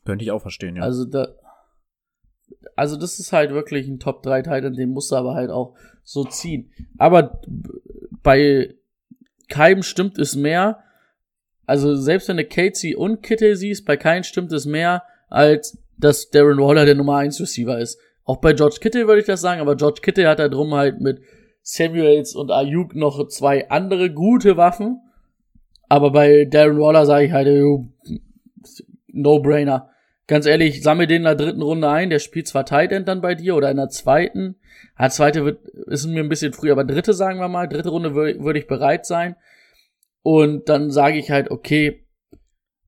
Könnte 0.04 0.24
ich 0.24 0.30
auch 0.30 0.40
verstehen, 0.40 0.76
ja. 0.76 0.82
Also 0.82 1.04
da, 1.04 1.28
also 2.74 2.96
das 2.96 3.18
ist 3.18 3.32
halt 3.32 3.52
wirklich 3.52 3.87
ein 3.87 4.00
Top 4.00 4.22
3 4.22 4.42
Titan, 4.42 4.74
den 4.74 4.90
musst 4.90 5.12
du 5.12 5.16
aber 5.16 5.34
halt 5.34 5.50
auch 5.50 5.76
so 6.02 6.24
ziehen. 6.24 6.72
Aber 6.96 7.42
bei 8.22 8.74
keinem 9.48 9.82
stimmt 9.82 10.18
es 10.18 10.37
mehr. 10.37 10.82
Also 11.66 11.94
selbst 11.96 12.29
wenn 12.29 12.37
du 12.37 12.44
Casey 12.44 12.94
und 12.94 13.22
Kittle 13.22 13.57
siehst, 13.57 13.85
bei 13.85 13.96
keinem 13.96 14.24
stimmt 14.24 14.53
es 14.53 14.66
mehr, 14.66 15.03
als 15.29 15.79
dass 15.98 16.31
Darren 16.31 16.59
Waller 16.59 16.85
der 16.85 16.94
Nummer 16.94 17.16
1 17.16 17.40
Receiver 17.40 17.79
ist. 17.79 17.98
Auch 18.24 18.38
bei 18.38 18.53
George 18.53 18.77
Kittle 18.81 19.07
würde 19.07 19.20
ich 19.20 19.27
das 19.27 19.40
sagen, 19.40 19.61
aber 19.61 19.77
George 19.77 20.00
Kittle 20.03 20.29
hat 20.29 20.38
da 20.38 20.48
drum 20.48 20.74
halt 20.74 21.00
mit 21.00 21.20
Samuels 21.62 22.35
und 22.35 22.50
Ayuk 22.50 22.94
noch 22.94 23.29
zwei 23.29 23.70
andere 23.70 24.11
gute 24.11 24.57
Waffen. 24.57 25.00
Aber 25.88 26.11
bei 26.11 26.44
Darren 26.44 26.79
Waller 26.79 27.07
sage 27.07 27.27
ich 27.27 27.33
halt, 27.33 27.48
no-brainer. 29.09 29.90
Ganz 30.27 30.46
ehrlich, 30.46 30.83
sammel 30.83 31.07
den 31.07 31.18
in 31.18 31.24
der 31.24 31.35
dritten 31.35 31.62
Runde 31.62 31.88
ein. 31.88 32.09
Der 32.09 32.18
spielt 32.18 32.48
zwar 32.48 32.64
Tight 32.64 32.92
End 32.92 33.09
dann 33.09 33.20
bei 33.20 33.35
dir 33.35 33.57
oder 33.57 33.70
in 33.70 33.77
der 33.77 33.90
zweiten. 33.90 34.57
Ja, 34.98 35.11
zweite 35.11 35.44
wird, 35.44 35.66
ist 35.87 36.07
mir 36.07 36.20
ein 36.20 36.31
bisschen 36.31 36.55
früh, 36.55 36.72
aber 36.72 36.85
dritte 36.85 37.12
sagen 37.12 37.40
wir 37.40 37.48
mal. 37.48 37.68
Dritte 37.68 37.90
Runde 37.90 38.14
würde 38.14 38.42
würd 38.42 38.57
ich 38.57 38.66
bereit 38.66 39.05
sein. 39.05 39.37
Und 40.24 40.70
dann 40.70 40.90
sage 40.90 41.18
ich 41.18 41.30
halt, 41.30 41.50
okay, 41.50 42.06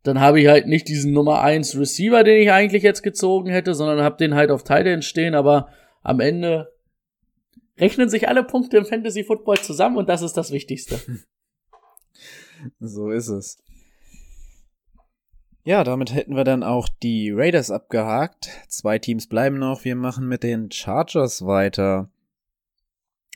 dann 0.02 0.20
habe 0.20 0.40
ich 0.40 0.46
halt 0.46 0.66
nicht 0.66 0.88
diesen 0.88 1.12
Nummer 1.12 1.42
1 1.42 1.76
Receiver, 1.78 2.24
den 2.24 2.40
ich 2.40 2.50
eigentlich 2.50 2.82
jetzt 2.82 3.02
gezogen 3.02 3.50
hätte, 3.50 3.74
sondern 3.74 4.00
habe 4.00 4.16
den 4.16 4.34
halt 4.34 4.50
auf 4.50 4.64
Tight 4.64 4.86
End 4.86 5.04
stehen, 5.04 5.34
aber 5.34 5.68
am 6.02 6.20
Ende 6.20 6.72
rechnen 7.78 8.08
sich 8.08 8.26
alle 8.26 8.42
Punkte 8.42 8.78
im 8.78 8.86
Fantasy 8.86 9.22
Football 9.22 9.58
zusammen 9.58 9.98
und 9.98 10.08
das 10.08 10.22
ist 10.22 10.36
das 10.36 10.50
Wichtigste. 10.50 10.98
So 12.80 13.10
ist 13.10 13.28
es. 13.28 13.62
Ja, 15.62 15.84
damit 15.84 16.14
hätten 16.14 16.36
wir 16.36 16.44
dann 16.44 16.62
auch 16.62 16.88
die 16.88 17.30
Raiders 17.30 17.70
abgehakt. 17.70 18.48
Zwei 18.68 18.98
Teams 18.98 19.28
bleiben 19.28 19.58
noch. 19.58 19.84
Wir 19.84 19.94
machen 19.94 20.26
mit 20.26 20.42
den 20.42 20.70
Chargers 20.70 21.44
weiter. 21.44 22.08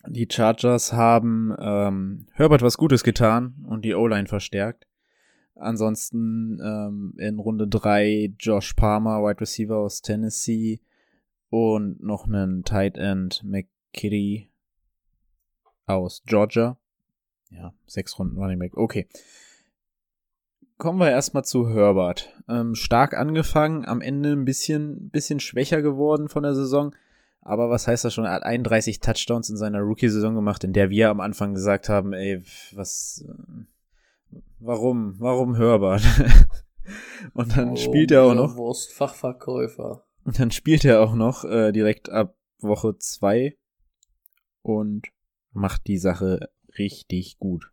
Die 0.06 0.26
Chargers 0.30 0.92
haben 0.92 1.54
ähm, 1.58 2.26
Herbert 2.32 2.62
was 2.62 2.78
Gutes 2.78 3.04
getan 3.04 3.54
und 3.66 3.84
die 3.84 3.94
O-Line 3.94 4.26
verstärkt. 4.26 4.86
Ansonsten 5.54 6.58
ähm, 6.64 7.14
in 7.18 7.38
Runde 7.38 7.68
3 7.68 8.32
Josh 8.38 8.72
Palmer, 8.72 9.22
Wide 9.22 9.40
Receiver 9.40 9.76
aus 9.76 10.00
Tennessee 10.00 10.80
und 11.50 12.02
noch 12.02 12.26
einen 12.26 12.64
Tight 12.64 12.96
End 12.96 13.42
McKitty 13.44 14.50
aus 15.86 16.22
Georgia. 16.24 16.78
Ja, 17.50 17.74
sechs 17.86 18.18
Runden 18.18 18.38
Running 18.38 18.58
Back. 18.58 18.76
Okay. 18.76 19.06
Kommen 20.78 20.98
wir 20.98 21.10
erstmal 21.10 21.44
zu 21.44 21.68
Herbert. 21.68 22.32
Ähm, 22.48 22.74
stark 22.74 23.14
angefangen, 23.14 23.84
am 23.84 24.00
Ende 24.00 24.32
ein 24.32 24.46
bisschen, 24.46 25.10
bisschen 25.10 25.40
schwächer 25.40 25.82
geworden 25.82 26.28
von 26.28 26.42
der 26.42 26.54
Saison. 26.54 26.94
Aber 27.42 27.70
was 27.70 27.86
heißt 27.86 28.04
das 28.04 28.12
schon? 28.14 28.24
Er 28.26 28.32
hat 28.32 28.42
31 28.42 29.00
Touchdowns 29.00 29.48
in 29.48 29.56
seiner 29.56 29.80
Rookie-Saison 29.80 30.34
gemacht, 30.34 30.62
in 30.64 30.72
der 30.72 30.90
wir 30.90 31.08
am 31.10 31.20
Anfang 31.20 31.54
gesagt 31.54 31.88
haben, 31.88 32.12
ey, 32.12 32.42
was, 32.72 33.24
äh, 33.26 34.36
warum, 34.58 35.14
warum 35.18 35.54
Herbert? 35.56 36.02
und 37.34 37.56
dann 37.56 37.70
Oh, 37.70 37.76
spielt 37.76 38.10
er 38.10 38.24
auch 38.24 38.34
noch, 38.34 38.56
Wurstfachverkäufer. 38.56 40.04
und 40.24 40.38
dann 40.38 40.50
spielt 40.50 40.84
er 40.84 41.00
auch 41.00 41.14
noch 41.14 41.44
äh, 41.44 41.72
direkt 41.72 42.10
ab 42.10 42.36
Woche 42.58 42.98
2 42.98 43.56
und 44.62 45.06
macht 45.52 45.86
die 45.86 45.98
Sache 45.98 46.50
richtig 46.76 47.38
gut. 47.38 47.70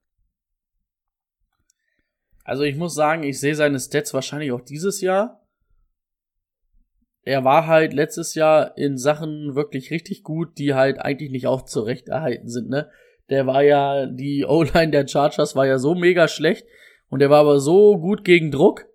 Also 2.45 2.63
ich 2.63 2.77
muss 2.77 2.95
sagen, 2.95 3.23
ich 3.23 3.39
sehe 3.39 3.55
seine 3.55 3.79
Stats 3.79 4.13
wahrscheinlich 4.13 4.53
auch 4.53 4.61
dieses 4.61 5.01
Jahr. 5.01 5.45
Er 7.27 7.43
war 7.43 7.67
halt 7.67 7.91
letztes 7.91 8.35
Jahr 8.35 8.77
in 8.77 8.97
Sachen 8.97 9.53
wirklich 9.53 9.91
richtig 9.91 10.23
gut, 10.23 10.57
die 10.57 10.73
halt 10.73 10.99
eigentlich 10.99 11.29
nicht 11.29 11.45
aufzurechterhalten 11.45 12.47
sind, 12.47 12.69
ne? 12.69 12.89
Der 13.29 13.45
war 13.45 13.63
ja, 13.63 14.05
die 14.05 14.45
O-Line 14.45 14.91
der 14.91 15.05
Chargers 15.05 15.53
war 15.53 15.67
ja 15.67 15.77
so 15.77 15.93
mega 15.93 16.29
schlecht 16.29 16.65
und 17.09 17.19
der 17.19 17.29
war 17.29 17.41
aber 17.41 17.59
so 17.59 17.97
gut 17.97 18.23
gegen 18.23 18.49
Druck. 18.49 18.85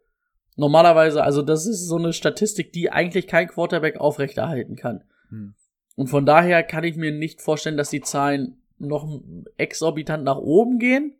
Normalerweise, 0.56 1.22
also 1.22 1.42
das 1.42 1.66
ist 1.66 1.86
so 1.86 1.96
eine 1.96 2.14
Statistik, 2.14 2.72
die 2.72 2.90
eigentlich 2.90 3.26
kein 3.26 3.48
Quarterback 3.48 3.98
aufrechterhalten 3.98 4.76
kann. 4.76 5.04
Hm. 5.28 5.52
Und 5.96 6.06
von 6.06 6.24
daher 6.24 6.62
kann 6.62 6.84
ich 6.84 6.96
mir 6.96 7.12
nicht 7.12 7.42
vorstellen, 7.42 7.76
dass 7.76 7.90
die 7.90 8.00
Zahlen 8.00 8.62
noch 8.78 9.20
exorbitant 9.58 10.24
nach 10.24 10.38
oben 10.38 10.78
gehen. 10.78 11.16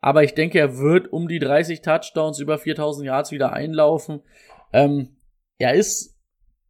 Aber 0.00 0.22
ich 0.22 0.34
denke, 0.34 0.60
er 0.60 0.78
wird 0.78 1.12
um 1.12 1.26
die 1.26 1.40
30 1.40 1.82
Touchdowns 1.82 2.38
über 2.38 2.56
4000 2.56 3.04
Yards 3.04 3.32
wieder 3.32 3.52
einlaufen. 3.52 4.20
Ähm, 4.72 5.13
er 5.58 5.74
ist 5.74 6.16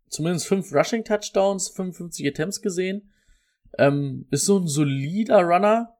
zumindest 0.08 0.46
5 0.48 0.72
Rushing 0.72 1.04
Touchdowns, 1.04 1.68
55 1.70 2.26
Attempts 2.26 2.60
gesehen. 2.62 3.10
Ähm, 3.78 4.26
ist 4.30 4.44
so 4.46 4.58
ein 4.58 4.66
solider 4.68 5.42
Runner. 5.42 5.96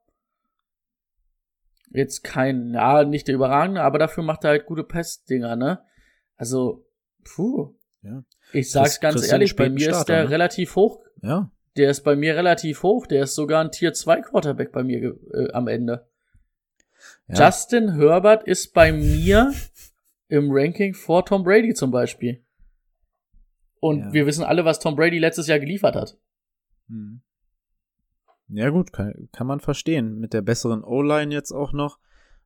Jetzt 1.91 2.25
kein, 2.25 2.75
ja, 2.75 3.05
nicht 3.05 3.29
der 3.29 3.35
überragende, 3.37 3.83
aber 3.83 3.99
dafür 3.99 4.23
macht 4.25 4.45
er 4.45 4.51
halt 4.51 4.67
gute 4.67 4.85
Pass-Dinger, 4.85 5.57
ne? 5.57 5.83
Also, 6.37 6.87
puh. 7.25 7.75
Ja. 8.03 8.25
Ich 8.53 8.71
sag's 8.71 8.95
Chris- 8.95 9.01
ganz 9.01 9.29
ehrlich, 9.29 9.57
bei 9.57 9.69
mir 9.71 9.91
ist 9.91 9.97
Starter, 9.97 10.13
der 10.15 10.25
ne? 10.25 10.31
relativ 10.31 10.77
hoch. 10.77 11.01
Ja, 11.23 11.51
Der 11.77 11.91
ist 11.91 12.03
bei 12.03 12.15
mir 12.17 12.37
relativ 12.37 12.83
hoch. 12.83 13.07
Der 13.07 13.23
ist 13.25 13.35
sogar 13.35 13.65
ein 13.65 13.71
Tier 13.73 13.93
2 13.95 14.21
Quarterback 14.23 14.73
bei 14.73 14.83
mir 14.85 15.17
äh, 15.33 15.51
am 15.53 15.69
Ende. 15.69 16.07
ja. 17.29 17.47
Justin 17.47 17.95
Herbert 17.97 18.47
ist 18.47 18.73
bei 18.75 18.93
mir 18.93 19.53
im 20.29 20.51
Ranking 20.51 20.95
vor 20.95 21.25
Tom 21.25 21.43
Brady 21.45 21.75
zum 21.75 21.91
Beispiel. 21.91 22.44
Und 23.85 23.99
Ja. 23.99 24.13
wir 24.15 24.25
wissen 24.25 24.45
alle, 24.45 24.65
was 24.65 24.79
Tom 24.79 24.97
Brady 24.97 25.19
letztes 25.19 25.47
Jahr 25.47 25.59
geliefert 25.59 25.95
hat. 25.95 26.17
Hm. 26.89 27.21
Ja, 28.49 28.71
gut, 28.71 28.95
kann, 28.95 29.29
kann 29.31 29.47
man 29.47 29.61
verstehen. 29.61 30.19
Mit 30.21 30.33
der 30.33 30.41
besseren 30.41 30.83
O-Line 30.83 31.35
jetzt 31.35 31.53
auch 31.53 31.75
noch. 31.75 31.99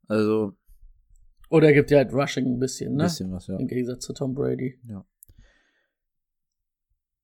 Also, 0.09 0.57
Oder 1.49 1.69
er 1.69 1.75
gibt 1.75 1.93
ja 1.93 1.99
halt 1.99 2.13
Rushing 2.13 2.45
ein 2.45 2.59
bisschen, 2.59 2.95
ein 2.95 2.97
ne? 2.97 3.05
bisschen 3.05 3.31
was, 3.31 3.47
ja. 3.47 3.57
Im 3.57 3.69
Gegensatz 3.69 4.05
zu 4.05 4.15
Tom 4.15 4.35
Brady. 4.35 4.81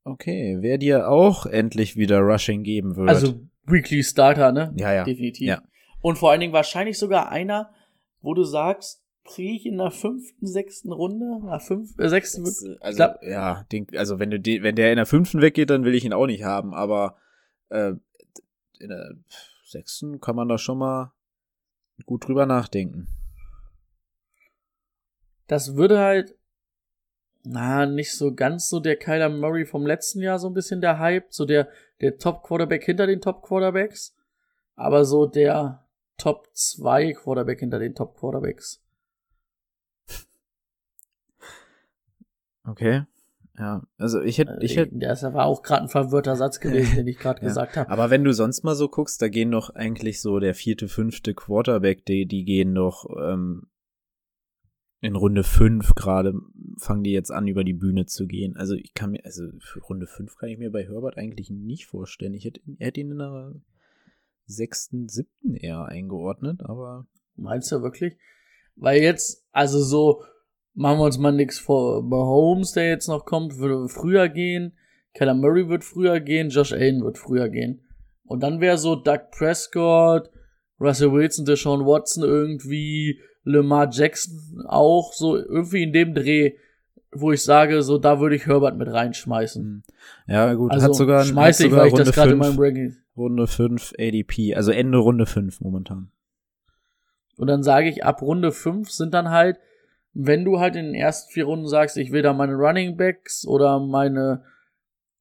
Okay, 0.05 0.59
wer 0.61 0.79
dir 0.79 1.09
auch 1.09 1.45
endlich 1.47 1.97
wieder 1.97 2.21
Rushing 2.21 2.63
geben 2.63 2.95
wird. 2.95 3.09
Also 3.09 3.41
Weekly 3.65 4.05
Starter, 4.05 4.53
ne? 4.53 4.73
ja, 4.77 4.93
ja. 4.95 5.03
Definitiv. 5.03 5.49
Ja. 5.49 5.61
Und 6.03 6.19
vor 6.19 6.31
allen 6.31 6.41
Dingen 6.41 6.53
wahrscheinlich 6.53 7.01
sogar 7.01 7.31
einer, 7.31 7.73
wo 8.21 8.33
du 8.33 8.45
sagst, 8.45 9.04
kriege 9.25 9.53
ich 9.55 9.67
in 9.67 9.79
der 9.79 9.91
fünften, 9.91 10.47
sechsten 10.47 10.93
Runde, 10.93 11.41
na, 11.43 11.59
fünf, 11.59 11.99
äh, 11.99 12.09
sechsten, 12.09 12.45
äh, 12.45 12.77
Also, 12.81 12.97
glaub- 12.97 13.23
ja, 13.23 13.65
den, 13.73 13.87
also 13.97 14.19
wenn 14.19 14.31
du 14.31 14.39
den, 14.39 14.63
wenn 14.63 14.77
der 14.77 14.91
in 14.91 14.97
der 14.97 15.07
fünften 15.07 15.41
weggeht, 15.41 15.71
dann 15.71 15.85
will 15.85 15.95
ich 15.95 16.05
ihn 16.05 16.13
auch 16.13 16.27
nicht 16.27 16.45
haben, 16.45 16.75
aber 16.75 17.17
äh, 17.71 17.93
in 18.79 18.89
der 18.89 19.15
sechsten 19.65 20.21
kann 20.21 20.37
man 20.37 20.49
da 20.49 20.59
schon 20.59 20.79
mal 20.79 21.13
gut 22.07 22.27
drüber 22.27 22.45
nachdenken. 22.47 23.09
das 25.47 25.75
würde 25.77 25.99
halt, 26.01 26.35
na, 27.43 27.85
nicht 27.87 28.17
so 28.17 28.35
ganz 28.35 28.69
so 28.69 28.81
der 28.81 28.97
Kyler 28.97 29.29
Murray 29.29 29.67
vom 29.67 29.87
letzten 29.87 30.21
Jahr 30.21 30.39
so 30.39 30.49
ein 30.49 30.55
bisschen 30.55 30.81
der 30.81 30.99
Hype, 30.99 31.27
so 31.33 31.45
der, 31.45 31.69
der 32.01 32.17
Top-Quarterback 32.19 32.85
hinter 32.85 33.07
den 33.07 33.21
Top-Quarterbacks, 33.21 34.17
aber 34.75 35.05
so 35.05 35.27
der 35.27 35.87
Top 36.17 36.49
2 36.55 37.13
Quarterback 37.13 37.61
hinter 37.61 37.79
den 37.79 37.95
Top-Quarterbacks. 37.95 38.84
Okay. 42.65 43.03
Ja, 43.57 43.87
also 43.99 44.21
ich 44.21 44.39
hätte, 44.39 44.59
ich 44.63 44.77
hätte, 44.77 44.99
das 44.99 45.23
war 45.23 45.47
auch 45.47 45.63
gerade 45.63 45.83
ein 45.83 45.89
verwirrter 45.89 46.35
Satz 46.35 46.59
gewesen, 46.59 46.97
den 46.97 47.07
ich 47.07 47.19
gerade 47.19 47.41
Ja. 47.41 47.49
gesagt 47.49 47.77
habe. 47.77 47.89
aber 47.89 48.11
wenn 48.11 48.25
du 48.25 48.33
sonst 48.33 48.65
mal 48.65 48.75
so 48.75 48.89
guckst, 48.89 49.23
da 49.23 49.29
gehen 49.29 49.53
doch 49.53 49.71
eigentlich 49.71 50.21
so 50.21 50.41
der 50.41 50.55
vierte, 50.55 50.89
fünfte 50.89 51.35
Quarterback, 51.35 52.05
die, 52.05 52.27
die 52.27 52.45
gehen 52.45 52.75
doch 52.75 53.07
ähm, 53.17 53.69
in 55.01 55.15
Runde 55.15 55.45
fünf 55.45 55.95
gerade, 55.95 56.35
fangen 56.79 57.05
die 57.05 57.13
jetzt 57.13 57.31
an, 57.31 57.47
über 57.47 57.63
die 57.63 57.75
Bühne 57.75 58.07
zu 58.07 58.27
gehen. 58.27 58.57
Also 58.57 58.75
ich 58.75 58.93
kann 58.95 59.13
mir, 59.13 59.25
also 59.25 59.45
für 59.61 59.81
Runde 59.81 60.07
fünf 60.07 60.37
kann 60.37 60.49
ich 60.49 60.59
mir 60.59 60.73
bei 60.73 60.85
Herbert 60.85 61.17
eigentlich 61.17 61.51
nicht 61.51 61.87
vorstellen. 61.87 62.35
Ich 62.35 62.47
hätte, 62.47 62.61
hätte 62.79 63.01
ihn 63.01 63.13
in 63.13 63.19
der 63.19 63.55
sechsten, 64.47 65.09
siebten 65.09 65.55
eher 65.55 65.85
eingeordnet, 65.85 66.63
aber 66.65 67.07
Meinst 67.37 67.71
du 67.73 67.83
wirklich? 67.83 68.17
Weil 68.77 69.03
jetzt, 69.03 69.45
also 69.53 69.83
so, 69.83 70.25
machen 70.75 70.99
wir 70.99 71.05
uns 71.05 71.19
mal 71.19 71.33
nix 71.33 71.59
vor. 71.59 72.03
Mahomes, 72.03 72.73
der 72.73 72.89
jetzt 72.89 73.09
noch 73.09 73.25
kommt, 73.25 73.59
würde 73.59 73.89
früher 73.89 74.29
gehen. 74.29 74.73
Keller 75.15 75.35
Murray 75.35 75.69
wird 75.69 75.85
früher 75.85 76.21
gehen. 76.21 76.51
Josh 76.51 76.73
Allen 76.73 77.03
wird 77.03 77.19
früher 77.19 77.49
gehen. 77.49 77.81
Und 78.27 78.43
dann 78.43 78.61
wäre 78.61 78.79
so 78.79 78.97
Doug 78.97 79.31
Prescott, 79.31 80.31
Russell 80.81 81.13
Wilson, 81.13 81.45
Deshaun 81.45 81.87
Watson 81.87 82.25
irgendwie, 82.25 83.21
Lamar 83.45 83.91
Jackson 83.91 84.65
auch 84.67 85.13
so 85.13 85.37
irgendwie 85.37 85.83
in 85.83 85.93
dem 85.93 86.15
Dreh 86.15 86.55
wo 87.15 87.33
ich 87.33 87.43
sage, 87.43 87.83
so 87.83 87.99
da 87.99 88.21
würde 88.21 88.37
ich 88.37 88.47
Herbert 88.47 88.77
mit 88.77 88.89
reinschmeißen. 88.89 89.63
Hm. 89.63 89.83
Ja, 90.27 90.53
gut, 90.55 90.73
Also 90.73 90.87
hat 90.87 90.95
sogar, 90.95 91.21
hat 91.21 91.27
schmeiße 91.29 91.65
ich, 91.65 91.71
sogar 91.71 91.83
weil 91.83 91.89
ich 91.89 91.93
Runde 91.93 92.05
das 92.05 92.15
gerade 92.15 92.33
in 92.33 92.43
5, 92.43 92.57
meinem 92.57 92.61
Ranking. 92.61 92.97
Runde 93.17 93.47
5 93.47 93.93
ADP, 93.99 94.55
also 94.55 94.73
Ende 94.73 94.99
Runde 94.99 95.27
5 95.27 95.61
momentan. 95.61 96.11
Und 97.37 97.47
dann 97.49 97.63
sage 97.63 97.89
ich, 97.89 98.05
ab 98.05 98.23
Runde 98.23 98.53
5 98.53 98.91
sind 98.91 99.15
dann 99.15 99.31
halt, 99.31 99.59
wenn 100.15 100.45
du 100.45 100.61
halt 100.61 100.77
in 100.77 100.87
den 100.87 100.95
ersten 100.95 101.33
vier 101.33 101.45
Runden 101.45 101.69
sagst, 101.69 101.97
ich 101.97 102.13
will 102.13 102.23
da 102.23 102.33
meine 102.33 102.55
Running 102.55 102.97
Backs 102.97 103.47
oder 103.47 103.81
meine, 103.81 104.45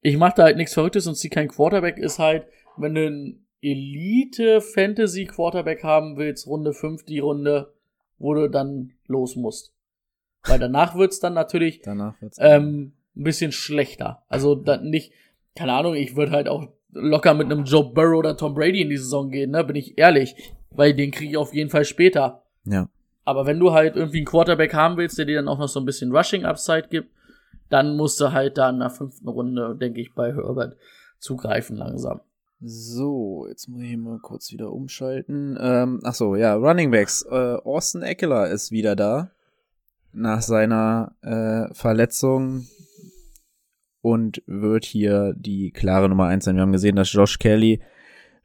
ich 0.01 0.17
mache 0.17 0.35
da 0.37 0.43
halt 0.43 0.57
nichts 0.57 0.75
Verrücktes 0.75 1.07
und 1.07 1.15
zieh 1.15 1.29
kein 1.29 1.47
Quarterback, 1.47 1.97
ist 1.97 2.19
halt, 2.19 2.45
wenn 2.77 2.95
du 2.95 3.05
einen 3.07 3.47
Elite 3.61 4.61
Fantasy 4.61 5.25
Quarterback 5.25 5.83
haben 5.83 6.17
willst, 6.17 6.47
Runde 6.47 6.73
5 6.73 7.05
die 7.05 7.19
Runde, 7.19 7.73
wo 8.19 8.33
du 8.33 8.49
dann 8.49 8.91
los 9.07 9.35
musst. 9.35 9.73
Weil 10.43 10.59
danach 10.59 10.95
wird's 10.97 11.19
dann 11.19 11.33
natürlich 11.33 11.81
Danach 11.81 12.21
wird's. 12.21 12.37
ähm, 12.39 12.93
ein 13.15 13.23
bisschen 13.23 13.51
schlechter. 13.51 14.23
Also 14.27 14.55
dann 14.55 14.89
nicht, 14.89 15.13
keine 15.55 15.73
Ahnung, 15.73 15.95
ich 15.95 16.15
würde 16.15 16.33
halt 16.33 16.47
auch 16.47 16.67
locker 16.91 17.33
mit 17.33 17.51
einem 17.51 17.63
Joe 17.63 17.91
Burrow 17.93 18.19
oder 18.19 18.37
Tom 18.37 18.53
Brady 18.53 18.81
in 18.81 18.89
die 18.89 18.97
Saison 18.97 19.31
gehen, 19.31 19.51
ne, 19.51 19.63
bin 19.63 19.75
ich 19.75 19.97
ehrlich, 19.97 20.35
weil 20.69 20.93
den 20.93 21.09
kriege 21.11 21.31
ich 21.31 21.37
auf 21.37 21.53
jeden 21.53 21.69
Fall 21.71 21.85
später. 21.85 22.43
ja. 22.65 22.87
Aber 23.25 23.45
wenn 23.45 23.59
du 23.59 23.71
halt 23.71 23.95
irgendwie 23.95 24.17
einen 24.17 24.25
Quarterback 24.25 24.73
haben 24.73 24.97
willst, 24.97 25.17
der 25.17 25.25
dir 25.25 25.37
dann 25.37 25.47
auch 25.47 25.59
noch 25.59 25.69
so 25.69 25.79
ein 25.79 25.85
bisschen 25.85 26.15
Rushing 26.15 26.45
Upside 26.45 26.87
gibt, 26.89 27.09
dann 27.69 27.95
musst 27.95 28.19
du 28.19 28.31
halt 28.31 28.57
da 28.57 28.69
in 28.69 28.79
der 28.79 28.89
fünften 28.89 29.27
Runde, 29.27 29.75
denke 29.75 30.01
ich, 30.01 30.13
bei 30.13 30.33
Herbert 30.33 30.75
zugreifen 31.19 31.77
langsam. 31.77 32.19
So, 32.61 33.45
jetzt 33.49 33.67
muss 33.67 33.81
ich 33.81 33.89
hier 33.89 33.97
mal 33.97 34.19
kurz 34.19 34.51
wieder 34.51 34.71
umschalten. 34.71 35.57
Ähm, 35.59 35.99
ach 36.03 36.13
so, 36.13 36.35
ja, 36.35 36.55
Running 36.55 36.91
Backs. 36.91 37.25
Äh, 37.29 37.57
Austin 37.63 38.03
Eckler 38.03 38.49
ist 38.49 38.71
wieder 38.71 38.95
da. 38.95 39.31
Nach 40.13 40.41
seiner 40.41 41.13
äh, 41.21 41.73
Verletzung. 41.73 42.67
Und 44.01 44.43
wird 44.45 44.85
hier 44.85 45.33
die 45.35 45.71
klare 45.71 46.09
Nummer 46.09 46.27
eins 46.27 46.45
sein. 46.45 46.55
Wir 46.55 46.61
haben 46.61 46.73
gesehen, 46.73 46.97
dass 46.97 47.11
Josh 47.11 47.39
Kelly, 47.39 47.81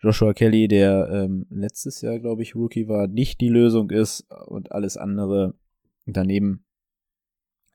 Joshua 0.01 0.33
Kelly, 0.33 0.69
der 0.69 1.09
ähm, 1.11 1.47
letztes 1.51 2.01
Jahr, 2.01 2.19
glaube 2.19 2.43
ich, 2.43 2.55
Rookie 2.55 2.89
war, 2.89 3.09
nicht 3.09 3.41
die 3.41 3.49
Lösung 3.49 3.91
ist. 3.91 4.27
Und 4.47 4.73
alles 4.73 4.97
andere 4.97 5.55
daneben 6.07 6.65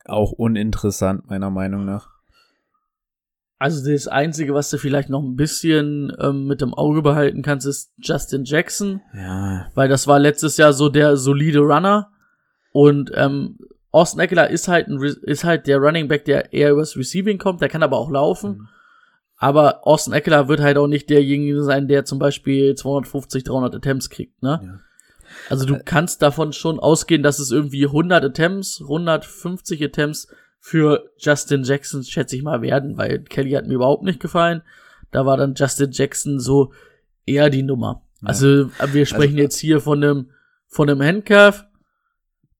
auch 0.06 0.32
uninteressant, 0.32 1.28
meiner 1.28 1.50
Meinung 1.50 1.84
nach. 1.84 2.10
Also 3.58 3.90
das 3.90 4.08
Einzige, 4.08 4.52
was 4.52 4.68
du 4.70 4.78
vielleicht 4.78 5.08
noch 5.08 5.22
ein 5.22 5.36
bisschen 5.36 6.12
ähm, 6.20 6.46
mit 6.46 6.60
dem 6.60 6.74
Auge 6.74 7.02
behalten 7.02 7.42
kannst, 7.42 7.66
ist 7.66 7.92
Justin 7.98 8.44
Jackson. 8.44 9.00
Ja, 9.14 9.70
weil 9.74 9.88
das 9.88 10.06
war 10.06 10.18
letztes 10.18 10.56
Jahr 10.56 10.72
so 10.72 10.88
der 10.88 11.16
solide 11.16 11.60
Runner 11.60 12.10
und 12.72 13.12
ähm, 13.14 13.58
Austin 13.92 14.20
Eckler 14.20 14.50
ist 14.50 14.66
halt 14.66 14.88
ein, 14.88 15.00
ist 15.00 15.44
halt 15.44 15.68
der 15.68 15.78
Running 15.78 16.08
Back, 16.08 16.24
der 16.24 16.52
eher 16.52 16.72
übers 16.72 16.96
Receiving 16.96 17.38
kommt, 17.38 17.60
der 17.60 17.68
kann 17.68 17.84
aber 17.84 17.96
auch 17.96 18.10
laufen. 18.10 18.58
Mhm. 18.58 18.68
Aber 19.36 19.86
Austin 19.86 20.12
Eckler 20.12 20.48
wird 20.48 20.60
halt 20.60 20.78
auch 20.78 20.86
nicht 20.86 21.10
derjenige 21.10 21.62
sein, 21.62 21.88
der 21.88 22.04
zum 22.04 22.18
Beispiel 22.18 22.74
250, 22.74 23.44
300 23.44 23.74
Attempts 23.74 24.10
kriegt, 24.10 24.42
ne? 24.42 24.60
Ja. 24.62 24.80
Also 25.50 25.66
du 25.66 25.80
kannst 25.84 26.22
davon 26.22 26.52
schon 26.52 26.78
ausgehen, 26.78 27.22
dass 27.22 27.38
es 27.38 27.50
irgendwie 27.50 27.86
100 27.86 28.24
Attempts, 28.24 28.80
150 28.80 29.82
Attempts 29.82 30.28
für 30.60 31.10
Justin 31.18 31.64
Jackson, 31.64 32.04
schätze 32.04 32.36
ich 32.36 32.42
mal, 32.42 32.62
werden, 32.62 32.96
weil 32.96 33.20
Kelly 33.24 33.52
hat 33.52 33.66
mir 33.66 33.74
überhaupt 33.74 34.04
nicht 34.04 34.20
gefallen. 34.20 34.62
Da 35.10 35.26
war 35.26 35.36
dann 35.36 35.54
Justin 35.54 35.90
Jackson 35.90 36.40
so 36.40 36.72
eher 37.26 37.50
die 37.50 37.62
Nummer. 37.62 38.02
Ja. 38.22 38.28
Also 38.28 38.70
wir 38.92 39.06
sprechen 39.06 39.36
jetzt 39.36 39.58
hier 39.58 39.80
von 39.80 40.02
einem, 40.02 40.30
von 40.68 40.88
einem 40.88 41.02
Handcuff, 41.02 41.64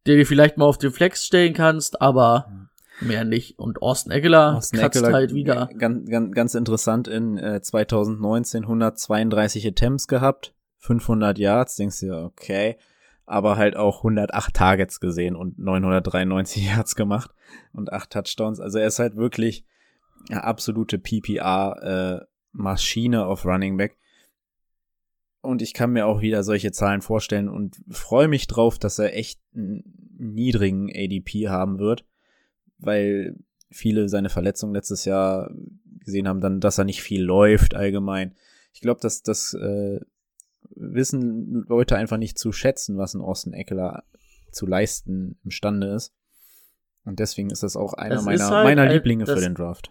der 0.07 0.17
dir 0.17 0.27
vielleicht 0.27 0.59
mal 0.59 0.67
auf 0.67 0.79
den 0.79 0.91
Flex 0.91 1.25
stellen 1.25 1.55
kannst, 1.55 2.03
aber 2.03 2.64
mehr 3.01 3.25
nicht. 3.25 3.59
Und 3.59 3.83
Austin 3.83 4.13
Eckler 4.13 4.57
Austin 4.57 4.79
kratzt 4.81 5.03
halt 5.03 5.35
wieder. 5.35 5.69
Ganz, 5.79 6.09
ganz, 6.09 6.35
ganz 6.35 6.55
interessant, 6.55 7.09
in 7.09 7.37
äh, 7.39 7.61
2019 7.61 8.63
132 8.65 9.67
Attempts 9.67 10.09
gehabt, 10.09 10.55
500 10.79 11.39
Yards, 11.39 11.77
denkst 11.77 12.01
du 12.01 12.07
dir, 12.07 12.25
okay, 12.25 12.79
aber 13.27 13.57
halt 13.57 13.77
auch 13.77 13.99
108 13.99 14.55
Targets 14.55 14.99
gesehen 15.01 15.37
und 15.37 15.59
993 15.59 16.67
Yards 16.71 16.97
gemacht 16.97 17.35
und 17.73 17.93
8 17.93 18.11
Touchdowns. 18.11 18.61
Also 18.61 18.79
er 18.79 18.87
ist 18.87 18.99
halt 18.99 19.17
wirklich 19.17 19.67
eine 20.31 20.45
absolute 20.45 20.99
PPR-Maschine 20.99 23.27
auf 23.27 23.45
Running 23.45 23.77
Back. 23.77 23.99
Und 25.41 25.61
ich 25.61 25.75
kann 25.75 25.93
mir 25.93 26.07
auch 26.07 26.23
wieder 26.23 26.43
solche 26.43 26.73
Zahlen 26.73 27.03
vorstellen 27.03 27.51
und 27.51 27.77
freue 27.91 28.29
mich 28.29 28.47
drauf, 28.47 28.79
dass 28.79 28.99
er 28.99 29.15
echt 29.15 29.39
einen 29.55 29.85
niedrigen 30.17 30.89
ADP 30.89 31.49
haben 31.49 31.79
wird, 31.79 32.07
weil 32.79 33.37
viele 33.71 34.09
seine 34.09 34.29
Verletzungen 34.31 34.75
letztes 34.75 35.05
Jahr 35.05 35.51
gesehen 36.01 36.29
haben, 36.29 36.41
dann, 36.41 36.61
dass 36.61 36.79
er 36.79 36.85
nicht 36.85 37.03
viel 37.03 37.23
läuft 37.23 37.75
allgemein. 37.75 38.35
Ich 38.73 38.81
glaube, 38.81 39.01
dass 39.01 39.23
das 39.23 39.55
äh, 39.55 40.01
wissen 40.77 41.65
Leute 41.69 41.97
einfach 41.97 42.17
nicht 42.19 42.39
zu 42.39 42.53
schätzen, 42.53 42.97
was 42.99 43.15
ein 43.15 43.21
Austin 43.21 43.53
Eckler 43.53 44.05
zu 44.53 44.67
leisten 44.67 45.39
imstande 45.45 45.89
ist. 45.89 46.13
Und 47.05 47.19
deswegen 47.21 47.51
ist 47.51 47.63
das 47.63 47.77
auch 47.77 47.93
einer 47.95 48.15
Das 48.17 48.25
meiner, 48.25 48.49
halt 48.51 48.65
meiner 48.65 48.83
ein- 48.83 48.93
Lieblinge 48.93 49.27
für 49.27 49.35
das- 49.35 49.43
den 49.45 49.55
Draft. 49.55 49.91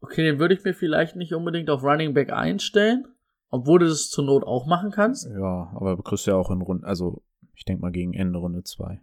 Okay, 0.00 0.22
den 0.22 0.38
würde 0.38 0.54
ich 0.54 0.62
mir 0.62 0.74
vielleicht 0.74 1.16
nicht 1.16 1.32
unbedingt 1.32 1.70
auf 1.70 1.82
Running 1.82 2.12
Back 2.14 2.30
einstellen, 2.32 3.06
obwohl 3.48 3.78
du 3.80 3.86
das 3.86 4.10
zur 4.10 4.24
Not 4.24 4.44
auch 4.44 4.66
machen 4.66 4.90
kannst. 4.90 5.26
Ja, 5.26 5.72
aber 5.74 5.96
du 5.96 6.02
kriegst 6.02 6.26
ja 6.26 6.34
auch 6.34 6.50
in 6.50 6.60
Runde, 6.60 6.86
also 6.86 7.22
ich 7.54 7.64
denke 7.64 7.80
mal 7.82 7.90
gegen 7.92 8.12
Ende 8.12 8.38
Runde 8.38 8.62
2. 8.62 9.00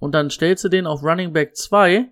und 0.00 0.12
dann 0.12 0.30
stellst 0.30 0.64
du 0.64 0.68
den 0.68 0.86
auf 0.88 1.04
Running 1.04 1.32
Back 1.32 1.56
2, 1.56 2.08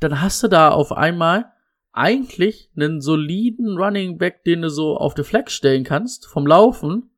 dann 0.00 0.22
hast 0.22 0.42
du 0.42 0.48
da 0.48 0.70
auf 0.70 0.92
einmal 0.92 1.52
eigentlich 1.92 2.70
einen 2.76 3.00
soliden 3.00 3.76
Running 3.76 4.16
Back, 4.16 4.44
den 4.44 4.62
du 4.62 4.70
so 4.70 4.96
auf 4.96 5.14
die 5.14 5.24
Flex 5.24 5.52
stellen 5.52 5.84
kannst, 5.84 6.26
vom 6.26 6.46
Laufen, 6.46 7.10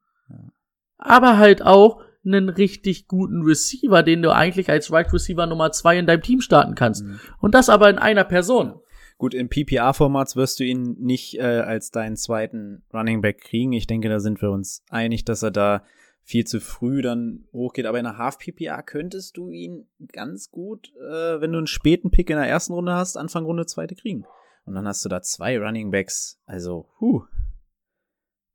aber 0.98 1.38
halt 1.38 1.62
auch 1.62 2.02
einen 2.24 2.48
richtig 2.48 3.08
guten 3.08 3.42
Receiver, 3.42 4.02
den 4.02 4.22
du 4.22 4.34
eigentlich 4.34 4.68
als 4.68 4.92
Right 4.92 5.12
Receiver 5.12 5.46
Nummer 5.46 5.72
2 5.72 5.98
in 6.00 6.06
deinem 6.06 6.22
Team 6.22 6.40
starten 6.40 6.74
kannst. 6.74 7.04
Und 7.38 7.54
das 7.54 7.68
aber 7.68 7.88
in 7.88 7.98
einer 7.98 8.24
Person. 8.24 8.74
Gut, 9.16 9.34
in 9.34 9.48
PPR-Formats 9.48 10.36
wirst 10.36 10.60
du 10.60 10.64
ihn 10.64 10.96
nicht 10.98 11.38
äh, 11.38 11.42
als 11.42 11.90
deinen 11.90 12.16
zweiten 12.16 12.82
Running 12.92 13.20
Back 13.20 13.42
kriegen. 13.42 13.72
Ich 13.72 13.86
denke, 13.86 14.08
da 14.08 14.18
sind 14.18 14.40
wir 14.40 14.50
uns 14.50 14.82
einig, 14.88 15.24
dass 15.26 15.42
er 15.42 15.50
da 15.50 15.82
viel 16.30 16.46
zu 16.46 16.60
früh 16.60 17.02
dann 17.02 17.44
hochgeht. 17.52 17.86
Aber 17.86 17.98
in 17.98 18.06
einer 18.06 18.16
Half-PPR 18.16 18.84
könntest 18.84 19.36
du 19.36 19.50
ihn 19.50 19.88
ganz 20.12 20.50
gut, 20.50 20.92
äh, 20.96 21.40
wenn 21.40 21.50
du 21.50 21.58
einen 21.58 21.66
späten 21.66 22.10
Pick 22.12 22.30
in 22.30 22.36
der 22.36 22.46
ersten 22.46 22.72
Runde 22.72 22.94
hast, 22.94 23.16
Anfang 23.16 23.44
Runde 23.44 23.66
zweite 23.66 23.96
kriegen. 23.96 24.24
Und 24.64 24.74
dann 24.74 24.86
hast 24.86 25.04
du 25.04 25.08
da 25.08 25.22
zwei 25.22 25.58
Running 25.58 25.90
Backs. 25.90 26.40
Also, 26.46 26.88
huh. 27.00 27.24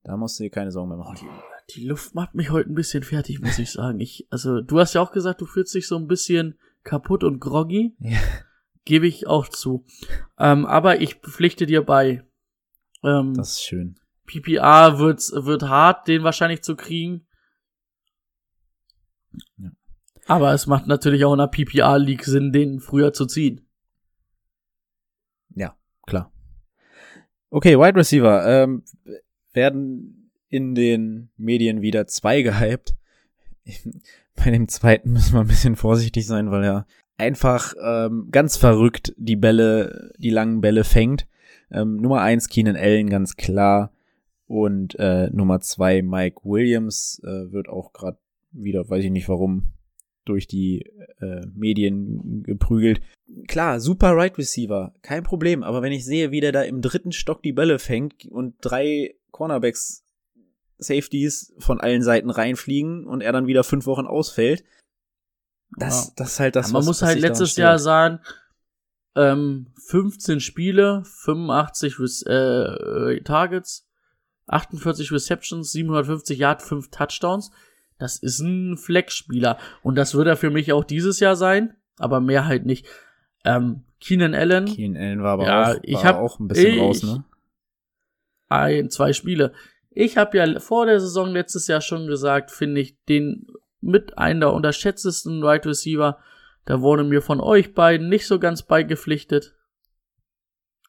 Da 0.04 0.16
musst 0.16 0.40
du 0.40 0.44
dir 0.44 0.52
keine 0.52 0.72
Sorgen 0.72 0.88
mehr 0.88 0.98
machen. 0.98 1.18
Die 1.76 1.86
Luft 1.86 2.16
macht 2.16 2.34
mich 2.34 2.50
heute 2.50 2.72
ein 2.72 2.76
bisschen 2.76 3.04
fertig, 3.04 3.42
muss 3.42 3.60
ich 3.60 3.72
sagen. 3.72 4.00
Ich, 4.00 4.26
also, 4.30 4.62
du 4.62 4.80
hast 4.80 4.94
ja 4.94 5.02
auch 5.02 5.12
gesagt, 5.12 5.42
du 5.42 5.46
fühlst 5.46 5.76
dich 5.76 5.88
so 5.88 5.98
ein 5.98 6.08
bisschen 6.08 6.58
kaputt 6.84 7.24
und 7.24 7.40
groggy. 7.40 7.96
Ja. 8.00 8.20
Gebe 8.88 9.08
ich 9.08 9.26
auch 9.26 9.48
zu. 9.48 9.84
Ähm, 10.38 10.68
aber 10.68 11.02
ich 11.02 11.16
pflichte 11.16 11.66
dir 11.66 11.82
bei. 11.82 12.24
Ähm, 13.04 13.34
Das 13.34 13.54
ist 13.54 13.64
schön. 13.64 13.96
PPR 14.28 15.00
wird, 15.00 15.22
wird 15.34 15.64
hart, 15.64 16.08
den 16.08 16.24
wahrscheinlich 16.24 16.62
zu 16.62 16.76
kriegen. 16.76 17.26
Aber 20.28 20.54
es 20.54 20.68
macht 20.68 20.88
natürlich 20.88 21.24
auch 21.26 21.34
in 21.34 21.40
einer 21.40 21.50
PPR-League 21.50 22.24
Sinn, 22.24 22.52
den 22.52 22.80
früher 22.80 23.14
zu 23.14 23.26
ziehen. 23.26 23.62
Ja, 25.56 25.76
klar. 26.06 26.32
Okay, 27.50 27.78
Wide 27.78 27.96
Receiver 27.96 28.46
ähm, 28.46 28.84
werden 29.54 30.32
in 30.50 30.76
den 30.76 31.30
Medien 31.38 31.82
wieder 31.82 32.08
zwei 32.08 32.42
gehypt. 32.42 32.96
Bei 34.36 34.52
dem 34.52 34.68
zweiten 34.68 35.14
müssen 35.14 35.34
wir 35.34 35.42
ein 35.42 35.48
bisschen 35.48 35.76
vorsichtig 35.76 36.26
sein, 36.26 36.52
weil 36.52 36.64
er 36.64 36.88
einfach 37.18 37.74
ähm, 37.82 38.28
ganz 38.32 38.58
verrückt 38.58 39.14
die 39.18 39.36
Bälle, 39.36 40.12
die 40.18 40.30
langen 40.30 40.62
Bälle 40.62 40.84
fängt. 40.84 41.28
Ähm, 41.72 41.98
Nummer 41.98 42.22
eins 42.22 42.50
Keenan 42.50 42.76
Allen 42.76 43.10
ganz 43.10 43.38
klar 43.38 43.92
und 44.48 44.96
äh, 45.00 45.30
Nummer 45.32 45.62
zwei 45.62 46.02
Mike 46.02 46.42
Williams 46.44 47.22
äh, 47.24 47.52
wird 47.52 47.70
auch 47.70 47.94
gerade 47.94 48.18
wieder, 48.52 48.88
weiß 48.90 49.04
ich 49.04 49.12
nicht 49.12 49.30
warum, 49.30 49.72
durch 50.26 50.48
die 50.48 50.82
äh, 51.20 51.46
Medien 51.54 52.44
geprügelt. 52.44 53.02
Klar, 53.48 53.80
super 53.80 54.12
Right 54.16 54.38
Receiver, 54.38 54.94
kein 55.02 55.24
Problem. 55.24 55.64
Aber 55.64 55.82
wenn 55.82 55.92
ich 55.92 56.06
sehe, 56.06 56.32
wie 56.32 56.42
der 56.42 56.52
da 56.52 56.62
im 56.64 56.82
dritten 56.82 57.12
Stock 57.12 57.42
die 57.44 57.54
Bälle 57.54 57.80
fängt 57.80 58.26
und 58.26 58.56
drei 58.62 59.16
Cornerbacks 59.32 60.04
Safeties 60.78 61.54
von 61.60 61.80
allen 61.80 62.02
Seiten 62.02 62.30
reinfliegen 62.30 63.06
und 63.06 63.22
er 63.22 63.32
dann 63.32 63.48
wieder 63.48 63.64
fünf 63.64 63.86
Wochen 63.86 64.06
ausfällt, 64.08 64.64
das, 65.78 66.08
Ja. 66.08 66.14
das 66.18 66.34
ist 66.34 66.40
halt 66.40 66.56
das, 66.56 66.68
Ja, 66.68 66.74
man 66.74 66.80
was, 66.82 66.86
muss 66.86 67.02
was 67.02 67.08
halt 67.10 67.20
letztes. 67.20 67.56
Jahr 67.56 67.80
sagen, 67.80 68.20
ähm, 69.16 69.68
15 69.88 70.40
Spiele, 70.42 71.04
85 71.06 72.00
Re 72.00 72.08
äh, 72.28 73.14
äh, 73.16 73.22
Targets, 73.24 73.88
48 74.48 75.12
Receptions, 75.12 75.72
750 75.72 76.38
Yards, 76.38 76.68
5 76.68 76.90
Touchdowns. 76.90 77.52
Das 77.98 78.18
ist 78.18 78.40
ein 78.40 78.78
Flex-Spieler. 78.78 79.58
Und 79.84 79.96
das 79.96 80.14
wird 80.16 80.28
er 80.28 80.36
für 80.38 80.50
mich 80.50 80.74
auch 80.74 80.84
dieses 80.84 81.20
Jahr 81.20 81.36
sein, 81.36 81.76
aber 81.98 82.20
mehr 82.20 82.46
halt 82.46 82.66
nicht. 82.66 82.86
Ähm, 83.46 83.84
Keenan 84.02 84.34
Allen, 84.36 84.66
Keen 84.66 84.98
Allen 84.98 85.24
war 85.24 85.34
aber 85.34 85.46
Ja, 85.46 85.72
auch, 85.74 85.80
ich 85.84 86.04
hab- 86.04 86.18
auch 86.18 86.40
ein 86.40 86.48
bisschen 86.48 86.74
ich- 86.74 86.80
raus, 86.82 87.04
ne? 87.04 87.24
ein, 88.50 88.90
zwei 88.90 89.14
Spiele. 89.14 89.54
Ich 89.92 90.18
habe 90.18 90.38
ja 90.38 90.60
vor 90.60 90.86
der 90.86 91.00
Saison 91.00 91.30
letztes 91.30 91.68
Jahr 91.68 91.82
schon 91.82 92.08
gesagt, 92.08 92.52
finde 92.52 92.82
ich 92.82 93.02
den 93.06 93.48
mit 93.82 94.18
einer 94.18 94.42
der 94.42 94.54
unterschätztesten 94.54 95.38
Wide 95.42 95.46
right 95.48 95.66
Receiver. 95.66 96.18
Da 96.66 96.82
wurde 96.82 97.04
mir 97.04 97.22
von 97.22 97.40
euch 97.40 97.74
beiden 97.74 98.10
nicht 98.10 98.28
so 98.28 98.40
ganz 98.40 98.64
beigepflichtet. 98.64 99.56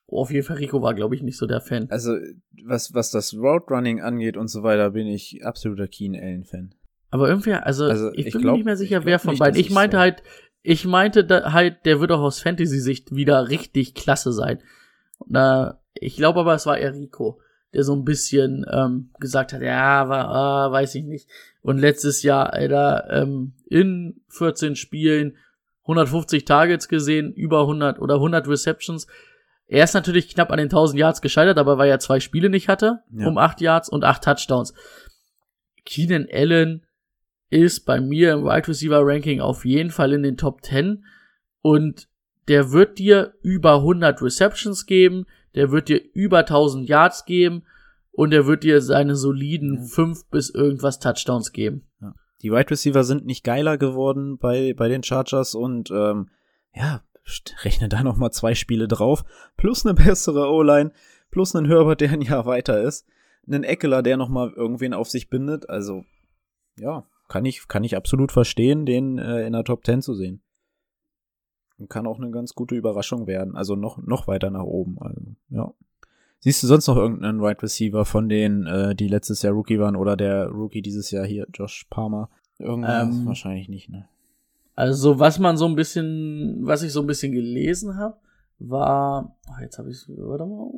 Oh, 0.06 0.20
auf 0.22 0.30
jeden 0.30 0.46
Fall, 0.46 0.56
Rico 0.56 0.82
war, 0.82 0.94
glaube 0.94 1.14
ich, 1.14 1.22
nicht 1.22 1.36
so 1.36 1.46
der 1.46 1.60
Fan. 1.60 1.88
Also, 1.90 2.16
was, 2.64 2.94
was 2.94 3.10
das 3.10 3.34
Roadrunning 3.34 4.00
angeht 4.00 4.36
und 4.36 4.48
so 4.48 4.62
weiter, 4.62 4.90
bin 4.90 5.06
ich 5.06 5.44
absoluter 5.44 5.88
Keen 5.88 6.14
Allen-Fan. 6.14 6.74
Aber 7.16 7.28
irgendwie, 7.30 7.52
also, 7.54 7.86
Also, 7.86 8.12
ich 8.12 8.26
ich 8.26 8.32
bin 8.34 8.42
glaub- 8.42 8.52
mir 8.52 8.58
nicht 8.58 8.66
mehr 8.66 8.76
sicher, 8.76 8.98
ich 8.98 9.04
wer 9.06 9.18
von 9.18 9.30
nicht, 9.30 9.38
beiden. 9.40 9.58
Ich 9.58 9.70
meinte 9.70 9.96
so- 9.96 10.00
halt, 10.00 10.22
ich 10.62 10.84
meinte 10.84 11.24
da 11.24 11.52
halt, 11.52 11.86
der 11.86 12.00
wird 12.00 12.12
auch 12.12 12.20
aus 12.20 12.40
Fantasy-Sicht 12.40 13.14
wieder 13.14 13.48
richtig 13.48 13.94
klasse 13.94 14.32
sein. 14.32 14.62
Na, 15.26 15.80
ich 15.94 16.16
glaube 16.16 16.40
aber, 16.40 16.54
es 16.54 16.66
war 16.66 16.76
eher 16.76 16.92
Rico, 16.92 17.40
der 17.72 17.84
so 17.84 17.94
ein 17.94 18.04
bisschen 18.04 18.66
ähm, 18.70 19.10
gesagt 19.18 19.52
hat, 19.54 19.62
ja, 19.62 20.08
war, 20.10 20.28
ah, 20.28 20.70
weiß 20.72 20.94
ich 20.96 21.04
nicht. 21.04 21.28
Und 21.62 21.78
letztes 21.78 22.22
Jahr, 22.22 22.52
Alter, 22.52 23.08
ähm, 23.10 23.54
in 23.68 24.20
14 24.28 24.76
Spielen 24.76 25.36
150 25.82 26.44
Targets 26.44 26.88
gesehen, 26.88 27.32
über 27.32 27.60
100 27.66 27.98
oder 28.00 28.16
100 28.16 28.46
Receptions. 28.48 29.06
Er 29.68 29.84
ist 29.84 29.94
natürlich 29.94 30.28
knapp 30.28 30.50
an 30.50 30.58
den 30.58 30.68
1000 30.68 30.98
Yards 30.98 31.22
gescheitert, 31.22 31.58
aber 31.58 31.78
weil 31.78 31.88
er 31.88 31.98
zwei 31.98 32.20
Spiele 32.20 32.50
nicht 32.50 32.68
hatte, 32.68 33.00
Ja. 33.10 33.26
um 33.26 33.38
8 33.38 33.60
Yards 33.60 33.88
und 33.88 34.04
8 34.04 34.22
Touchdowns. 34.24 34.74
Keenan 35.84 36.26
Allen 36.32 36.85
ist 37.50 37.84
bei 37.84 38.00
mir 38.00 38.32
im 38.32 38.44
Wide 38.44 38.68
Receiver 38.68 39.00
Ranking 39.02 39.40
auf 39.40 39.64
jeden 39.64 39.90
Fall 39.90 40.12
in 40.12 40.22
den 40.22 40.36
Top 40.36 40.64
10 40.64 41.04
und 41.62 42.08
der 42.48 42.72
wird 42.72 42.98
dir 42.98 43.34
über 43.42 43.76
100 43.76 44.22
Receptions 44.22 44.86
geben, 44.86 45.26
der 45.54 45.70
wird 45.70 45.88
dir 45.88 46.00
über 46.14 46.40
1000 46.40 46.88
Yards 46.88 47.24
geben 47.24 47.64
und 48.12 48.32
er 48.32 48.46
wird 48.46 48.62
dir 48.62 48.80
seine 48.80 49.16
soliden 49.16 49.86
5 49.86 50.26
bis 50.30 50.50
irgendwas 50.50 50.98
Touchdowns 50.98 51.52
geben. 51.52 51.86
Die 52.42 52.52
Wide 52.52 52.70
Receiver 52.70 53.02
sind 53.04 53.26
nicht 53.26 53.44
geiler 53.44 53.78
geworden 53.78 54.38
bei, 54.38 54.74
bei 54.74 54.88
den 54.88 55.02
Chargers 55.02 55.54
und 55.54 55.90
ähm, 55.90 56.28
ja, 56.74 57.02
rechne 57.64 57.88
da 57.88 58.02
noch 58.02 58.16
mal 58.16 58.30
zwei 58.30 58.54
Spiele 58.54 58.88
drauf, 58.88 59.24
plus 59.56 59.84
eine 59.84 59.94
bessere 59.94 60.50
O-Line, 60.50 60.92
plus 61.30 61.56
einen 61.56 61.66
Herbert, 61.66 62.00
der 62.00 62.12
ein 62.12 62.22
Jahr 62.22 62.46
weiter 62.46 62.80
ist, 62.82 63.06
einen 63.46 63.64
Eckler, 63.64 64.02
der 64.02 64.16
noch 64.16 64.28
mal 64.28 64.52
irgendwen 64.52 64.94
auf 64.94 65.08
sich 65.08 65.28
bindet. 65.30 65.68
Also 65.68 66.04
ja, 66.78 67.06
kann 67.28 67.44
ich 67.44 67.66
kann 67.68 67.84
ich 67.84 67.96
absolut 67.96 68.32
verstehen, 68.32 68.86
den 68.86 69.18
äh, 69.18 69.46
in 69.46 69.52
der 69.52 69.64
Top 69.64 69.84
10 69.84 70.02
zu 70.02 70.14
sehen. 70.14 70.40
Und 71.78 71.90
kann 71.90 72.06
auch 72.06 72.18
eine 72.18 72.30
ganz 72.30 72.54
gute 72.54 72.74
Überraschung 72.74 73.26
werden, 73.26 73.54
also 73.56 73.76
noch 73.76 73.98
noch 73.98 74.26
weiter 74.26 74.50
nach 74.50 74.62
oben. 74.64 74.96
Also 75.00 75.20
ja. 75.50 75.72
Siehst 76.40 76.62
du 76.62 76.66
sonst 76.66 76.86
noch 76.86 76.96
irgendeinen 76.96 77.40
Wide 77.40 77.62
Receiver 77.62 78.04
von 78.04 78.28
denen, 78.28 78.66
äh, 78.66 78.94
die 78.94 79.08
letztes 79.08 79.42
Jahr 79.42 79.52
Rookie 79.54 79.78
waren 79.78 79.96
oder 79.96 80.16
der 80.16 80.46
Rookie 80.48 80.82
dieses 80.82 81.10
Jahr 81.10 81.24
hier, 81.26 81.46
Josh 81.52 81.86
Palmer? 81.90 82.28
Irgendwas 82.58 83.16
Ähm, 83.16 83.26
wahrscheinlich 83.26 83.68
nicht, 83.68 83.88
ne? 83.90 84.06
Also 84.74 85.18
was 85.18 85.38
man 85.38 85.56
so 85.56 85.66
ein 85.66 85.74
bisschen, 85.76 86.58
was 86.60 86.82
ich 86.82 86.92
so 86.92 87.00
ein 87.00 87.06
bisschen 87.06 87.32
gelesen 87.32 87.96
habe, 87.96 88.16
war, 88.58 89.36
ah, 89.48 89.60
jetzt 89.62 89.78
habe 89.78 89.90
ich, 89.90 90.04
warte 90.08 90.44
mal, 90.46 90.70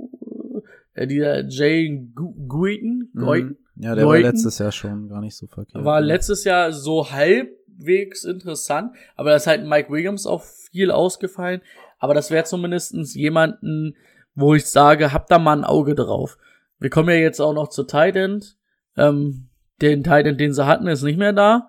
äh, 0.95 1.07
dieser 1.07 1.47
Jay 1.49 2.09
Gu- 2.15 2.35
Guiton, 2.49 3.11
Guiton, 3.15 3.57
Ja, 3.81 3.95
der 3.95 4.07
war 4.07 4.15
Leuten- 4.15 4.27
letztes 4.29 4.59
Jahr 4.59 4.73
schon 4.73 5.09
gar 5.09 5.21
nicht 5.21 5.37
so 5.37 5.47
verkehrt. 5.47 5.85
war 5.85 6.01
letztes 6.01 6.45
Jahr 6.45 6.73
so 6.73 7.11
halbwegs 7.11 8.25
interessant, 8.25 8.93
aber 9.17 9.31
da 9.31 9.37
ist 9.37 9.47
halt 9.47 9.65
Mike 9.65 9.91
Williams 9.91 10.27
auch 10.27 10.43
viel 10.45 10.91
ausgefallen. 10.91 11.61
Aber 11.99 12.15
das 12.15 12.31
wäre 12.31 12.45
zumindestens 12.45 13.15
jemanden, 13.15 13.95
wo 14.35 14.55
ich 14.55 14.67
sage, 14.67 15.13
habt 15.13 15.31
da 15.31 15.39
mal 15.39 15.57
ein 15.57 15.65
Auge 15.65 15.95
drauf. 15.95 16.39
Wir 16.79 16.91
kommen 16.91 17.09
ja 17.09 17.17
jetzt 17.17 17.41
auch 17.41 17.53
noch 17.55 17.69
zu 17.69 17.83
Tight 17.85 18.15
End. 18.17 18.57
Ähm, 18.97 19.49
den 19.81 20.05
Tight 20.05 20.27
End, 20.27 20.41
den 20.41 20.53
sie 20.53 20.67
hatten, 20.67 20.87
ist 20.87 21.03
nicht 21.03 21.19
mehr 21.19 21.33
da. 21.33 21.69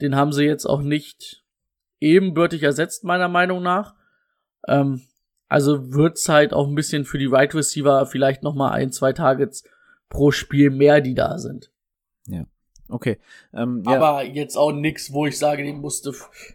Den 0.00 0.16
haben 0.16 0.32
sie 0.32 0.44
jetzt 0.44 0.66
auch 0.66 0.82
nicht 0.82 1.44
ebenbürtig 2.00 2.62
ersetzt, 2.62 3.04
meiner 3.04 3.28
Meinung 3.28 3.62
nach. 3.62 3.94
Ähm, 4.68 5.02
also 5.48 5.92
wird's 5.94 6.28
halt 6.28 6.52
auch 6.52 6.66
ein 6.68 6.74
bisschen 6.74 7.04
für 7.04 7.18
die 7.18 7.30
Wide 7.30 7.54
Receiver 7.54 8.04
vielleicht 8.06 8.42
noch 8.42 8.54
mal 8.54 8.70
ein, 8.72 8.92
zwei 8.92 9.12
Targets 9.12 9.64
pro 10.14 10.30
Spiel 10.30 10.70
mehr, 10.70 11.00
die 11.00 11.14
da 11.14 11.38
sind. 11.38 11.70
Okay. 12.88 13.18
Ähm, 13.52 13.82
ja, 13.86 13.96
Aber 13.96 14.24
jetzt 14.24 14.56
auch 14.56 14.72
nix, 14.72 15.12
wo 15.12 15.26
ich 15.26 15.38
sage, 15.38 15.62
den 15.62 15.80
musste, 15.80 16.12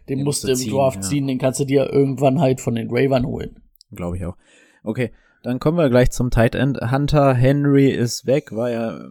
den 0.08 0.18
Den 0.18 0.24
musste 0.24 0.50
im 0.50 0.56
ziehen, 0.56 0.72
Draft 0.72 0.96
ja. 0.96 1.02
ziehen, 1.02 1.26
den 1.26 1.38
kannst 1.38 1.60
du 1.60 1.64
dir 1.64 1.92
irgendwann 1.92 2.40
halt 2.40 2.60
von 2.60 2.74
den 2.74 2.88
Ravern 2.90 3.26
holen. 3.26 3.60
glaube 3.94 4.16
ich 4.16 4.24
auch. 4.24 4.36
Okay, 4.84 5.12
dann 5.42 5.58
kommen 5.58 5.76
wir 5.76 5.90
gleich 5.90 6.10
zum 6.10 6.30
Tight 6.30 6.54
End. 6.54 6.78
Hunter 6.80 7.34
Henry 7.34 7.90
ist 7.90 8.26
weg, 8.26 8.52
war 8.52 8.70
ja 8.70 9.10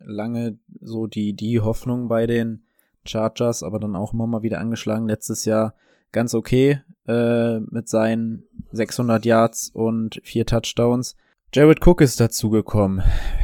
lange 0.00 0.58
so 0.80 1.06
die, 1.06 1.34
die 1.34 1.60
Hoffnung 1.60 2.08
bei 2.08 2.26
den 2.26 2.64
Chargers, 3.04 3.62
aber 3.62 3.80
dann 3.80 3.96
auch 3.96 4.12
immer 4.12 4.26
mal 4.26 4.42
wieder 4.42 4.60
angeschlagen. 4.60 5.08
Letztes 5.08 5.44
Jahr 5.44 5.74
ganz 6.12 6.34
okay 6.34 6.80
äh, 7.08 7.58
mit 7.58 7.88
seinen 7.88 8.44
600 8.72 9.24
Yards 9.24 9.70
und 9.70 10.20
vier 10.22 10.46
Touchdowns. 10.46 11.16
Jared 11.54 11.86
Cook 11.86 12.00
ist 12.00 12.18
dazugekommen. 12.18 13.00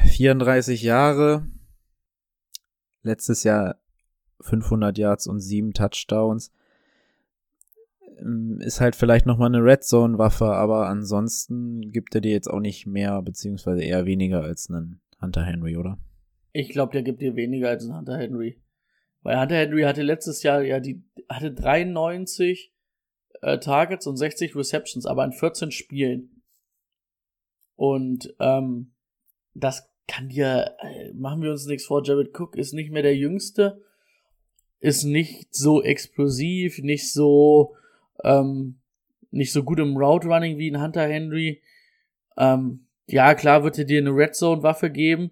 34 0.08 0.82
Jahre. 0.82 1.46
Letztes 3.04 3.44
Jahr 3.44 3.76
500 4.40 4.98
Yards 4.98 5.28
und 5.28 5.38
sieben 5.38 5.72
Touchdowns. 5.74 6.50
Ähm, 8.18 8.58
Ist 8.62 8.80
halt 8.80 8.96
vielleicht 8.96 9.26
noch 9.26 9.38
mal 9.38 9.46
eine 9.46 9.62
Red 9.62 9.84
Zone 9.84 10.18
Waffe, 10.18 10.46
aber 10.46 10.88
ansonsten 10.88 11.92
gibt 11.92 12.12
er 12.16 12.20
dir 12.20 12.32
jetzt 12.32 12.50
auch 12.50 12.58
nicht 12.58 12.84
mehr 12.84 13.22
beziehungsweise 13.22 13.84
eher 13.84 14.06
weniger 14.06 14.42
als 14.42 14.68
einen 14.68 15.00
Hunter 15.20 15.44
Henry, 15.44 15.76
oder? 15.76 15.96
Ich 16.52 16.70
glaube, 16.70 16.90
der 16.90 17.04
gibt 17.04 17.22
dir 17.22 17.36
weniger 17.36 17.68
als 17.68 17.86
ein 17.86 17.96
Hunter 17.96 18.18
Henry. 18.18 18.60
Weil 19.22 19.40
Hunter 19.40 19.54
Henry 19.54 19.82
hatte 19.82 20.02
letztes 20.02 20.42
Jahr 20.42 20.62
ja 20.62 20.80
die, 20.80 21.04
hatte 21.28 21.52
93 21.52 22.74
äh, 23.42 23.60
Targets 23.60 24.08
und 24.08 24.16
60 24.16 24.56
Receptions, 24.56 25.06
aber 25.06 25.24
in 25.24 25.30
14 25.30 25.70
Spielen. 25.70 26.29
Und 27.80 28.34
ähm, 28.40 28.90
das 29.54 29.90
kann 30.06 30.28
dir, 30.28 30.76
äh, 30.80 31.14
machen 31.14 31.40
wir 31.40 31.50
uns 31.50 31.64
nichts 31.64 31.86
vor, 31.86 32.04
Jared 32.04 32.38
Cook 32.38 32.54
ist 32.54 32.74
nicht 32.74 32.90
mehr 32.90 33.02
der 33.02 33.16
Jüngste, 33.16 33.80
ist 34.80 35.04
nicht 35.04 35.54
so 35.54 35.82
explosiv, 35.82 36.80
nicht 36.80 37.10
so, 37.10 37.74
ähm, 38.22 38.80
nicht 39.30 39.50
so 39.50 39.62
gut 39.62 39.78
im 39.78 39.96
Route 39.96 40.28
Running 40.28 40.58
wie 40.58 40.70
ein 40.70 40.82
Hunter 40.82 41.08
Henry. 41.08 41.62
Ähm, 42.36 42.84
ja, 43.06 43.34
klar 43.34 43.64
wird 43.64 43.78
er 43.78 43.86
dir 43.86 44.00
eine 44.00 44.10
Red 44.10 44.34
Zone 44.34 44.62
Waffe 44.62 44.90
geben, 44.90 45.30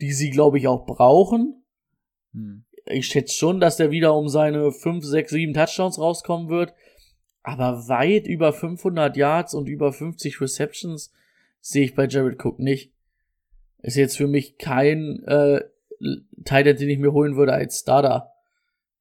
die 0.00 0.12
sie, 0.12 0.30
glaube 0.30 0.56
ich, 0.56 0.68
auch 0.68 0.86
brauchen. 0.86 1.62
Hm. 2.32 2.64
Ich 2.86 3.08
schätze 3.08 3.36
schon, 3.36 3.60
dass 3.60 3.76
der 3.76 3.90
wieder 3.90 4.14
um 4.14 4.30
seine 4.30 4.72
5, 4.72 5.04
6, 5.04 5.30
7 5.30 5.52
Touchdowns 5.52 5.98
rauskommen 5.98 6.48
wird. 6.48 6.72
Aber 7.42 7.86
weit 7.86 8.26
über 8.26 8.54
500 8.54 9.14
Yards 9.14 9.52
und 9.52 9.68
über 9.68 9.92
50 9.92 10.40
Receptions 10.40 11.12
sehe 11.62 11.84
ich 11.84 11.94
bei 11.94 12.06
Jared 12.06 12.44
Cook 12.44 12.58
nicht. 12.58 12.92
Ist 13.78 13.96
jetzt 13.96 14.18
für 14.18 14.26
mich 14.26 14.58
kein 14.58 15.22
äh, 15.24 15.62
Tight 16.44 16.66
End, 16.66 16.80
den 16.80 16.90
ich 16.90 16.98
mir 16.98 17.12
holen 17.12 17.36
würde 17.36 17.54
als 17.54 17.80
Starter. 17.80 18.28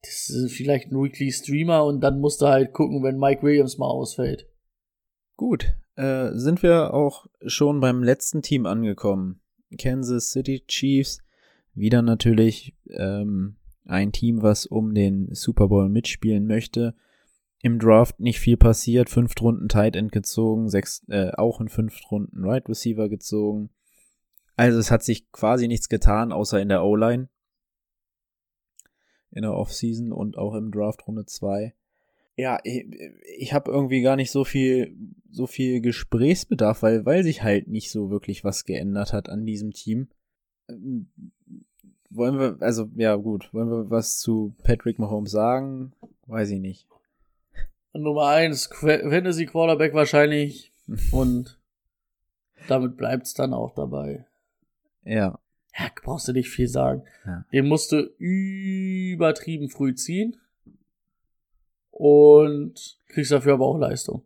Das 0.03 0.29
ist 0.29 0.53
vielleicht 0.53 0.91
ein 0.91 1.03
Weekly 1.03 1.31
Streamer 1.31 1.83
und 1.85 2.01
dann 2.01 2.19
musst 2.19 2.41
du 2.41 2.47
halt 2.47 2.73
gucken, 2.73 3.03
wenn 3.03 3.19
Mike 3.19 3.43
Williams 3.43 3.77
mal 3.77 3.87
ausfällt. 3.87 4.47
Gut, 5.35 5.75
äh, 5.95 6.31
sind 6.33 6.63
wir 6.63 6.93
auch 6.93 7.27
schon 7.45 7.79
beim 7.79 8.01
letzten 8.01 8.41
Team 8.41 8.65
angekommen. 8.65 9.41
Kansas 9.77 10.31
City 10.31 10.63
Chiefs. 10.67 11.19
Wieder 11.73 12.01
natürlich 12.01 12.75
ähm, 12.89 13.55
ein 13.85 14.11
Team, 14.11 14.41
was 14.41 14.65
um 14.65 14.93
den 14.93 15.33
Super 15.33 15.67
Bowl 15.67 15.89
mitspielen 15.89 16.45
möchte. 16.45 16.95
Im 17.63 17.79
Draft 17.79 18.19
nicht 18.19 18.39
viel 18.39 18.57
passiert. 18.57 19.09
Fünf 19.09 19.33
Runden 19.39 19.69
Tight 19.69 19.95
End 19.95 20.11
gezogen, 20.11 20.69
sechs, 20.69 21.03
äh, 21.09 21.31
auch 21.31 21.61
in 21.61 21.69
fünf 21.69 21.99
Runden 22.09 22.43
Right 22.43 22.67
Receiver 22.67 23.07
gezogen. 23.09 23.69
Also 24.55 24.79
es 24.79 24.91
hat 24.91 25.03
sich 25.03 25.31
quasi 25.31 25.67
nichts 25.67 25.89
getan, 25.89 26.31
außer 26.31 26.59
in 26.59 26.69
der 26.69 26.83
O-Line. 26.83 27.29
In 29.31 29.43
der 29.43 29.53
Offseason 29.53 30.11
und 30.11 30.37
auch 30.37 30.55
im 30.55 30.71
Draft 30.71 31.07
Runde 31.07 31.25
2 31.25 31.73
ja, 32.41 32.59
ich, 32.63 32.87
ich 33.37 33.53
habe 33.53 33.71
irgendwie 33.71 34.01
gar 34.01 34.15
nicht 34.15 34.31
so 34.31 34.43
viel, 34.43 34.95
so 35.29 35.47
viel 35.47 35.81
Gesprächsbedarf, 35.81 36.81
weil, 36.81 37.05
weil 37.05 37.23
sich 37.23 37.43
halt 37.43 37.67
nicht 37.67 37.91
so 37.91 38.09
wirklich 38.09 38.43
was 38.43 38.65
geändert 38.65 39.13
hat 39.13 39.29
an 39.29 39.45
diesem 39.45 39.71
Team. 39.73 40.07
Ähm, 40.69 41.09
Wollen 42.13 42.39
wir, 42.39 42.57
also, 42.59 42.89
ja, 42.95 43.15
gut, 43.15 43.53
wollen 43.53 43.69
wir 43.69 43.89
was 43.89 44.17
zu 44.17 44.53
Patrick 44.63 44.99
Mahomes 44.99 45.31
sagen? 45.31 45.93
Weiß 46.27 46.49
ich 46.49 46.59
nicht. 46.59 46.85
Nummer 47.93 48.27
eins, 48.27 48.67
Fantasy 48.67 49.45
Quarterback 49.45 49.93
wahrscheinlich. 49.93 50.73
Und 51.11 51.59
damit 52.67 52.97
bleibt's 52.97 53.33
dann 53.33 53.53
auch 53.53 53.73
dabei. 53.73 54.25
Ja, 55.03 55.39
Ja, 55.77 55.89
brauchst 56.03 56.27
du 56.27 56.33
nicht 56.33 56.49
viel 56.49 56.67
sagen. 56.67 57.03
Ja. 57.25 57.45
Den 57.51 57.67
musst 57.67 57.91
du 57.91 58.01
übertrieben 58.17 59.69
früh 59.69 59.95
ziehen. 59.95 60.37
Und 61.89 62.99
kriegst 63.07 63.31
dafür 63.31 63.53
aber 63.53 63.65
auch 63.65 63.77
Leistung. 63.77 64.23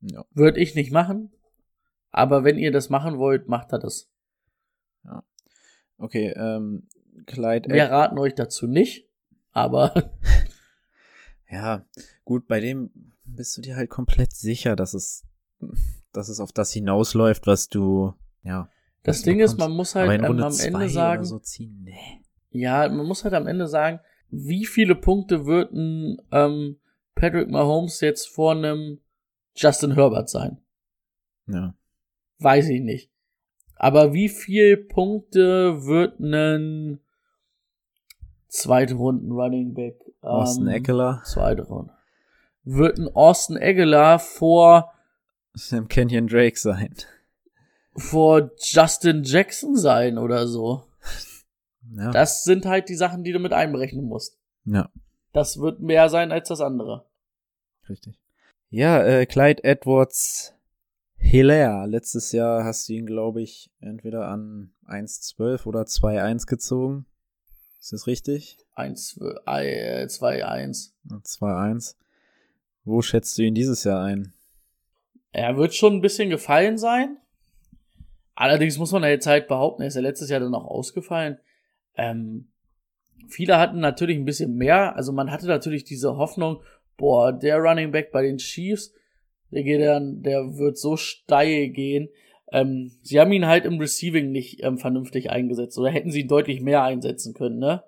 Ja. 0.00 0.24
Würde 0.32 0.60
ich 0.60 0.74
nicht 0.74 0.92
machen. 0.92 1.32
Aber 2.10 2.44
wenn 2.44 2.58
ihr 2.58 2.72
das 2.72 2.88
machen 2.88 3.18
wollt, 3.18 3.48
macht 3.48 3.72
er 3.72 3.78
das. 3.78 4.10
Okay, 5.98 6.32
ähm, 6.36 6.86
Clyde 7.26 7.70
Wir 7.70 7.90
raten 7.90 8.18
euch 8.18 8.34
dazu 8.34 8.66
nicht. 8.66 9.08
Aber 9.52 9.92
Ja, 11.50 11.84
gut, 12.24 12.46
bei 12.46 12.60
dem 12.60 12.90
bist 13.24 13.56
du 13.56 13.62
dir 13.62 13.76
halt 13.76 13.90
komplett 13.90 14.32
sicher, 14.32 14.76
dass 14.76 14.94
es, 14.94 15.24
dass 16.12 16.28
es 16.28 16.40
auf 16.40 16.52
das 16.52 16.72
hinausläuft, 16.72 17.46
was 17.46 17.68
du, 17.68 18.14
ja. 18.42 18.68
das 19.02 19.22
Ding 19.22 19.40
ist, 19.40 19.58
man 19.58 19.72
muss 19.72 19.94
halt 19.94 20.22
am, 20.22 20.40
am 20.40 20.58
Ende 20.60 20.88
sagen, 20.88 21.24
So 21.24 21.38
ziehen, 21.38 21.82
nee. 21.84 22.22
ja, 22.50 22.88
man 22.88 23.06
muss 23.06 23.24
halt 23.24 23.34
am 23.34 23.46
Ende 23.46 23.66
sagen, 23.66 24.00
wie 24.30 24.66
viele 24.66 24.94
Punkte 24.94 25.46
wird 25.46 25.72
ein 25.72 26.20
ähm, 26.32 26.76
Patrick 27.14 27.48
Mahomes 27.48 28.00
jetzt 28.00 28.28
vor 28.28 28.52
einem 28.52 29.00
Justin 29.56 29.94
Herbert 29.94 30.28
sein? 30.28 30.58
Ja. 31.46 31.74
Weiß 32.38 32.68
ich 32.68 32.82
nicht. 32.82 33.10
Aber 33.74 34.12
wie 34.12 34.28
viel 34.28 34.76
Punkte 34.76 35.84
wird 35.86 36.20
ein 36.20 37.00
zweite 38.48 38.94
Runden 38.94 39.30
Running 39.32 39.74
Back? 39.74 39.96
Austin 40.20 40.66
ähm, 40.66 40.74
Eckler, 40.74 41.22
Zweite 41.24 41.62
Runde. 41.62 41.92
Wird 42.64 42.98
ein 42.98 43.08
Austin 43.14 43.56
Eckler 43.56 44.18
vor, 44.18 44.92
Sam 45.54 45.88
Kenyon 45.88 46.26
Drake 46.26 46.58
sein. 46.58 46.94
vor 47.96 48.50
Justin 48.58 49.22
Jackson 49.24 49.76
sein 49.76 50.18
oder 50.18 50.46
so? 50.46 50.84
Ja. 51.94 52.10
Das 52.10 52.44
sind 52.44 52.66
halt 52.66 52.88
die 52.90 52.94
Sachen, 52.96 53.24
die 53.24 53.32
du 53.32 53.38
mit 53.38 53.52
einberechnen 53.52 54.04
musst. 54.04 54.36
ja, 54.64 54.90
Das 55.32 55.58
wird 55.60 55.80
mehr 55.80 56.08
sein 56.10 56.32
als 56.32 56.48
das 56.48 56.60
andere. 56.60 57.06
richtig. 57.88 58.18
Ja, 58.70 59.02
äh, 59.02 59.24
Clyde 59.24 59.64
Edwards 59.64 60.52
Hilaire. 61.16 61.86
Letztes 61.86 62.32
Jahr 62.32 62.64
hast 62.64 62.86
du 62.88 62.92
ihn, 62.92 63.06
glaube 63.06 63.40
ich, 63.40 63.70
entweder 63.80 64.28
an 64.28 64.74
1,12 64.86 65.64
oder 65.66 65.82
2,1 65.86 66.46
gezogen. 66.46 67.06
Ist 67.88 67.92
das 67.94 68.06
richtig? 68.06 68.58
1, 68.74 69.14
2, 69.14 70.44
1. 70.44 70.94
2,1. 71.08 71.94
Wo 72.84 73.00
schätzt 73.00 73.38
du 73.38 73.42
ihn 73.44 73.54
dieses 73.54 73.82
Jahr 73.84 74.04
ein? 74.04 74.34
Er 75.32 75.56
wird 75.56 75.74
schon 75.74 75.94
ein 75.94 76.00
bisschen 76.02 76.28
gefallen 76.28 76.76
sein. 76.76 77.16
Allerdings 78.34 78.76
muss 78.76 78.92
man 78.92 79.04
ja 79.04 79.08
jetzt 79.08 79.26
halt 79.26 79.48
behaupten, 79.48 79.80
er 79.80 79.88
ist 79.88 79.94
ja 79.94 80.02
letztes 80.02 80.28
Jahr 80.28 80.40
dann 80.40 80.54
auch 80.54 80.66
ausgefallen. 80.66 81.38
Ähm, 81.96 82.48
viele 83.26 83.56
hatten 83.56 83.80
natürlich 83.80 84.18
ein 84.18 84.26
bisschen 84.26 84.54
mehr. 84.54 84.94
Also 84.94 85.12
man 85.12 85.30
hatte 85.30 85.46
natürlich 85.46 85.84
diese 85.84 86.18
Hoffnung, 86.18 86.62
boah, 86.98 87.32
der 87.32 87.56
Running 87.56 87.90
Back 87.90 88.12
bei 88.12 88.20
den 88.20 88.36
Chiefs, 88.36 88.92
der 89.50 89.62
geht 89.62 89.80
dann, 89.80 90.22
der 90.22 90.58
wird 90.58 90.76
so 90.76 90.98
steil 90.98 91.70
gehen. 91.70 92.10
Ähm, 92.52 92.92
sie 93.02 93.20
haben 93.20 93.32
ihn 93.32 93.46
halt 93.46 93.64
im 93.64 93.78
Receiving 93.78 94.32
nicht 94.32 94.62
ähm, 94.62 94.78
vernünftig 94.78 95.30
eingesetzt 95.30 95.78
oder 95.78 95.90
hätten 95.90 96.10
sie 96.10 96.22
ihn 96.22 96.28
deutlich 96.28 96.60
mehr 96.60 96.82
einsetzen 96.82 97.34
können, 97.34 97.58
ne? 97.58 97.82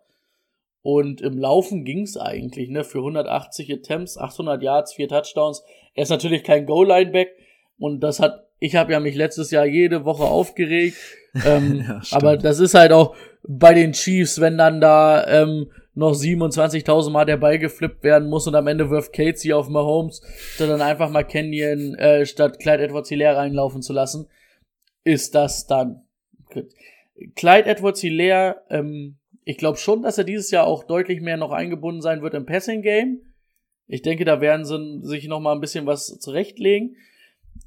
Und 0.83 1.21
im 1.21 1.37
Laufen 1.39 1.85
ging's 1.85 2.17
eigentlich, 2.17 2.71
ne? 2.71 2.85
Für 2.85 2.99
180 2.99 3.73
Attempts, 3.73 4.19
800 4.19 4.63
Yards, 4.63 4.95
4 4.95 5.09
Touchdowns. 5.09 5.63
Er 5.95 6.03
ist 6.03 6.11
natürlich 6.11 6.45
kein 6.45 6.67
Goal-Line-Back 6.67 7.29
und 7.79 8.01
das 8.01 8.21
hat, 8.21 8.47
ich 8.59 8.77
habe 8.77 8.93
ja 8.93 9.01
mich 9.01 9.15
letztes 9.15 9.51
Jahr 9.51 9.67
jede 9.67 10.05
Woche 10.05 10.25
aufgeregt. 10.25 10.97
Ähm, 11.47 11.85
Ja, 11.87 12.01
aber 12.11 12.37
das 12.37 12.59
ist 12.59 12.75
halt 12.75 12.91
auch 12.91 13.15
bei 13.47 13.73
den 13.73 13.93
Chiefs, 13.93 14.41
wenn 14.41 14.59
dann 14.59 14.81
da 14.81 15.25
ähm, 15.29 15.71
noch 15.95 16.13
27.000 16.13 17.11
Mal 17.11 17.25
der 17.25 17.37
Ball 17.37 17.59
geflippt 17.59 18.03
werden 18.03 18.29
muss 18.29 18.47
und 18.47 18.55
am 18.55 18.67
Ende 18.67 18.91
wirft 18.91 19.13
Casey 19.13 19.53
auf 19.53 19.69
Mahomes, 19.69 20.23
dann 20.59 20.81
einfach 20.83 21.11
mal 21.11 21.23
Kenyon 21.23 21.95
äh, 21.95 22.27
statt 22.27 22.59
Clyde 22.59 22.83
Edwards 22.85 23.09
Hilaire 23.09 23.37
reinlaufen 23.37 23.83
zu 23.83 23.93
lassen, 23.93 24.27
ist 25.05 25.35
das 25.35 25.67
dann. 25.67 26.03
Clyde 27.35 27.67
Edwards 27.67 28.01
Hilaire, 28.01 28.63
ähm, 28.71 29.17
ich 29.45 29.59
glaube 29.59 29.79
schon, 29.79 30.03
dass 30.03 30.19
er 30.19 30.25
dieses 30.25 30.51
Jahr 30.51 30.67
auch 30.67 30.85
deutlich 30.85 31.21
mehr 31.21 31.37
noch 31.37 31.53
eingebunden 31.53 32.03
sein 32.03 32.23
wird 32.23 32.35
im 32.35 32.47
Passing 32.47 32.83
Game. 32.83 33.21
Ich 33.87 34.03
denke, 34.03 34.25
da 34.25 34.41
werden 34.41 34.65
sie 34.65 35.01
sich 35.03 35.27
noch 35.27 35.41
mal 35.41 35.53
ein 35.53 35.61
bisschen 35.61 35.87
was 35.87 36.19
zurechtlegen. 36.19 36.97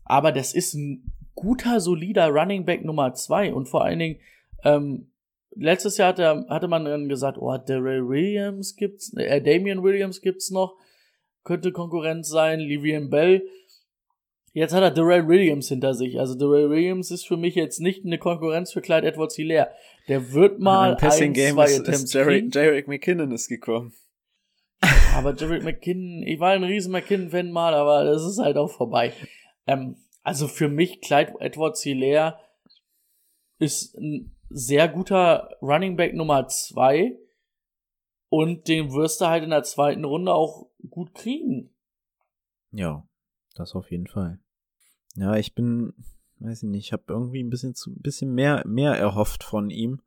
Aber 0.06 0.32
das 0.32 0.54
ist 0.54 0.74
ein 0.74 1.12
guter, 1.36 1.80
solider 1.80 2.30
Running 2.30 2.66
Back 2.66 2.86
Nummer 2.86 3.14
zwei 3.14 3.54
und 3.54 3.68
vor 3.68 3.84
allen 3.84 4.00
Dingen 4.00 4.20
ähm, 4.64 5.12
letztes 5.56 5.98
Jahr 5.98 6.10
hatte, 6.10 6.46
hatte 6.48 6.68
man 6.68 6.86
dann 6.86 7.10
gesagt, 7.10 7.38
oh, 7.38 7.58
Darrell 7.58 8.08
Williams 8.08 8.76
gibt's, 8.76 9.14
äh, 9.18 9.42
Damian 9.42 9.84
Williams 9.84 10.22
gibt's 10.22 10.52
noch, 10.52 10.76
könnte 11.44 11.72
Konkurrenz 11.72 12.30
sein, 12.30 12.60
Livian 12.60 13.10
Bell. 13.10 13.44
Jetzt 14.54 14.74
hat 14.74 14.84
er 14.84 14.92
Darrell 14.92 15.28
Williams 15.28 15.68
hinter 15.68 15.96
sich. 15.96 16.20
Also 16.20 16.36
Darrell 16.36 16.70
Williams 16.70 17.10
ist 17.10 17.28
für 17.28 17.38
mich 17.38 17.56
jetzt 17.56 17.80
nicht 17.80 18.06
eine 18.06 18.20
Konkurrenz 18.20 18.72
für 18.72 18.82
Clyde 18.82 19.08
Edwards 19.08 19.36
Hilaire. 19.36 19.72
Der 20.08 20.32
wird 20.32 20.60
mal 20.60 20.92
Im 20.92 20.98
Passing 20.98 21.32
ein, 21.32 21.34
Game 21.34 21.56
zwei 21.56 21.66
ist, 21.66 21.80
Attempts 21.80 22.04
ist 22.04 22.14
Jarek. 22.14 22.54
Jarek 22.54 22.88
McKinnon 22.88 23.32
ist 23.32 23.48
gekommen. 23.48 23.94
Aber 25.16 25.34
Jared 25.34 25.64
McKinnon, 25.64 26.22
ich 26.24 26.40
war 26.40 26.52
ein 26.52 26.64
riesen 26.64 26.92
McKinnon-Fan 26.92 27.52
mal, 27.52 27.74
aber 27.74 28.04
das 28.04 28.24
ist 28.26 28.40
halt 28.40 28.58
auch 28.58 28.70
vorbei. 28.70 29.14
Ähm, 29.66 29.96
also 30.24 30.48
für 30.48 30.68
mich, 30.68 31.02
Clyde 31.02 31.36
Edwards 31.40 31.82
Hilaire 31.84 32.40
ist 33.60 33.96
ein 33.96 34.36
sehr 34.50 34.88
guter 34.88 35.56
Running 35.62 35.96
Back 35.96 36.14
Nummer 36.14 36.48
zwei 36.48 37.18
und 38.30 38.68
den 38.68 38.92
wirst 38.94 39.22
du 39.22 39.28
halt 39.28 39.44
in 39.44 39.52
der 39.52 39.64
zweiten 39.64 40.04
Runde 40.04 40.34
auch 40.34 40.68
gut 40.90 41.14
kriegen. 41.14 41.74
Ja, 42.72 43.08
das 43.56 43.76
auf 43.76 43.90
jeden 43.92 44.08
Fall. 44.08 44.40
Ja, 45.16 45.36
ich 45.36 45.54
bin, 45.54 45.94
weiß 46.40 46.64
ich 46.64 46.70
nicht, 46.70 46.86
ich 46.86 46.94
habe 46.94 47.04
irgendwie 47.08 47.44
ein 47.44 47.50
bisschen 47.50 47.76
zu, 47.76 47.92
ein 47.92 48.02
bisschen 48.02 48.34
mehr, 48.34 48.64
mehr 48.66 48.94
erhofft 48.94 49.44
von 49.44 49.70
ihm. 49.70 50.02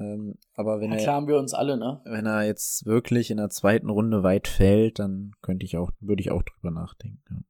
Ähm, 0.00 0.34
aber 0.54 0.80
wenn 0.80 0.90
Ja, 0.90 0.96
er, 0.96 1.02
klar 1.02 1.14
haben 1.16 1.28
wir 1.28 1.38
uns 1.38 1.54
alle, 1.54 1.76
ne? 1.76 2.00
wenn 2.04 2.26
er 2.26 2.44
jetzt 2.44 2.84
wirklich 2.84 3.30
in 3.30 3.36
der 3.36 3.50
zweiten 3.50 3.88
Runde 3.88 4.22
weit 4.24 4.48
fällt, 4.48 4.98
dann 4.98 5.32
könnte 5.40 5.64
ich 5.64 5.76
auch, 5.76 5.92
würde 6.00 6.20
ich 6.20 6.30
auch 6.32 6.42
drüber 6.42 6.72
nachdenken. 6.72 7.44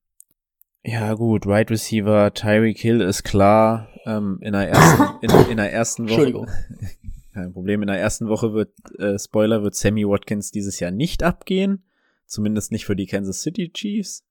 Ja, 0.86 1.14
gut, 1.14 1.46
Right 1.46 1.70
Receiver, 1.70 2.34
Tyreek 2.34 2.78
Hill 2.78 3.00
ist 3.00 3.22
klar. 3.22 3.88
Ähm, 4.04 4.38
in 4.42 4.52
der 4.52 4.68
ersten, 4.68 5.02
in, 5.22 5.50
in 5.52 5.56
der 5.56 5.72
ersten 5.72 6.04
Woche. 6.04 6.12
Entschuldigung. 6.12 6.48
Kein 7.32 7.52
Problem. 7.54 7.80
In 7.80 7.88
der 7.88 7.98
ersten 7.98 8.28
Woche 8.28 8.52
wird, 8.52 8.72
äh, 8.98 9.18
Spoiler, 9.18 9.62
wird 9.62 9.74
Sammy 9.74 10.06
Watkins 10.06 10.50
dieses 10.50 10.78
Jahr 10.80 10.90
nicht 10.90 11.22
abgehen. 11.22 11.84
Zumindest 12.26 12.70
nicht 12.70 12.84
für 12.84 12.94
die 12.96 13.06
Kansas 13.06 13.40
City 13.40 13.72
Chiefs. 13.72 14.24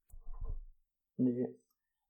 Nee. 1.16 1.48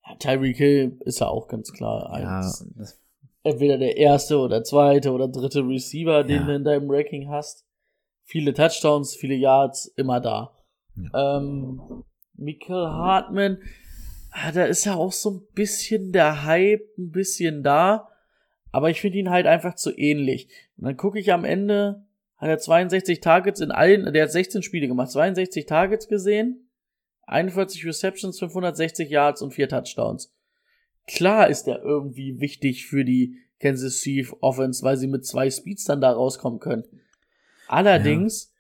Ja, 0.07 0.15
Tyreek 0.17 0.57
Hill 0.57 0.99
ist 1.05 1.21
ja 1.21 1.29
auch 1.29 1.49
ganz 1.49 1.73
klar 1.73 2.19
Ja, 2.21 2.37
eins. 2.39 2.67
das, 2.77 3.01
Entweder 3.43 3.77
der 3.77 3.97
erste 3.99 4.39
oder 4.39 4.65
zweite 4.65 5.13
oder 5.13 5.29
dritte 5.29 5.61
Receiver, 5.61 6.25
den 6.25 6.43
Ja. 6.43 6.47
du 6.47 6.55
in 6.55 6.65
deinem 6.65 6.91
Ranking 6.91 7.29
hast. 7.29 7.65
Viele 8.25 8.55
Touchdowns, 8.55 9.15
viele 9.15 9.35
Yards, 9.35 9.87
immer 9.97 10.21
da. 10.21 10.57
Ähm, 11.15 12.05
Michael 12.37 12.87
Hartman, 12.87 13.59
ah, 14.31 14.51
da 14.53 14.65
ist 14.65 14.85
ja 14.87 14.95
auch 14.95 15.13
so 15.13 15.31
ein 15.31 15.43
bisschen 15.55 16.13
der 16.13 16.45
Hype, 16.45 16.87
ein 16.99 17.11
bisschen 17.11 17.63
da. 17.63 18.09
Aber 18.73 18.91
ich 18.91 19.01
finde 19.01 19.19
ihn 19.19 19.31
halt 19.31 19.47
einfach 19.47 19.75
zu 19.75 19.97
ähnlich. 19.97 20.49
Und 20.79 20.85
dann 20.87 20.97
gucke 20.97 21.19
ich 21.19 21.33
am 21.33 21.45
Ende, 21.45 22.07
hat 22.37 22.49
er 22.49 22.59
62 22.59 23.21
Targets 23.21 23.61
in 23.61 23.71
allen, 23.71 24.11
der 24.13 24.25
hat 24.25 24.33
16 24.33 24.63
Spiele 24.63 24.89
gemacht, 24.89 25.11
62 25.11 25.67
Targets 25.67 26.09
gesehen, 26.09 26.64
41 27.27 27.85
Receptions, 27.87 28.39
560 28.39 29.09
Yards 29.11 29.43
und 29.43 29.53
4 29.55 29.69
Touchdowns. 29.69 30.33
Klar 31.07 31.49
ist 31.49 31.69
er 31.69 31.83
irgendwie 31.83 32.41
wichtig 32.41 32.87
für 32.87 33.05
die 33.05 33.39
Kansas 33.61 34.01
City 34.01 34.27
Offense, 34.41 34.83
weil 34.83 34.97
sie 34.97 35.07
mit 35.07 35.25
zwei 35.27 35.51
Speeds 35.51 35.85
dann 35.85 36.01
da 36.01 36.13
rauskommen 36.13 36.61
können. 36.61 36.85
Allerdings 37.69 38.53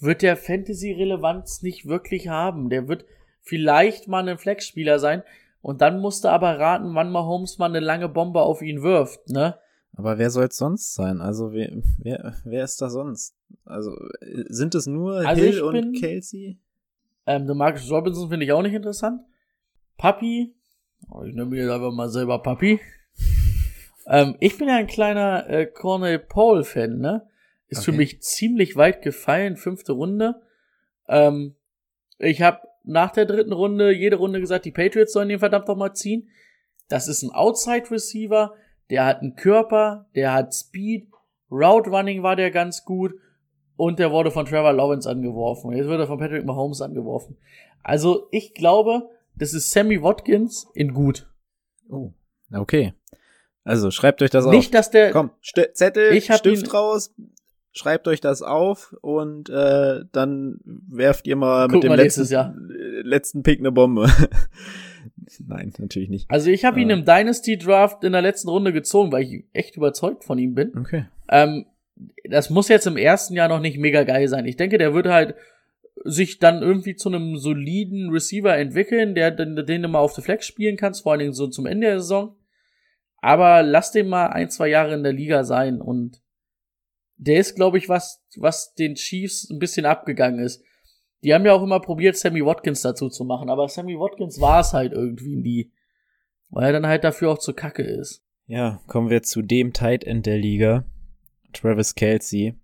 wird 0.00 0.22
der 0.22 0.36
Fantasy-Relevanz 0.36 1.62
nicht 1.62 1.86
wirklich 1.86 2.28
haben. 2.28 2.68
Der 2.70 2.88
wird 2.88 3.04
vielleicht 3.42 4.08
mal 4.08 4.28
ein 4.28 4.38
Flex-Spieler 4.38 4.98
sein 4.98 5.22
und 5.60 5.80
dann 5.80 6.00
musst 6.00 6.24
du 6.24 6.28
aber 6.28 6.58
raten, 6.58 6.94
wann 6.94 7.10
Mahomes 7.10 7.58
mal 7.58 7.66
eine 7.66 7.80
lange 7.80 8.08
Bombe 8.08 8.42
auf 8.42 8.62
ihn 8.62 8.82
wirft, 8.82 9.28
ne? 9.30 9.58
aber 9.94 10.18
wer 10.18 10.30
soll 10.30 10.44
es 10.46 10.56
sonst 10.56 10.94
sein? 10.94 11.20
Also 11.20 11.52
wer, 11.52 11.72
wer, 11.98 12.36
wer 12.44 12.62
ist 12.64 12.80
da 12.80 12.88
sonst? 12.90 13.34
Also 13.64 13.96
äh, 14.20 14.44
sind 14.48 14.74
es 14.76 14.86
nur 14.86 15.16
Also 15.26 15.42
Hill 15.42 15.54
ich 15.54 15.62
und 15.62 15.72
bin- 15.74 15.92
Kelsey? 15.94 16.58
Ähm, 17.28 17.44
der 17.46 17.54
Marcus 17.54 17.90
Robinson 17.90 18.30
finde 18.30 18.46
ich 18.46 18.52
auch 18.52 18.62
nicht 18.62 18.72
interessant. 18.72 19.20
Papi, 19.98 20.54
oh, 21.10 21.22
ich 21.24 21.34
nenne 21.34 21.50
mir 21.50 21.62
jetzt 21.62 21.70
einfach 21.70 21.92
mal 21.92 22.08
selber 22.08 22.38
Papi. 22.42 22.80
ähm, 24.06 24.34
ich 24.40 24.56
bin 24.56 24.68
ja 24.68 24.76
ein 24.76 24.86
kleiner 24.86 25.48
äh, 25.50 25.66
Cornell 25.66 26.20
Paul-Fan, 26.20 26.98
ne? 26.98 27.28
Ist 27.68 27.84
für 27.84 27.90
Okay. 27.90 27.98
mich 27.98 28.22
ziemlich 28.22 28.76
weit 28.76 29.02
gefallen, 29.02 29.58
fünfte 29.58 29.92
Runde. 29.92 30.40
Ähm, 31.06 31.54
ich 32.18 32.40
habe 32.40 32.60
nach 32.84 33.10
der 33.10 33.26
dritten 33.26 33.52
Runde 33.52 33.92
jede 33.92 34.16
Runde 34.16 34.40
gesagt, 34.40 34.64
die 34.64 34.70
Patriots 34.72 35.12
sollen 35.12 35.28
den 35.28 35.38
verdammt 35.38 35.68
noch 35.68 35.76
mal 35.76 35.92
ziehen. 35.92 36.30
Das 36.88 37.08
ist 37.08 37.22
ein 37.22 37.30
Outside-Receiver, 37.30 38.54
der 38.88 39.04
hat 39.04 39.20
einen 39.20 39.36
Körper, 39.36 40.06
der 40.14 40.32
hat 40.32 40.54
Speed, 40.54 41.08
Route 41.50 41.90
Running 41.90 42.22
war 42.22 42.36
der 42.36 42.50
ganz 42.50 42.86
gut 42.86 43.12
und 43.78 43.98
der 43.98 44.10
wurde 44.10 44.30
von 44.30 44.44
Trevor 44.44 44.74
Lawrence 44.74 45.08
angeworfen. 45.08 45.68
Und 45.70 45.76
jetzt 45.76 45.86
wird 45.88 45.98
er 46.00 46.06
von 46.06 46.18
Patrick 46.18 46.44
Mahomes 46.44 46.82
angeworfen. 46.82 47.36
Also 47.82 48.28
ich 48.30 48.52
glaube, 48.52 49.08
Das 49.36 49.54
ist 49.54 49.70
Sammy 49.70 50.02
Watkins 50.02 50.66
in 50.74 50.92
gut. 50.92 51.26
Oh, 51.88 52.12
okay. 52.52 52.92
Also 53.64 53.90
schreibt 53.90 54.20
euch 54.20 54.30
das 54.30 54.44
auf. 54.46 54.52
Nicht, 54.52 54.74
dass 54.74 54.90
der. 54.90 55.12
Komm, 55.12 55.30
St 55.44 55.70
Zettel, 55.74 56.12
Ich 56.12 56.28
hab 56.30 56.38
Stift 56.38 56.64
ihn- 56.66 56.70
raus, 56.72 57.14
schreibt 57.72 58.08
euch 58.08 58.20
das 58.20 58.42
auf 58.42 58.96
und 59.00 59.48
äh, 59.50 60.00
dann 60.10 60.58
werft 60.64 61.26
ihr 61.28 61.36
mal 61.36 61.68
mit 61.68 61.84
dem 61.84 61.92
letzten, 61.92 62.24
äh, 62.34 63.00
letzten 63.02 63.42
Pick 63.44 63.60
eine 63.60 63.70
Bombe. 63.70 64.08
Nein, 65.46 65.72
natürlich 65.78 66.08
nicht. 66.08 66.28
Also 66.30 66.50
ich 66.50 66.64
habe 66.64 66.80
ihn 66.80 66.90
Ja. 66.90 66.96
im 66.96 67.04
Dynasty 67.04 67.58
Draft 67.58 68.02
in 68.04 68.12
der 68.12 68.22
letzten 68.22 68.48
Runde 68.48 68.72
gezogen, 68.72 69.12
weil 69.12 69.22
ich 69.22 69.44
echt 69.52 69.76
überzeugt 69.76 70.24
von 70.24 70.38
ihm 70.38 70.54
bin. 70.54 70.76
Okay. 70.76 71.06
Ähm, 71.28 71.66
das 72.28 72.50
muss 72.50 72.68
jetzt 72.68 72.86
im 72.86 72.96
ersten 72.96 73.34
Jahr 73.34 73.48
noch 73.48 73.60
nicht 73.60 73.78
mega 73.78 74.04
geil 74.04 74.28
sein. 74.28 74.46
Ich 74.46 74.56
denke, 74.56 74.78
der 74.78 74.94
wird 74.94 75.06
halt 75.06 75.34
sich 76.04 76.38
dann 76.38 76.62
irgendwie 76.62 76.94
zu 76.94 77.08
einem 77.08 77.36
soliden 77.36 78.10
Receiver 78.10 78.56
entwickeln, 78.56 79.14
der 79.14 79.30
den, 79.30 79.56
den 79.56 79.82
du 79.82 79.88
mal 79.88 79.98
auf 79.98 80.14
der 80.14 80.24
Flex 80.24 80.46
spielen 80.46 80.76
kannst, 80.76 81.02
vor 81.02 81.12
allen 81.12 81.20
Dingen 81.20 81.32
so 81.32 81.48
zum 81.48 81.66
Ende 81.66 81.88
der 81.88 82.00
Saison. 82.00 82.36
Aber 83.20 83.62
lass 83.62 83.90
den 83.90 84.08
mal 84.08 84.28
ein, 84.28 84.48
zwei 84.50 84.68
Jahre 84.68 84.94
in 84.94 85.02
der 85.02 85.12
Liga 85.12 85.42
sein 85.42 85.80
und 85.80 86.22
der 87.16 87.40
ist, 87.40 87.56
glaube 87.56 87.78
ich, 87.78 87.88
was, 87.88 88.22
was 88.36 88.74
den 88.74 88.94
Chiefs 88.94 89.50
ein 89.50 89.58
bisschen 89.58 89.86
abgegangen 89.86 90.38
ist. 90.38 90.62
Die 91.24 91.34
haben 91.34 91.44
ja 91.44 91.52
auch 91.52 91.64
immer 91.64 91.80
probiert, 91.80 92.16
Sammy 92.16 92.44
Watkins 92.44 92.82
dazu 92.82 93.08
zu 93.08 93.24
machen, 93.24 93.50
aber 93.50 93.68
Sammy 93.68 93.98
Watkins 93.98 94.40
war 94.40 94.60
es 94.60 94.72
halt 94.72 94.92
irgendwie 94.92 95.34
nie. 95.34 95.72
Weil 96.50 96.66
er 96.66 96.72
dann 96.72 96.86
halt 96.86 97.02
dafür 97.02 97.32
auch 97.32 97.38
zu 97.38 97.54
kacke 97.54 97.82
ist. 97.82 98.24
Ja, 98.46 98.80
kommen 98.86 99.10
wir 99.10 99.22
zu 99.24 99.42
dem 99.42 99.72
Tight 99.72 100.04
End 100.04 100.26
der 100.26 100.38
Liga. 100.38 100.86
Travis 101.52 101.94
Kelsey. 101.94 102.58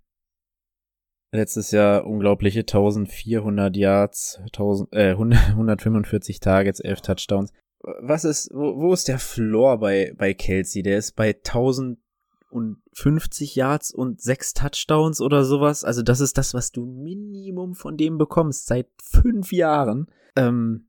Letztes 1.33 1.71
Jahr 1.73 2.07
unglaubliche 2.07 2.61
1400 2.61 3.77
Yards, 3.77 4.41
1000, 4.45 4.93
äh, 4.93 5.11
100, 5.11 5.51
145 5.51 6.41
Targets, 6.41 6.81
11 6.81 7.01
Touchdowns. 7.01 7.53
Was 7.81 8.25
ist, 8.25 8.51
wo, 8.55 8.81
wo 8.81 8.93
ist 8.93 9.09
der 9.09 9.19
Floor 9.19 9.79
bei, 9.79 10.15
bei 10.17 10.33
Kelsey? 10.33 10.83
Der 10.83 10.97
ist 10.97 11.17
bei 11.17 11.35
1050 11.35 13.57
Yards 13.57 13.93
und 13.93 14.23
6 14.23 14.55
Touchdowns 14.55 15.21
oder 15.21 15.45
sowas. 15.45 15.83
Also 15.83 16.03
das 16.03 16.21
ist 16.21 16.39
das, 16.39 16.55
was 16.55 16.71
du 16.71 16.87
Minimum 16.87 17.75
von 17.75 17.97
dem 17.97 18.17
bekommst 18.17 18.67
seit 18.67 18.87
fünf 19.03 19.53
Jahren. 19.53 20.07
Ähm, 20.37 20.89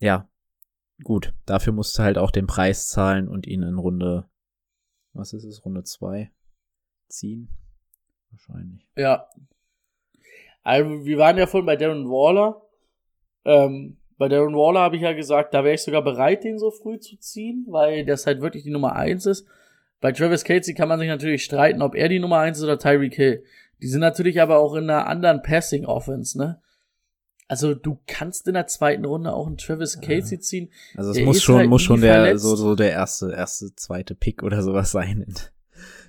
ja, 0.00 0.30
gut. 1.04 1.34
Dafür 1.44 1.74
musst 1.74 1.98
du 1.98 2.04
halt 2.04 2.16
auch 2.16 2.30
den 2.30 2.46
Preis 2.46 2.88
zahlen 2.88 3.28
und 3.28 3.46
ihn 3.46 3.62
in 3.62 3.76
Runde, 3.76 4.30
was 5.12 5.34
ist 5.34 5.44
es, 5.44 5.62
Runde 5.64 5.84
2 5.84 6.32
ziehen? 7.08 7.48
Wahrscheinlich. 8.30 8.86
Ja. 8.96 9.28
Also, 10.62 11.04
wir 11.04 11.18
waren 11.18 11.38
ja 11.38 11.46
vorhin 11.46 11.66
bei 11.66 11.76
Darren 11.76 12.08
Waller. 12.08 12.62
Ähm, 13.44 13.96
bei 14.18 14.28
Darren 14.28 14.54
Waller 14.54 14.80
habe 14.80 14.96
ich 14.96 15.02
ja 15.02 15.12
gesagt, 15.12 15.54
da 15.54 15.64
wäre 15.64 15.74
ich 15.74 15.82
sogar 15.82 16.02
bereit, 16.02 16.44
den 16.44 16.58
so 16.58 16.70
früh 16.70 16.98
zu 16.98 17.16
ziehen, 17.18 17.66
weil 17.68 18.04
das 18.04 18.26
halt 18.26 18.40
wirklich 18.40 18.64
die 18.64 18.70
Nummer 18.70 18.96
eins 18.96 19.26
ist. 19.26 19.46
Bei 20.00 20.12
Travis 20.12 20.44
Casey 20.44 20.74
kann 20.74 20.88
man 20.88 20.98
sich 20.98 21.08
natürlich 21.08 21.44
streiten, 21.44 21.82
ob 21.82 21.94
er 21.94 22.08
die 22.08 22.20
Nummer 22.20 22.38
eins 22.38 22.58
ist 22.58 22.64
oder 22.64 22.78
Tyreek 22.78 23.14
Hill. 23.14 23.44
Die 23.80 23.88
sind 23.88 24.00
natürlich 24.00 24.40
aber 24.40 24.58
auch 24.58 24.74
in 24.74 24.84
einer 24.84 25.06
anderen 25.06 25.42
Passing 25.42 25.86
Offense, 25.86 26.36
ne? 26.36 26.60
Also 27.48 27.74
du 27.74 27.98
kannst 28.06 28.46
in 28.46 28.54
der 28.54 28.66
zweiten 28.66 29.06
Runde 29.06 29.32
auch 29.32 29.46
einen 29.46 29.56
Travis 29.56 30.00
Casey 30.00 30.38
ziehen. 30.38 30.70
Also 30.96 31.12
es 31.12 31.20
muss 31.20 31.42
schon, 31.42 31.56
halt 31.56 31.68
muss 31.70 31.80
schon 31.80 32.02
der, 32.02 32.14
verletzt. 32.14 32.42
so, 32.42 32.56
so 32.56 32.74
der 32.74 32.90
erste, 32.90 33.32
erste, 33.32 33.74
zweite 33.74 34.14
Pick 34.14 34.42
oder 34.42 34.62
sowas 34.62 34.90
sein. 34.92 35.24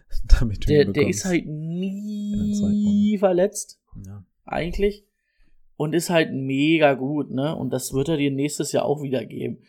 damit 0.39 0.63
du 0.63 0.67
Der, 0.67 0.85
der 0.85 1.07
ist 1.07 1.25
halt 1.25 1.45
nie 1.45 3.17
verletzt. 3.17 3.79
Ja. 4.05 4.23
eigentlich. 4.45 5.05
Und 5.77 5.93
ist 5.93 6.09
halt 6.09 6.33
mega 6.33 6.93
gut, 6.95 7.31
ne? 7.31 7.55
Und 7.55 7.69
das 7.71 7.93
wird 7.93 8.09
er 8.09 8.17
dir 8.17 8.31
nächstes 8.31 8.71
Jahr 8.73 8.83
auch 8.85 9.01
wieder 9.01 9.25
geben. 9.25 9.63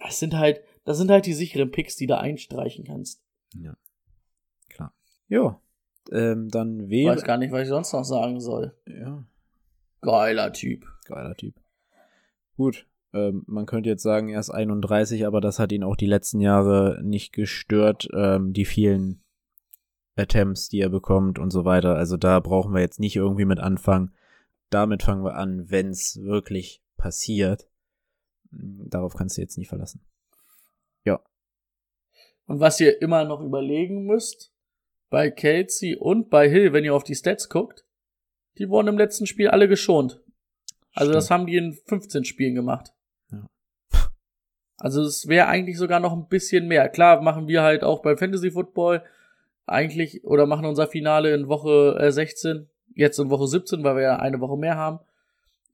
Das 0.00 0.18
sind 0.20 0.34
halt, 0.34 0.60
das 0.84 0.96
sind 0.98 1.10
halt 1.10 1.26
die 1.26 1.32
sicheren 1.34 1.70
Picks, 1.72 1.96
die 1.96 2.06
du 2.06 2.16
einstreichen 2.18 2.84
kannst. 2.84 3.20
ja. 3.54 3.76
Klar. 4.68 4.92
Ja. 5.28 5.60
Ähm, 6.12 6.50
dann 6.50 6.80
Ich 6.84 6.90
wäre. 6.90 7.16
weiß 7.16 7.24
gar 7.24 7.38
nicht, 7.38 7.50
was 7.52 7.62
ich 7.62 7.68
sonst 7.68 7.92
noch 7.92 8.04
sagen 8.04 8.40
soll. 8.40 8.74
Ja, 8.86 9.24
Geiler 10.02 10.52
Typ. 10.52 10.86
geiler 11.06 11.34
Typ. 11.34 11.54
Gut. 12.56 12.86
Ähm, 13.14 13.44
man 13.46 13.66
könnte 13.66 13.88
jetzt 13.88 14.02
sagen, 14.02 14.28
er 14.28 14.40
ist 14.40 14.50
31, 14.50 15.26
aber 15.26 15.40
das 15.40 15.58
hat 15.58 15.72
ihn 15.72 15.84
auch 15.84 15.96
die 15.96 16.06
letzten 16.06 16.40
Jahre 16.40 17.00
nicht 17.02 17.32
gestört. 17.32 18.08
Ähm, 18.12 18.52
die 18.52 18.64
vielen 18.64 19.22
Attempts, 20.16 20.68
die 20.68 20.80
er 20.80 20.90
bekommt 20.90 21.38
und 21.38 21.50
so 21.50 21.64
weiter. 21.64 21.96
Also 21.96 22.16
da 22.16 22.40
brauchen 22.40 22.74
wir 22.74 22.80
jetzt 22.80 23.00
nicht 23.00 23.16
irgendwie 23.16 23.46
mit 23.46 23.60
anfangen. 23.60 24.14
Damit 24.70 25.02
fangen 25.02 25.24
wir 25.24 25.36
an, 25.36 25.70
wenn 25.70 25.88
es 25.88 26.20
wirklich 26.22 26.82
passiert. 26.96 27.68
Darauf 28.50 29.14
kannst 29.14 29.36
du 29.36 29.40
jetzt 29.40 29.58
nicht 29.58 29.68
verlassen. 29.68 30.04
Und 32.46 32.60
was 32.60 32.80
ihr 32.80 33.00
immer 33.00 33.24
noch 33.24 33.40
überlegen 33.40 34.04
müsst, 34.04 34.52
bei 35.10 35.30
Kelsey 35.30 35.96
und 35.96 36.30
bei 36.30 36.48
Hill, 36.48 36.72
wenn 36.72 36.84
ihr 36.84 36.94
auf 36.94 37.04
die 37.04 37.14
Stats 37.14 37.48
guckt, 37.48 37.84
die 38.58 38.68
wurden 38.68 38.88
im 38.88 38.98
letzten 38.98 39.26
Spiel 39.26 39.48
alle 39.48 39.68
geschont. 39.68 40.22
Also 40.92 41.12
das 41.12 41.26
Stimmt. 41.26 41.40
haben 41.40 41.46
die 41.46 41.56
in 41.56 41.72
15 41.72 42.24
Spielen 42.24 42.54
gemacht. 42.54 42.93
Also 44.78 45.02
es 45.02 45.28
wäre 45.28 45.46
eigentlich 45.46 45.78
sogar 45.78 46.00
noch 46.00 46.12
ein 46.12 46.28
bisschen 46.28 46.66
mehr. 46.66 46.88
Klar 46.88 47.20
machen 47.22 47.48
wir 47.48 47.62
halt 47.62 47.84
auch 47.84 48.02
beim 48.02 48.18
Fantasy 48.18 48.50
Football 48.50 49.02
eigentlich 49.66 50.24
oder 50.24 50.46
machen 50.46 50.66
unser 50.66 50.88
Finale 50.88 51.34
in 51.34 51.48
Woche 51.48 51.96
äh, 51.98 52.10
16, 52.10 52.68
jetzt 52.94 53.18
in 53.18 53.30
Woche 53.30 53.46
17, 53.46 53.82
weil 53.84 53.96
wir 53.96 54.02
ja 54.02 54.16
eine 54.16 54.40
Woche 54.40 54.58
mehr 54.58 54.76
haben. 54.76 55.00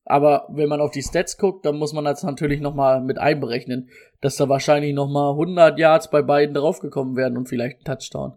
Aber 0.05 0.49
wenn 0.51 0.69
man 0.69 0.81
auf 0.81 0.91
die 0.91 1.03
Stats 1.03 1.39
guckt, 1.39 1.65
dann 1.65 1.77
muss 1.77 1.93
man 1.93 2.05
das 2.05 2.23
natürlich 2.23 2.61
noch 2.61 2.75
mal 2.75 3.01
mit 3.01 3.19
einberechnen, 3.19 3.91
dass 4.21 4.37
da 4.37 4.49
wahrscheinlich 4.49 4.95
noch 4.95 5.09
mal 5.09 5.31
100 5.31 5.79
Yards 5.79 6.11
bei 6.11 6.23
beiden 6.23 6.55
draufgekommen 6.55 7.17
werden 7.17 7.37
und 7.37 7.49
vielleicht 7.49 7.81
ein 7.81 7.85
Touchdown. 7.85 8.35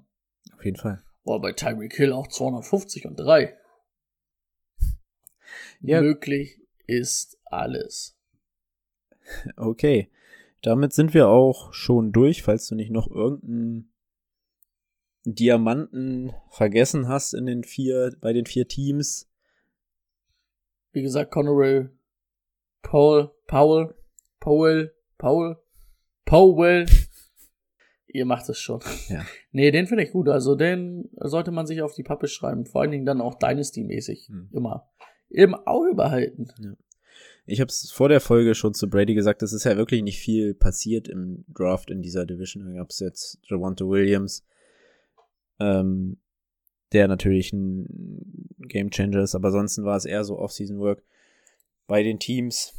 Auf 0.56 0.66
jeden 0.66 0.78
Fall. 0.78 1.02
Boah, 1.24 1.42
bei 1.42 1.54
Tyreek 1.54 1.96
Hill 1.96 2.14
auch 2.14 2.28
250 2.28 3.06
und 3.08 3.16
3. 3.16 3.58
Ja. 5.82 6.02
Möglich 6.02 6.62
ist 6.86 7.40
alles. 7.46 8.18
Okay. 9.56 10.10
Damit 10.64 10.94
sind 10.94 11.14
wir 11.14 11.28
auch 11.28 11.74
schon 11.74 12.14
durch, 12.14 12.42
falls 12.42 12.68
du 12.68 12.76
nicht 12.76 12.90
noch 12.90 13.12
irgendeinen 13.12 13.94
Diamanten 15.26 16.34
vergessen 16.50 17.10
hast 17.10 17.34
in 17.34 17.46
den 17.46 17.66
vier, 17.66 18.16
bei 18.22 18.32
den 18.32 18.46
vier 18.46 18.68
Teams. 18.68 19.30
Wie 20.94 21.02
gesagt, 21.02 21.32
Connery, 21.32 21.90
Paul, 22.82 23.32
Paul, 23.46 23.94
Powell, 24.40 24.94
Paul, 25.18 25.62
Powell. 26.26 26.86
Ihr 28.08 28.26
macht 28.26 28.48
es 28.48 28.60
schon. 28.60 28.80
Ja. 29.10 29.26
Nee, 29.52 29.70
den 29.70 29.86
finde 29.86 30.04
ich 30.04 30.12
gut. 30.12 30.30
Also 30.30 30.56
den 30.56 31.10
sollte 31.16 31.52
man 31.52 31.68
sich 31.68 31.82
auf 31.82 31.94
die 31.94 32.04
Pappe 32.04 32.28
schreiben. 32.28 32.66
Vor 32.66 32.82
allen 32.82 32.92
Dingen 32.92 33.06
dann 33.06 33.22
auch 33.22 33.38
Dynasty-mäßig. 33.38 34.30
Hm. 34.30 34.50
Immer. 34.52 34.90
Im 35.30 35.54
Auge 35.54 35.94
behalten. 35.94 36.48
Ich 37.46 37.60
habe 37.60 37.70
es 37.70 37.92
vor 37.92 38.08
der 38.08 38.22
Folge 38.22 38.56
schon 38.56 38.74
zu 38.74 38.90
Brady 38.90 39.14
gesagt, 39.14 39.44
es 39.44 39.52
ist 39.52 39.66
ja 39.66 39.76
wirklich 39.76 40.02
nicht 40.02 40.20
viel 40.20 40.54
passiert 40.54 41.08
im 41.08 41.44
Draft 41.54 41.92
in 41.92 42.02
dieser 42.02 42.26
Division. 42.26 42.66
Da 42.66 42.72
gab 42.74 42.90
es 42.90 43.00
jetzt 43.00 43.40
Javante 43.44 43.88
Williams, 43.88 44.46
ähm, 45.60 46.18
der 46.94 47.08
natürlich 47.08 47.52
ein 47.52 48.48
Gamechanger 48.60 49.22
ist, 49.22 49.36
aber 49.36 49.48
ansonsten 49.48 49.84
war 49.84 49.98
es 49.98 50.06
eher 50.06 50.24
so 50.24 50.40
Off-Season-Work 50.40 51.04
bei 51.86 52.02
den 52.02 52.20
Teams, 52.20 52.74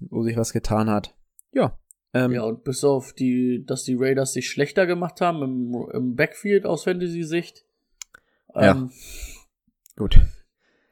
wo 0.00 0.24
sich 0.24 0.36
was 0.36 0.52
getan 0.52 0.90
hat. 0.90 1.14
Ja. 1.52 1.78
Ähm, 2.12 2.32
Ja, 2.32 2.42
und 2.42 2.64
bis 2.64 2.82
auf 2.82 3.12
die, 3.12 3.64
dass 3.64 3.84
die 3.84 3.94
Raiders 3.96 4.32
sich 4.32 4.50
schlechter 4.50 4.86
gemacht 4.86 5.20
haben 5.20 5.42
im, 5.42 5.88
im 5.92 6.16
Backfield 6.16 6.66
aus 6.66 6.84
Fantasy-Sicht. 6.84 7.64
Ja. 8.54 8.72
Ähm, 8.72 8.90
Gut. 9.96 10.20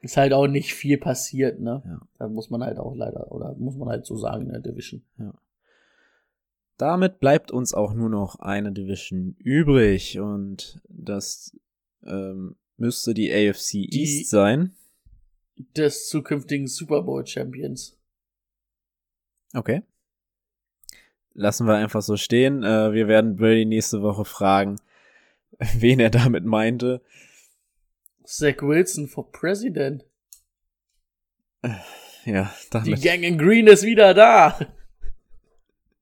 Ist 0.00 0.16
halt 0.16 0.32
auch 0.32 0.46
nicht 0.46 0.74
viel 0.74 0.98
passiert, 0.98 1.60
ne? 1.60 1.82
Ja. 1.84 2.00
Da 2.18 2.28
muss 2.28 2.50
man 2.50 2.62
halt 2.62 2.78
auch 2.78 2.94
leider, 2.94 3.32
oder 3.32 3.54
muss 3.56 3.76
man 3.76 3.88
halt 3.88 4.06
so 4.06 4.16
sagen 4.16 4.46
in 4.46 4.52
der 4.52 4.60
Division. 4.60 5.02
Damit 6.76 7.18
bleibt 7.18 7.50
uns 7.50 7.74
auch 7.74 7.92
nur 7.92 8.08
noch 8.08 8.36
eine 8.38 8.70
Division 8.72 9.34
übrig 9.38 10.20
und 10.20 10.80
das 10.88 11.56
ähm, 12.06 12.54
müsste 12.76 13.14
die 13.14 13.32
AFC 13.32 13.72
Die- 13.90 14.00
East 14.00 14.30
sein. 14.30 14.74
Des 15.76 16.08
zukünftigen 16.08 16.68
Super 16.68 17.02
Bowl 17.02 17.26
Champions. 17.26 17.98
Okay. 19.54 19.82
Lassen 21.34 21.66
wir 21.66 21.74
einfach 21.74 22.02
so 22.02 22.16
stehen. 22.16 22.62
Äh, 22.62 22.92
wir 22.92 23.08
werden 23.08 23.34
Brady 23.34 23.64
nächste 23.64 24.00
Woche 24.02 24.24
fragen, 24.24 24.76
wen 25.78 25.98
er 25.98 26.10
damit 26.10 26.44
meinte. 26.44 27.00
Zach 28.28 28.60
Wilson 28.60 29.08
for 29.08 29.32
President. 29.32 30.04
Ja, 32.26 32.52
Die 32.54 32.68
damit, 32.70 33.02
Gang 33.02 33.22
in 33.22 33.38
Green 33.38 33.66
ist 33.66 33.84
wieder 33.84 34.12
da. 34.12 34.58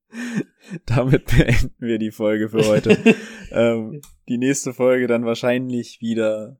damit 0.85 1.25
beenden 1.27 1.73
wir 1.79 1.97
die 1.97 2.11
Folge 2.11 2.49
für 2.49 2.67
heute. 2.67 3.15
ähm, 3.51 4.01
die 4.27 4.37
nächste 4.37 4.73
Folge 4.73 5.07
dann 5.07 5.25
wahrscheinlich 5.25 6.01
wieder 6.01 6.59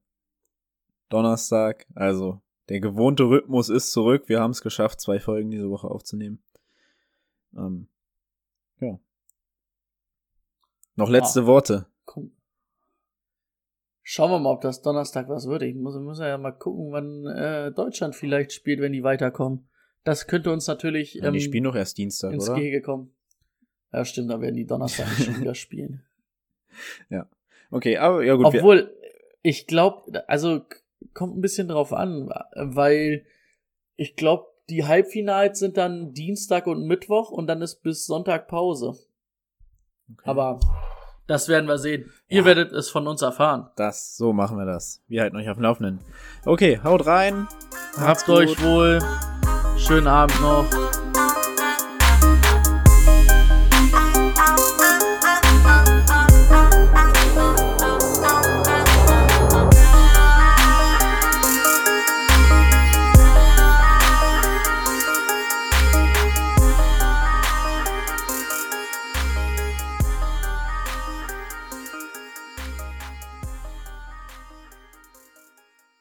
Donnerstag. 1.09 1.85
Also 1.95 2.41
der 2.69 2.79
gewohnte 2.79 3.25
Rhythmus 3.25 3.67
ist 3.67 3.91
zurück. 3.91 4.29
Wir 4.29 4.39
haben 4.39 4.51
es 4.51 4.61
geschafft, 4.61 5.01
zwei 5.01 5.19
Folgen 5.19 5.51
diese 5.51 5.69
Woche 5.69 5.89
aufzunehmen. 5.89 6.41
Ähm, 7.57 7.89
ja. 8.79 8.97
Noch 10.95 11.09
letzte 11.09 11.45
Worte. 11.45 11.87
Komm. 12.05 12.36
Schauen 14.09 14.31
wir 14.31 14.39
mal, 14.39 14.53
ob 14.53 14.61
das 14.61 14.81
Donnerstag 14.81 15.27
was 15.27 15.47
wird. 15.47 15.63
Ich 15.63 15.75
muss, 15.75 15.93
muss 15.97 16.19
ja 16.19 16.37
mal 16.37 16.53
gucken, 16.53 16.93
wann 16.93 17.25
äh, 17.25 17.73
Deutschland 17.73 18.15
vielleicht 18.15 18.53
spielt, 18.53 18.79
wenn 18.79 18.93
die 18.93 19.03
weiterkommen. 19.03 19.67
Das 20.05 20.27
könnte 20.27 20.49
uns 20.49 20.65
natürlich 20.65 21.15
Ja, 21.15 21.29
die 21.29 21.39
ähm, 21.39 21.43
spielen 21.43 21.65
doch 21.65 21.75
erst 21.75 21.97
Dienstag, 21.97 22.31
ins 22.31 22.47
oder? 22.47 22.57
Gehege 22.57 22.81
kommen. 22.81 23.13
Ja, 23.91 24.05
stimmt, 24.05 24.31
da 24.31 24.39
werden 24.39 24.55
die 24.55 24.65
Donnerstag 24.65 25.07
schon 25.09 25.41
wieder 25.41 25.55
spielen. 25.55 26.05
Okay, 27.69 27.97
aber 27.97 28.23
ja 28.23 28.35
gut. 28.35 28.45
Obwohl, 28.45 28.95
ich 29.41 29.67
glaube, 29.67 30.23
also 30.29 30.61
kommt 31.13 31.37
ein 31.37 31.41
bisschen 31.41 31.67
drauf 31.67 31.91
an, 31.91 32.29
weil 32.55 33.25
ich 33.97 34.15
glaube, 34.15 34.45
die 34.69 34.85
Halbfinals 34.85 35.59
sind 35.59 35.75
dann 35.75 36.13
Dienstag 36.13 36.67
und 36.67 36.87
Mittwoch 36.87 37.29
und 37.29 37.47
dann 37.47 37.61
ist 37.61 37.83
bis 37.83 38.05
Sonntag 38.05 38.47
Pause. 38.47 38.97
okay. 40.09 40.29
Aber 40.29 40.61
das 41.27 41.47
werden 41.47 41.67
wir 41.67 41.77
sehen. 41.77 42.11
Ihr 42.27 42.39
Ja. 42.39 42.45
werdet 42.45 42.71
es 42.71 42.89
von 42.89 43.07
uns 43.07 43.21
erfahren. 43.21 43.67
Das, 43.75 44.15
so 44.17 44.33
machen 44.33 44.57
wir 44.57 44.65
das. 44.65 45.01
Wir 45.07 45.21
halten 45.21 45.35
euch 45.37 45.49
auf 45.49 45.57
dem 45.57 45.63
Laufenden. 45.63 45.99
Okay, 46.45 46.79
haut 46.83 47.05
rein. 47.05 47.47
Habt 47.99 48.27
euch 48.29 48.61
wohl. 48.63 48.99
Schönen 49.77 50.07
Abend 50.07 50.39
noch. 50.41 50.65